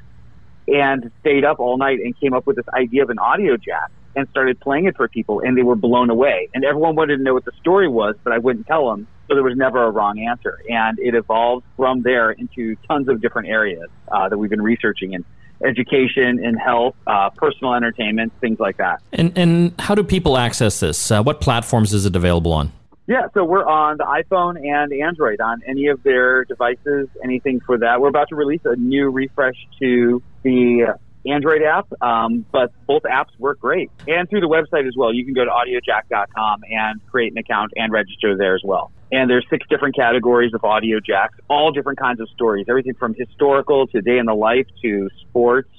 and 0.68 1.10
stayed 1.22 1.46
up 1.46 1.60
all 1.62 1.78
night 1.78 2.00
and 2.02 2.20
came 2.20 2.34
up 2.34 2.46
with 2.46 2.58
this 2.58 2.68
idea 2.74 3.04
of 3.04 3.10
an 3.10 3.20
audio 3.20 3.56
jack 3.56 3.90
and 4.18 4.28
started 4.30 4.60
playing 4.60 4.86
it 4.86 4.98
for 4.98 5.08
people, 5.08 5.40
and 5.40 5.58
they 5.58 5.64
were 5.64 5.76
blown 5.76 6.10
away. 6.10 6.50
And 6.54 6.66
everyone 6.66 6.96
wanted 6.96 7.18
to 7.18 7.24
know 7.24 7.36
what 7.36 7.46
the 7.46 7.52
story 7.62 7.88
was, 7.88 8.16
but 8.24 8.34
I 8.34 8.40
wouldn't 8.40 8.68
tell 8.68 8.90
them. 8.90 9.08
So 9.28 9.36
there 9.36 9.44
was 9.44 9.56
never 9.56 9.84
a 9.84 9.92
wrong 9.92 10.20
answer. 10.20 10.60
And 10.68 10.98
it 11.00 11.14
evolved 11.14 11.66
from 11.78 12.02
there 12.02 12.32
into 12.32 12.76
tons 12.88 13.08
of 13.10 13.22
different 13.22 13.48
areas 13.50 13.90
uh, 14.12 14.28
that 14.28 14.38
we've 14.38 14.50
been 14.50 14.62
researching 14.62 15.14
in 15.14 15.24
education, 15.66 16.44
in 16.44 16.56
health, 16.56 16.96
uh, 17.06 17.30
personal 17.32 17.74
entertainment, 17.74 18.34
things 18.42 18.60
like 18.60 18.78
that. 18.78 19.02
And, 19.14 19.38
and 19.38 19.74
how 19.80 19.96
do 19.96 20.04
people 20.04 20.38
access 20.38 20.80
this? 20.80 21.12
Uh, 21.12 21.24
what 21.24 21.42
platforms 21.42 21.94
is 21.94 22.06
it 22.06 22.16
available 22.16 22.54
on? 22.54 22.72
Yeah, 23.08 23.28
so 23.34 23.46
we're 23.46 23.66
on 23.66 23.98
the 23.98 24.04
iPhone 24.04 24.58
and 24.62 24.92
Android 24.92 25.40
on 25.40 25.62
any 25.66 25.88
of 25.88 26.04
their 26.04 26.44
devices, 26.44 27.08
anything 27.24 27.62
for 27.62 27.78
that. 27.78 28.02
We're 28.02 28.10
about 28.10 28.28
to 28.30 28.36
release 28.36 28.62
a 28.66 28.76
new 28.76 29.10
refresh 29.10 29.56
to 29.80 30.22
the 30.44 30.98
Android 31.26 31.62
app, 31.62 31.88
um, 32.02 32.46
but 32.52 32.72
both 32.86 33.04
apps 33.04 33.38
work 33.40 33.60
great. 33.60 33.92
And 34.08 34.30
through 34.30 34.42
the 34.42 34.50
website 34.50 34.88
as 34.88 34.96
well. 34.96 35.14
You 35.14 35.26
can 35.26 35.34
go 35.34 35.46
to 35.46 35.52
audiojack.com 35.52 36.64
and 36.70 37.06
create 37.08 37.32
an 37.32 37.38
account 37.38 37.72
and 37.76 37.92
register 37.92 38.38
there 38.38 38.56
as 38.56 38.62
well. 38.64 38.92
And 39.12 39.30
there's 39.30 39.46
six 39.50 39.66
different 39.70 39.96
categories 39.96 40.54
of 40.54 40.64
audio 40.64 41.00
jacks, 41.00 41.38
all 41.50 41.72
different 41.72 42.00
kinds 42.00 42.20
of 42.20 42.30
stories, 42.30 42.66
everything 42.68 42.94
from 42.96 43.14
historical 43.14 43.88
to 43.88 44.02
day 44.02 44.18
in 44.18 44.26
the 44.26 44.34
life 44.34 44.68
to 44.82 45.10
sports, 45.22 45.70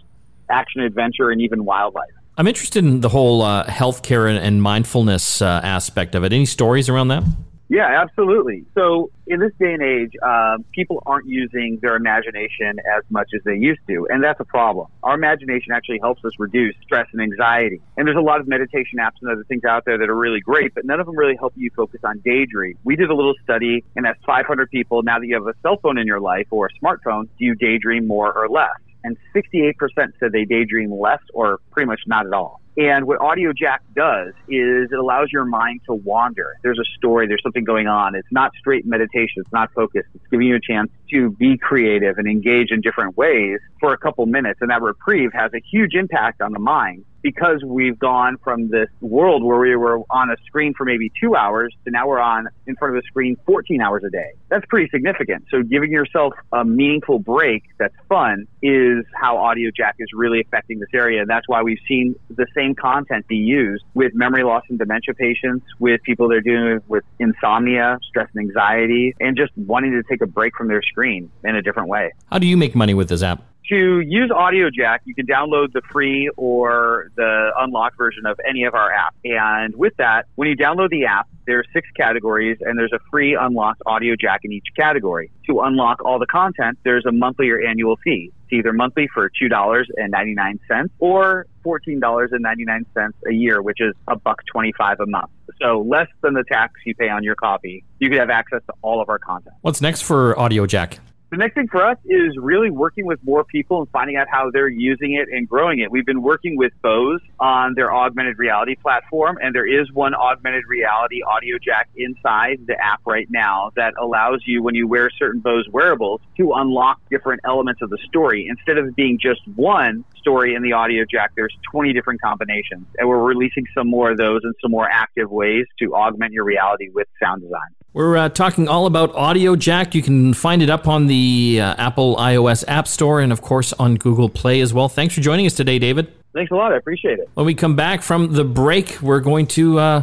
action 0.48 0.80
adventure, 0.80 1.30
and 1.30 1.40
even 1.40 1.64
wildlife. 1.64 2.10
I'm 2.38 2.46
interested 2.46 2.84
in 2.84 3.00
the 3.00 3.08
whole 3.08 3.42
uh, 3.42 3.64
healthcare 3.64 4.28
and, 4.30 4.38
and 4.38 4.62
mindfulness 4.62 5.42
uh, 5.42 5.60
aspect 5.62 6.14
of 6.14 6.24
it. 6.24 6.32
Any 6.32 6.46
stories 6.46 6.88
around 6.88 7.08
that? 7.08 7.24
Yeah, 7.70 8.00
absolutely. 8.02 8.64
So 8.74 9.10
in 9.26 9.40
this 9.40 9.52
day 9.60 9.74
and 9.74 9.82
age, 9.82 10.12
uh, 10.24 10.56
people 10.74 11.02
aren't 11.04 11.26
using 11.28 11.78
their 11.82 11.96
imagination 11.96 12.78
as 12.96 13.02
much 13.10 13.28
as 13.34 13.42
they 13.44 13.56
used 13.56 13.80
to, 13.90 14.06
and 14.08 14.24
that's 14.24 14.40
a 14.40 14.44
problem. 14.46 14.86
Our 15.02 15.14
imagination 15.14 15.72
actually 15.74 15.98
helps 16.00 16.24
us 16.24 16.32
reduce 16.38 16.74
stress 16.82 17.06
and 17.12 17.20
anxiety. 17.20 17.82
And 17.98 18.06
there's 18.06 18.16
a 18.16 18.22
lot 18.22 18.40
of 18.40 18.48
meditation 18.48 18.98
apps 19.00 19.20
and 19.20 19.30
other 19.30 19.44
things 19.44 19.64
out 19.68 19.82
there 19.84 19.98
that 19.98 20.08
are 20.08 20.16
really 20.16 20.40
great, 20.40 20.72
but 20.74 20.86
none 20.86 20.98
of 20.98 21.04
them 21.04 21.16
really 21.16 21.36
help 21.38 21.52
you 21.56 21.68
focus 21.76 22.00
on 22.04 22.22
daydream. 22.24 22.74
We 22.84 22.96
did 22.96 23.10
a 23.10 23.14
little 23.14 23.34
study 23.42 23.84
and 23.96 24.06
asked 24.06 24.20
500 24.24 24.70
people, 24.70 25.02
now 25.02 25.18
that 25.18 25.26
you 25.26 25.34
have 25.34 25.46
a 25.46 25.54
cell 25.60 25.76
phone 25.82 25.98
in 25.98 26.06
your 26.06 26.20
life 26.20 26.46
or 26.50 26.68
a 26.68 26.84
smartphone, 26.84 27.24
do 27.38 27.44
you 27.44 27.54
daydream 27.54 28.06
more 28.06 28.32
or 28.32 28.48
less? 28.48 28.70
And 29.04 29.16
68% 29.34 29.74
said 30.18 30.32
they 30.32 30.44
daydream 30.44 30.92
less 30.92 31.20
or 31.32 31.58
pretty 31.70 31.86
much 31.86 32.00
not 32.06 32.26
at 32.26 32.32
all. 32.32 32.60
And 32.78 33.08
what 33.08 33.20
Audio 33.20 33.52
Jack 33.52 33.82
does 33.96 34.34
is 34.48 34.92
it 34.92 34.98
allows 34.98 35.30
your 35.32 35.44
mind 35.44 35.80
to 35.86 35.94
wander. 35.94 36.54
There's 36.62 36.78
a 36.78 36.86
story, 36.96 37.26
there's 37.26 37.42
something 37.42 37.64
going 37.64 37.88
on. 37.88 38.14
It's 38.14 38.30
not 38.30 38.52
straight 38.56 38.86
meditation, 38.86 39.38
it's 39.38 39.52
not 39.52 39.72
focused. 39.72 40.08
It's 40.14 40.24
giving 40.30 40.46
you 40.46 40.54
a 40.54 40.60
chance 40.60 40.88
to 41.10 41.30
be 41.30 41.58
creative 41.58 42.18
and 42.18 42.28
engage 42.28 42.70
in 42.70 42.80
different 42.80 43.16
ways 43.16 43.58
for 43.80 43.92
a 43.92 43.98
couple 43.98 44.26
minutes. 44.26 44.60
And 44.60 44.70
that 44.70 44.80
reprieve 44.80 45.32
has 45.32 45.52
a 45.54 45.60
huge 45.72 45.94
impact 45.94 46.40
on 46.40 46.52
the 46.52 46.60
mind 46.60 47.04
because 47.22 47.62
we've 47.64 47.98
gone 47.98 48.36
from 48.42 48.68
this 48.68 48.88
world 49.00 49.42
where 49.42 49.58
we 49.58 49.76
were 49.76 50.00
on 50.10 50.30
a 50.30 50.36
screen 50.46 50.74
for 50.74 50.84
maybe 50.84 51.10
two 51.20 51.34
hours 51.34 51.74
to 51.84 51.90
now 51.90 52.06
we're 52.06 52.20
on 52.20 52.48
in 52.66 52.76
front 52.76 52.96
of 52.96 53.02
a 53.02 53.06
screen 53.06 53.36
14 53.46 53.80
hours 53.80 54.02
a 54.04 54.10
day. 54.10 54.32
That's 54.48 54.64
pretty 54.66 54.88
significant. 54.90 55.44
So 55.50 55.62
giving 55.62 55.92
yourself 55.92 56.34
a 56.52 56.64
meaningful 56.64 57.18
break 57.18 57.64
that's 57.78 57.94
fun 58.08 58.46
is 58.62 59.04
how 59.14 59.36
Audio 59.38 59.70
Jack 59.76 59.96
is 59.98 60.08
really 60.14 60.40
affecting 60.40 60.78
this 60.78 60.88
area. 60.94 61.20
And 61.20 61.30
that's 61.30 61.48
why 61.48 61.62
we've 61.62 61.80
seen 61.86 62.14
the 62.30 62.46
same 62.54 62.74
content 62.74 63.26
be 63.26 63.36
used 63.36 63.84
with 63.94 64.14
memory 64.14 64.44
loss 64.44 64.64
and 64.68 64.78
dementia 64.78 65.14
patients, 65.14 65.66
with 65.78 66.02
people 66.02 66.28
that 66.28 66.36
are 66.36 66.40
dealing 66.40 66.80
with 66.88 67.04
insomnia, 67.18 67.98
stress 68.08 68.28
and 68.34 68.48
anxiety, 68.48 69.14
and 69.20 69.36
just 69.36 69.52
wanting 69.56 69.92
to 69.92 70.02
take 70.02 70.22
a 70.22 70.26
break 70.26 70.56
from 70.56 70.68
their 70.68 70.82
screen 70.82 71.30
in 71.44 71.56
a 71.56 71.62
different 71.62 71.88
way. 71.88 72.12
How 72.30 72.38
do 72.38 72.46
you 72.46 72.56
make 72.56 72.74
money 72.74 72.94
with 72.94 73.08
this 73.08 73.22
app? 73.22 73.42
To 73.68 74.00
use 74.00 74.30
Audio 74.34 74.70
Jack, 74.70 75.02
you 75.04 75.14
can 75.14 75.26
download 75.26 75.72
the 75.72 75.82
free 75.92 76.30
or 76.36 77.10
the 77.16 77.50
unlocked 77.58 77.96
version 77.98 78.26
of 78.26 78.38
any 78.48 78.64
of 78.64 78.74
our 78.74 78.90
apps. 78.90 79.16
And 79.24 79.74
with 79.76 79.94
that, 79.98 80.26
when 80.36 80.48
you 80.48 80.56
download 80.56 80.90
the 80.90 81.04
app, 81.04 81.28
there 81.46 81.58
are 81.58 81.64
six 81.72 81.88
categories 81.96 82.58
and 82.60 82.78
there's 82.78 82.92
a 82.92 82.98
free 83.10 83.36
unlocked 83.38 83.82
Audio 83.86 84.14
Jack 84.20 84.40
in 84.44 84.52
each 84.52 84.66
category. 84.76 85.30
To 85.46 85.60
unlock 85.60 86.04
all 86.04 86.18
the 86.18 86.26
content, 86.26 86.78
there's 86.84 87.06
a 87.06 87.12
monthly 87.12 87.48
or 87.50 87.60
annual 87.60 87.96
fee. 88.04 88.32
It's 88.44 88.52
either 88.52 88.72
monthly 88.72 89.08
for 89.12 89.30
$2.99 89.42 90.88
or 90.98 91.46
$14.99 91.64 93.12
a 93.26 93.32
year, 93.32 93.62
which 93.62 93.80
is 93.80 93.94
a 94.08 94.16
buck 94.16 94.42
25 94.50 95.00
a 95.00 95.06
month. 95.06 95.30
So 95.60 95.80
less 95.80 96.08
than 96.22 96.34
the 96.34 96.44
tax 96.44 96.74
you 96.84 96.94
pay 96.94 97.08
on 97.08 97.24
your 97.24 97.34
copy. 97.34 97.84
You 97.98 98.10
could 98.10 98.18
have 98.18 98.30
access 98.30 98.62
to 98.66 98.74
all 98.82 99.00
of 99.00 99.08
our 99.08 99.18
content. 99.18 99.54
What's 99.62 99.80
next 99.80 100.02
for 100.02 100.38
Audio 100.38 100.66
Jack? 100.66 100.98
The 101.30 101.36
next 101.36 101.54
thing 101.54 101.68
for 101.68 101.84
us 101.84 101.98
is 102.06 102.36
really 102.38 102.70
working 102.70 103.04
with 103.04 103.18
more 103.22 103.44
people 103.44 103.80
and 103.80 103.90
finding 103.90 104.16
out 104.16 104.28
how 104.30 104.50
they're 104.50 104.68
using 104.68 105.14
it 105.14 105.28
and 105.28 105.48
growing 105.48 105.80
it. 105.80 105.90
We've 105.90 106.06
been 106.06 106.22
working 106.22 106.56
with 106.56 106.72
Bose 106.80 107.20
on 107.38 107.74
their 107.74 107.92
augmented 107.92 108.38
reality 108.38 108.76
platform, 108.76 109.38
and 109.42 109.54
there 109.54 109.66
is 109.66 109.92
one 109.92 110.14
augmented 110.14 110.64
reality 110.68 111.22
audio 111.22 111.58
jack 111.58 111.88
inside 111.96 112.60
the 112.66 112.74
app 112.82 113.00
right 113.06 113.28
now 113.30 113.72
that 113.76 113.94
allows 114.00 114.42
you, 114.46 114.62
when 114.62 114.74
you 114.74 114.88
wear 114.88 115.10
certain 115.10 115.40
Bose 115.40 115.68
wearables, 115.70 116.20
to 116.38 116.52
unlock 116.54 116.98
different 117.10 117.42
elements 117.44 117.82
of 117.82 117.90
the 117.90 117.98
story. 118.08 118.48
Instead 118.48 118.78
of 118.78 118.96
being 118.96 119.18
just 119.20 119.40
one 119.54 120.04
story 120.18 120.54
in 120.54 120.62
the 120.62 120.72
audio 120.72 121.04
jack, 121.10 121.32
there's 121.36 121.56
20 121.70 121.92
different 121.92 122.20
combinations, 122.20 122.86
and 122.98 123.08
we're 123.08 123.22
releasing 123.22 123.64
some 123.76 123.88
more 123.88 124.10
of 124.10 124.18
those 124.18 124.40
in 124.44 124.52
some 124.60 124.70
more 124.70 124.88
active 124.90 125.30
ways 125.30 125.66
to 125.80 125.94
augment 125.94 126.32
your 126.32 126.44
reality 126.44 126.88
with 126.92 127.08
sound 127.22 127.42
design. 127.42 127.68
We're 127.94 128.16
uh, 128.16 128.28
talking 128.28 128.68
all 128.68 128.86
about 128.86 129.14
Audio 129.14 129.56
Jack. 129.56 129.94
You 129.94 130.02
can 130.02 130.34
find 130.34 130.62
it 130.62 130.70
up 130.70 130.86
on 130.86 131.06
the 131.06 131.58
uh, 131.60 131.74
Apple 131.78 132.16
iOS 132.16 132.62
App 132.68 132.86
Store 132.86 133.20
and, 133.20 133.32
of 133.32 133.40
course, 133.40 133.72
on 133.72 133.96
Google 133.96 134.28
Play 134.28 134.60
as 134.60 134.74
well. 134.74 134.88
Thanks 134.88 135.14
for 135.14 135.20
joining 135.20 135.46
us 135.46 135.54
today, 135.54 135.78
David. 135.78 136.12
Thanks 136.34 136.52
a 136.52 136.54
lot. 136.54 136.72
I 136.72 136.76
appreciate 136.76 137.18
it. 137.18 137.28
When 137.34 137.46
we 137.46 137.54
come 137.54 137.76
back 137.76 138.02
from 138.02 138.34
the 138.34 138.44
break, 138.44 139.00
we're 139.00 139.20
going 139.20 139.46
to 139.48 139.78
uh, 139.78 140.02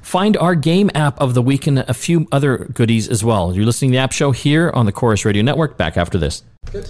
find 0.00 0.36
our 0.36 0.54
game 0.54 0.90
app 0.94 1.20
of 1.20 1.34
the 1.34 1.42
week 1.42 1.66
and 1.66 1.80
a 1.80 1.94
few 1.94 2.28
other 2.30 2.58
goodies 2.72 3.08
as 3.08 3.24
well. 3.24 3.54
You're 3.54 3.66
listening 3.66 3.90
to 3.90 3.96
the 3.96 4.02
App 4.02 4.12
Show 4.12 4.30
here 4.30 4.70
on 4.72 4.86
the 4.86 4.92
Corus 4.92 5.24
Radio 5.24 5.42
Network. 5.42 5.76
Back 5.76 5.96
after 5.96 6.18
this. 6.18 6.44
Good. 6.70 6.88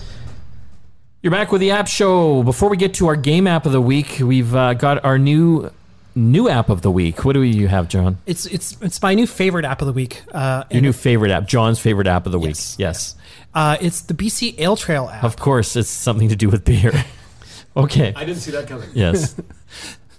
You're 1.24 1.30
back 1.30 1.50
with 1.50 1.62
the 1.62 1.70
App 1.70 1.88
Show. 1.88 2.42
Before 2.42 2.68
we 2.68 2.76
get 2.76 2.92
to 2.96 3.06
our 3.06 3.16
game 3.16 3.46
app 3.46 3.64
of 3.64 3.72
the 3.72 3.80
week, 3.80 4.18
we've 4.20 4.54
uh, 4.54 4.74
got 4.74 5.02
our 5.06 5.18
new 5.18 5.70
new 6.14 6.50
app 6.50 6.68
of 6.68 6.82
the 6.82 6.90
week. 6.90 7.24
What 7.24 7.32
do 7.32 7.40
you 7.40 7.66
have, 7.66 7.88
John? 7.88 8.18
It's 8.26 8.44
it's 8.44 8.76
it's 8.82 9.00
my 9.00 9.14
new 9.14 9.26
favorite 9.26 9.64
app 9.64 9.80
of 9.80 9.86
the 9.86 9.94
week. 9.94 10.20
Uh, 10.32 10.64
Your 10.70 10.82
new 10.82 10.92
favorite 10.92 11.30
app, 11.30 11.46
John's 11.48 11.78
favorite 11.78 12.08
app 12.08 12.26
of 12.26 12.32
the 12.32 12.38
week. 12.38 12.48
Yes, 12.48 12.76
Yes. 12.78 13.14
uh, 13.54 13.78
it's 13.80 14.02
the 14.02 14.12
BC 14.12 14.60
Ale 14.60 14.76
Trail 14.76 15.08
app. 15.08 15.24
Of 15.24 15.36
course, 15.36 15.76
it's 15.76 15.88
something 15.88 16.28
to 16.28 16.36
do 16.36 16.50
with 16.50 16.62
beer. 16.62 16.92
okay. 17.74 18.12
I 18.14 18.26
didn't 18.26 18.42
see 18.42 18.50
that 18.50 18.68
coming. 18.68 18.90
Yes. 18.92 19.34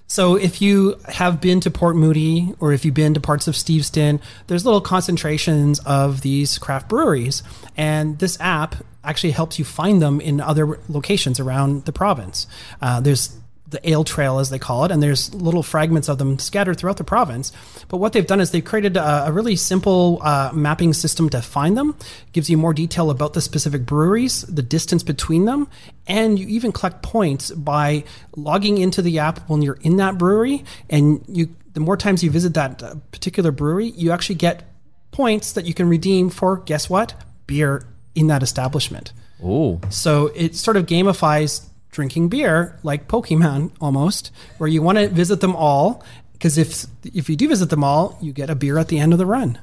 So 0.07 0.35
if 0.35 0.61
you 0.61 0.97
have 1.09 1.41
been 1.41 1.59
to 1.61 1.71
Port 1.71 1.95
Moody 1.95 2.53
or 2.59 2.71
if 2.71 2.85
you've 2.85 2.93
been 2.93 3.15
to 3.15 3.19
parts 3.19 3.47
of 3.47 3.55
Steveston, 3.55 4.21
there's 4.45 4.63
little 4.63 4.79
concentrations 4.79 5.79
of 5.79 6.21
these 6.21 6.59
craft 6.59 6.87
breweries, 6.87 7.41
and 7.75 8.19
this 8.19 8.39
app 8.39 8.75
actually 9.05 9.31
helps 9.31 9.59
you 9.59 9.65
find 9.65 10.01
them 10.01 10.19
in 10.19 10.41
other 10.41 10.79
locations 10.89 11.39
around 11.39 11.85
the 11.85 11.93
province. 11.93 12.47
Uh, 12.81 12.99
there's 12.99 13.37
the 13.69 13.89
ale 13.89 14.03
trail 14.03 14.39
as 14.39 14.49
they 14.49 14.59
call 14.59 14.85
it 14.85 14.91
and 14.91 15.01
there's 15.01 15.33
little 15.33 15.63
fragments 15.63 16.07
of 16.07 16.17
them 16.17 16.37
scattered 16.37 16.77
throughout 16.77 16.97
the 16.97 17.03
province. 17.03 17.51
But 17.87 17.97
what 17.97 18.13
they've 18.13 18.25
done 18.25 18.39
is 18.39 18.51
they've 18.51 18.63
created 18.63 18.95
a, 18.95 19.27
a 19.27 19.31
really 19.31 19.55
simple 19.55 20.19
uh, 20.21 20.51
mapping 20.53 20.93
system 20.93 21.29
to 21.29 21.41
find 21.41 21.75
them 21.75 21.95
gives 22.31 22.49
you 22.49 22.57
more 22.57 22.73
detail 22.73 23.09
about 23.09 23.33
the 23.33 23.41
specific 23.41 23.85
breweries 23.85 24.43
the 24.43 24.61
distance 24.61 25.03
between 25.03 25.45
them 25.45 25.67
and 26.07 26.37
you 26.37 26.47
even 26.47 26.71
collect 26.71 27.01
points 27.01 27.51
by 27.51 28.03
logging 28.35 28.77
into 28.77 29.01
the 29.01 29.19
app 29.19 29.39
when 29.49 29.61
you're 29.61 29.79
in 29.81 29.97
that 29.97 30.17
brewery. 30.17 30.63
And 30.89 31.23
you 31.27 31.55
the 31.73 31.79
more 31.79 31.97
times 31.97 32.23
you 32.23 32.29
visit 32.31 32.53
that 32.53 32.81
uh, 32.83 32.95
particular 33.11 33.51
brewery 33.51 33.87
you 33.87 34.11
actually 34.11 34.35
get 34.35 34.63
points 35.11 35.53
that 35.53 35.65
you 35.65 35.73
can 35.73 35.89
redeem 35.89 36.29
for 36.29 36.57
guess 36.57 36.89
what? 36.89 37.15
Beer 37.47 37.85
in 38.15 38.27
that 38.27 38.41
establishment 38.41 39.11
Oh, 39.43 39.81
so 39.89 40.27
it 40.35 40.55
sort 40.55 40.77
of 40.77 40.85
gamifies 40.85 41.65
drinking 41.91 42.29
beer 42.29 42.79
like 42.83 43.07
Pokemon 43.07 43.71
almost, 43.81 44.31
where 44.57 44.67
you 44.69 44.81
want 44.81 44.97
to 44.97 45.07
visit 45.07 45.41
them 45.41 45.55
all. 45.55 46.03
Because 46.33 46.57
if 46.57 46.85
if 47.03 47.29
you 47.29 47.35
do 47.35 47.47
visit 47.47 47.69
them 47.69 47.83
all, 47.83 48.17
you 48.21 48.33
get 48.33 48.49
a 48.49 48.55
beer 48.55 48.77
at 48.77 48.87
the 48.87 48.99
end 48.99 49.13
of 49.13 49.19
the 49.19 49.25
run. 49.25 49.59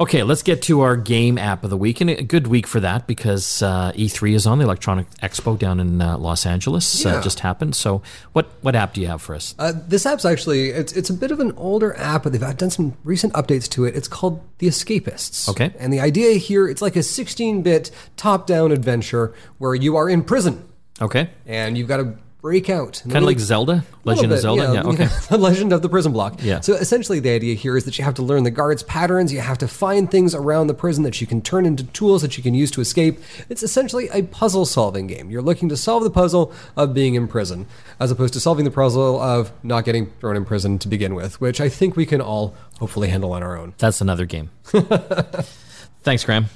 Okay, 0.00 0.24
let's 0.24 0.42
get 0.42 0.60
to 0.62 0.80
our 0.80 0.96
game 0.96 1.38
app 1.38 1.62
of 1.62 1.70
the 1.70 1.76
week, 1.76 2.00
and 2.00 2.10
a 2.10 2.22
good 2.24 2.48
week 2.48 2.66
for 2.66 2.80
that 2.80 3.06
because 3.06 3.62
uh, 3.62 3.92
E3 3.92 4.34
is 4.34 4.44
on 4.44 4.58
the 4.58 4.64
Electronic 4.64 5.08
Expo 5.22 5.56
down 5.56 5.78
in 5.78 6.02
uh, 6.02 6.18
Los 6.18 6.46
Angeles. 6.46 7.06
Uh, 7.06 7.22
just 7.22 7.40
happened. 7.40 7.76
So, 7.76 8.02
what 8.32 8.50
what 8.60 8.74
app 8.74 8.94
do 8.94 9.00
you 9.00 9.06
have 9.06 9.22
for 9.22 9.36
us? 9.36 9.54
Uh, 9.56 9.72
this 9.86 10.04
app's 10.04 10.24
actually 10.24 10.70
it's 10.70 10.92
it's 10.94 11.10
a 11.10 11.14
bit 11.14 11.30
of 11.30 11.38
an 11.38 11.52
older 11.52 11.96
app, 11.96 12.24
but 12.24 12.32
they've 12.32 12.56
done 12.56 12.70
some 12.70 12.96
recent 13.04 13.32
updates 13.34 13.68
to 13.70 13.84
it. 13.84 13.94
It's 13.94 14.08
called 14.08 14.42
The 14.58 14.66
Escapists. 14.66 15.48
Okay. 15.48 15.72
And 15.78 15.92
the 15.92 16.00
idea 16.00 16.38
here, 16.38 16.66
it's 16.66 16.82
like 16.82 16.96
a 16.96 17.00
16-bit 17.00 17.92
top-down 18.16 18.72
adventure 18.72 19.32
where 19.58 19.76
you 19.76 19.94
are 19.94 20.08
in 20.08 20.24
prison 20.24 20.64
Okay, 21.00 21.30
and 21.44 21.76
you've 21.76 21.88
got 21.88 21.96
to 21.96 22.16
break 22.44 22.68
out. 22.68 23.00
kind 23.04 23.16
of 23.16 23.22
like 23.22 23.38
Zelda, 23.38 23.86
Legend 24.04 24.30
of 24.30 24.38
Zelda. 24.38 24.70
Yeah. 24.74 24.82
Okay. 24.82 25.08
the 25.30 25.38
Legend 25.38 25.72
of 25.72 25.80
the 25.80 25.88
Prison 25.88 26.12
Block. 26.12 26.42
Yeah. 26.42 26.60
So 26.60 26.74
essentially, 26.74 27.18
the 27.18 27.30
idea 27.30 27.54
here 27.54 27.74
is 27.74 27.86
that 27.86 27.96
you 27.96 28.04
have 28.04 28.12
to 28.16 28.22
learn 28.22 28.42
the 28.42 28.50
guards' 28.50 28.82
patterns. 28.82 29.32
You 29.32 29.40
have 29.40 29.56
to 29.58 29.66
find 29.66 30.10
things 30.10 30.34
around 30.34 30.66
the 30.66 30.74
prison 30.74 31.04
that 31.04 31.22
you 31.22 31.26
can 31.26 31.40
turn 31.40 31.64
into 31.64 31.84
tools 31.84 32.20
that 32.20 32.36
you 32.36 32.42
can 32.42 32.52
use 32.52 32.70
to 32.72 32.82
escape. 32.82 33.18
It's 33.48 33.62
essentially 33.62 34.10
a 34.12 34.24
puzzle-solving 34.24 35.06
game. 35.06 35.30
You're 35.30 35.40
looking 35.40 35.70
to 35.70 35.76
solve 35.78 36.04
the 36.04 36.10
puzzle 36.10 36.52
of 36.76 36.92
being 36.92 37.14
in 37.14 37.28
prison, 37.28 37.64
as 37.98 38.10
opposed 38.10 38.34
to 38.34 38.40
solving 38.40 38.66
the 38.66 38.70
puzzle 38.70 39.18
of 39.18 39.50
not 39.62 39.86
getting 39.86 40.10
thrown 40.20 40.36
in 40.36 40.44
prison 40.44 40.78
to 40.80 40.88
begin 40.88 41.14
with, 41.14 41.40
which 41.40 41.62
I 41.62 41.70
think 41.70 41.96
we 41.96 42.04
can 42.04 42.20
all 42.20 42.54
hopefully 42.78 43.08
handle 43.08 43.32
on 43.32 43.42
our 43.42 43.56
own. 43.56 43.72
That's 43.78 44.02
another 44.02 44.26
game. 44.26 44.50
Thanks, 46.02 46.24
Graham. 46.26 46.50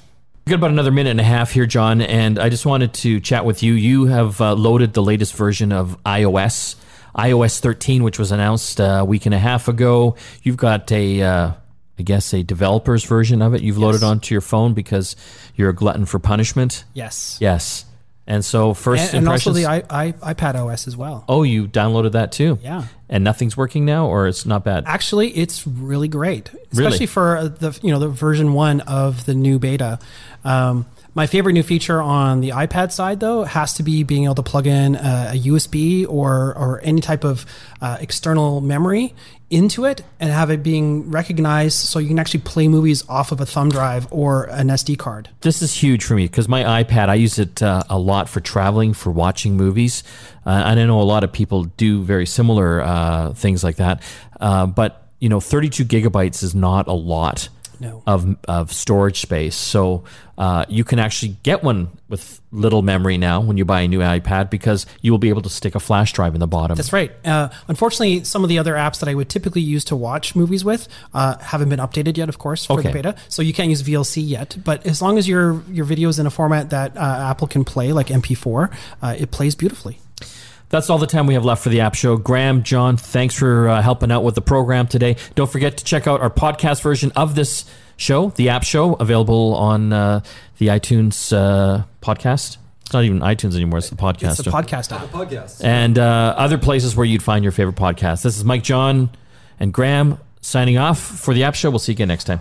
We've 0.48 0.52
got 0.52 0.60
about 0.60 0.70
another 0.70 0.90
minute 0.90 1.10
and 1.10 1.20
a 1.20 1.24
half 1.24 1.52
here, 1.52 1.66
John, 1.66 2.00
and 2.00 2.38
I 2.38 2.48
just 2.48 2.64
wanted 2.64 2.94
to 2.94 3.20
chat 3.20 3.44
with 3.44 3.62
you. 3.62 3.74
You 3.74 4.06
have 4.06 4.40
uh, 4.40 4.54
loaded 4.54 4.94
the 4.94 5.02
latest 5.02 5.34
version 5.34 5.72
of 5.72 6.02
iOS, 6.04 6.76
iOS 7.14 7.60
13, 7.60 8.02
which 8.02 8.18
was 8.18 8.32
announced 8.32 8.80
uh, 8.80 9.00
a 9.00 9.04
week 9.04 9.26
and 9.26 9.34
a 9.34 9.38
half 9.38 9.68
ago. 9.68 10.16
You've 10.42 10.56
got 10.56 10.90
a, 10.90 11.20
uh, 11.20 11.52
I 11.98 12.02
guess, 12.02 12.32
a 12.32 12.42
developer's 12.42 13.04
version 13.04 13.42
of 13.42 13.52
it. 13.52 13.60
You've 13.60 13.76
loaded 13.76 14.02
onto 14.02 14.34
your 14.34 14.40
phone 14.40 14.72
because 14.72 15.16
you're 15.54 15.68
a 15.68 15.74
glutton 15.74 16.06
for 16.06 16.18
punishment. 16.18 16.84
Yes. 16.94 17.36
Yes, 17.42 17.84
and 18.28 18.44
so 18.44 18.74
first 18.74 19.12
And, 19.14 19.26
and 19.26 19.28
also 19.28 19.52
the 19.52 19.66
I, 19.66 19.82
I, 19.90 20.12
iPad 20.34 20.54
OS 20.54 20.86
as 20.86 20.96
well. 20.96 21.24
oh, 21.28 21.42
you 21.42 21.66
downloaded 21.66 22.12
that 22.12 22.30
too. 22.30 22.58
Yeah. 22.62 22.84
and 23.08 23.24
nothing's 23.24 23.56
working 23.56 23.84
now, 23.84 24.06
or 24.06 24.28
it's 24.28 24.46
not 24.46 24.62
bad. 24.64 24.84
Actually, 24.86 25.30
it's 25.36 25.66
really 25.66 26.06
great, 26.08 26.50
Really? 26.52 26.66
especially 26.86 27.06
for 27.06 27.36
uh, 27.38 27.48
the 27.48 27.76
you 27.82 27.90
know 27.90 27.98
the 27.98 28.08
version 28.08 28.52
one 28.52 28.82
of 28.82 29.24
the 29.26 29.34
new 29.34 29.58
beta. 29.58 29.98
Um, 30.44 30.86
my 31.14 31.26
favorite 31.26 31.54
new 31.54 31.64
feature 31.64 32.00
on 32.00 32.40
the 32.42 32.50
iPad 32.50 32.92
side, 32.92 33.18
though, 33.18 33.42
has 33.42 33.72
to 33.74 33.82
be 33.82 34.04
being 34.04 34.24
able 34.24 34.36
to 34.36 34.42
plug 34.42 34.66
in 34.68 34.94
a, 34.94 35.32
a 35.34 35.38
USB 35.48 36.06
or 36.08 36.54
or 36.56 36.80
any 36.84 37.00
type 37.00 37.24
of 37.24 37.44
uh, 37.80 37.96
external 38.00 38.60
memory 38.60 39.14
into 39.50 39.84
it 39.84 40.02
and 40.20 40.30
have 40.30 40.50
it 40.50 40.62
being 40.62 41.10
recognized, 41.10 41.78
so 41.78 41.98
you 41.98 42.08
can 42.08 42.18
actually 42.18 42.40
play 42.40 42.68
movies 42.68 43.02
off 43.08 43.32
of 43.32 43.40
a 43.40 43.46
thumb 43.46 43.70
drive 43.70 44.06
or 44.10 44.44
an 44.44 44.68
SD 44.68 44.98
card. 44.98 45.30
This 45.40 45.62
is 45.62 45.74
huge 45.74 46.04
for 46.04 46.14
me 46.14 46.24
because 46.24 46.48
my 46.48 46.82
iPad, 46.84 47.08
I 47.08 47.14
use 47.14 47.38
it 47.38 47.62
uh, 47.62 47.82
a 47.88 47.98
lot 47.98 48.28
for 48.28 48.40
traveling, 48.40 48.92
for 48.92 49.10
watching 49.10 49.56
movies. 49.56 50.02
Uh, 50.44 50.50
and 50.66 50.80
I 50.80 50.84
know 50.86 51.00
a 51.00 51.02
lot 51.02 51.24
of 51.24 51.32
people 51.32 51.64
do 51.64 52.02
very 52.02 52.26
similar 52.26 52.82
uh, 52.82 53.32
things 53.34 53.64
like 53.64 53.76
that. 53.76 54.02
Uh, 54.40 54.66
but, 54.66 55.08
you 55.18 55.28
know, 55.28 55.40
32 55.40 55.84
gigabytes 55.84 56.42
is 56.42 56.54
not 56.54 56.86
a 56.86 56.92
lot 56.92 57.48
No. 57.80 58.02
of 58.06 58.36
of 58.46 58.72
storage 58.72 59.20
space. 59.20 59.54
So 59.56 60.04
uh, 60.36 60.64
you 60.68 60.84
can 60.84 60.98
actually 60.98 61.36
get 61.42 61.62
one 61.62 61.88
with 62.08 62.40
little 62.52 62.80
memory 62.82 63.18
now 63.18 63.40
when 63.40 63.56
you 63.56 63.64
buy 63.64 63.80
a 63.82 63.88
new 63.88 63.98
iPad 64.00 64.48
because 64.50 64.86
you 65.02 65.10
will 65.12 65.18
be 65.18 65.28
able 65.28 65.42
to 65.42 65.48
stick 65.50 65.74
a 65.74 65.80
flash 65.80 66.12
drive 66.12 66.34
in 66.34 66.40
the 66.40 66.46
bottom. 66.46 66.76
That's 66.76 66.92
right. 66.92 67.10
Uh, 67.26 67.48
unfortunately, 67.66 68.24
some 68.24 68.42
of 68.44 68.48
the 68.48 68.58
other 68.58 68.74
apps 68.74 69.00
that 69.00 69.08
I 69.08 69.14
would 69.14 69.28
typically 69.28 69.60
use 69.60 69.84
to 69.86 69.96
watch 69.96 70.34
movies 70.36 70.64
with 70.64 70.88
uh, 71.12 71.36
haven't 71.38 71.68
been 71.68 71.80
updated 71.80 72.16
yet, 72.16 72.28
of 72.28 72.38
course, 72.38 72.64
for 72.64 72.78
Okay. 72.78 72.88
the 72.88 72.94
beta. 72.94 73.14
So 73.28 73.42
you 73.42 73.52
can't 73.52 73.68
use 73.68 73.82
VLC 73.82 74.26
yet. 74.26 74.56
But 74.64 74.86
as 74.86 75.02
long 75.02 75.18
as 75.18 75.28
your 75.28 75.62
your 75.70 75.84
video 75.84 76.08
is 76.08 76.18
in 76.18 76.26
a 76.26 76.30
format 76.30 76.70
that 76.70 76.96
uh, 76.96 77.00
Apple 77.30 77.46
can 77.48 77.64
play, 77.64 77.92
like 77.92 78.06
MP4, 78.08 78.72
uh, 79.02 79.14
it 79.18 79.30
plays 79.30 79.54
beautifully. 79.54 79.98
That's 80.70 80.90
all 80.90 80.98
the 80.98 81.06
time 81.06 81.26
we 81.26 81.34
have 81.34 81.44
left 81.44 81.62
for 81.62 81.70
the 81.70 81.80
app 81.80 81.94
show. 81.94 82.16
Graham, 82.16 82.62
John, 82.62 82.96
thanks 82.96 83.34
for 83.34 83.68
uh, 83.68 83.82
helping 83.82 84.12
out 84.12 84.22
with 84.22 84.34
the 84.34 84.42
program 84.42 84.86
today. 84.86 85.16
Don't 85.34 85.50
forget 85.50 85.78
to 85.78 85.84
check 85.84 86.06
out 86.06 86.20
our 86.20 86.30
podcast 86.30 86.82
version 86.82 87.10
of 87.16 87.34
this 87.34 87.64
show, 87.96 88.30
the 88.30 88.50
app 88.50 88.64
show, 88.64 88.94
available 88.94 89.54
on 89.54 89.92
uh, 89.92 90.20
the 90.58 90.66
iTunes 90.68 91.32
uh, 91.32 91.84
podcast. 92.02 92.58
It's 92.82 92.92
not 92.92 93.04
even 93.04 93.20
iTunes 93.20 93.54
anymore; 93.54 93.78
it's 93.78 93.90
the 93.90 93.96
podcast. 93.96 94.38
It's 94.38 94.46
a 94.46 94.50
podcast 94.50 94.92
app. 94.92 95.08
Podcast. 95.10 95.62
and 95.62 95.98
uh, 95.98 96.34
other 96.36 96.56
places 96.58 96.96
where 96.96 97.04
you'd 97.04 97.22
find 97.22 97.44
your 97.44 97.52
favorite 97.52 97.76
podcast. 97.76 98.22
This 98.22 98.36
is 98.36 98.44
Mike, 98.44 98.62
John, 98.62 99.10
and 99.60 99.72
Graham 99.72 100.18
signing 100.40 100.78
off 100.78 100.98
for 100.98 101.34
the 101.34 101.44
app 101.44 101.54
show. 101.54 101.70
We'll 101.70 101.78
see 101.80 101.92
you 101.92 101.96
again 101.96 102.08
next 102.08 102.24
time. 102.24 102.40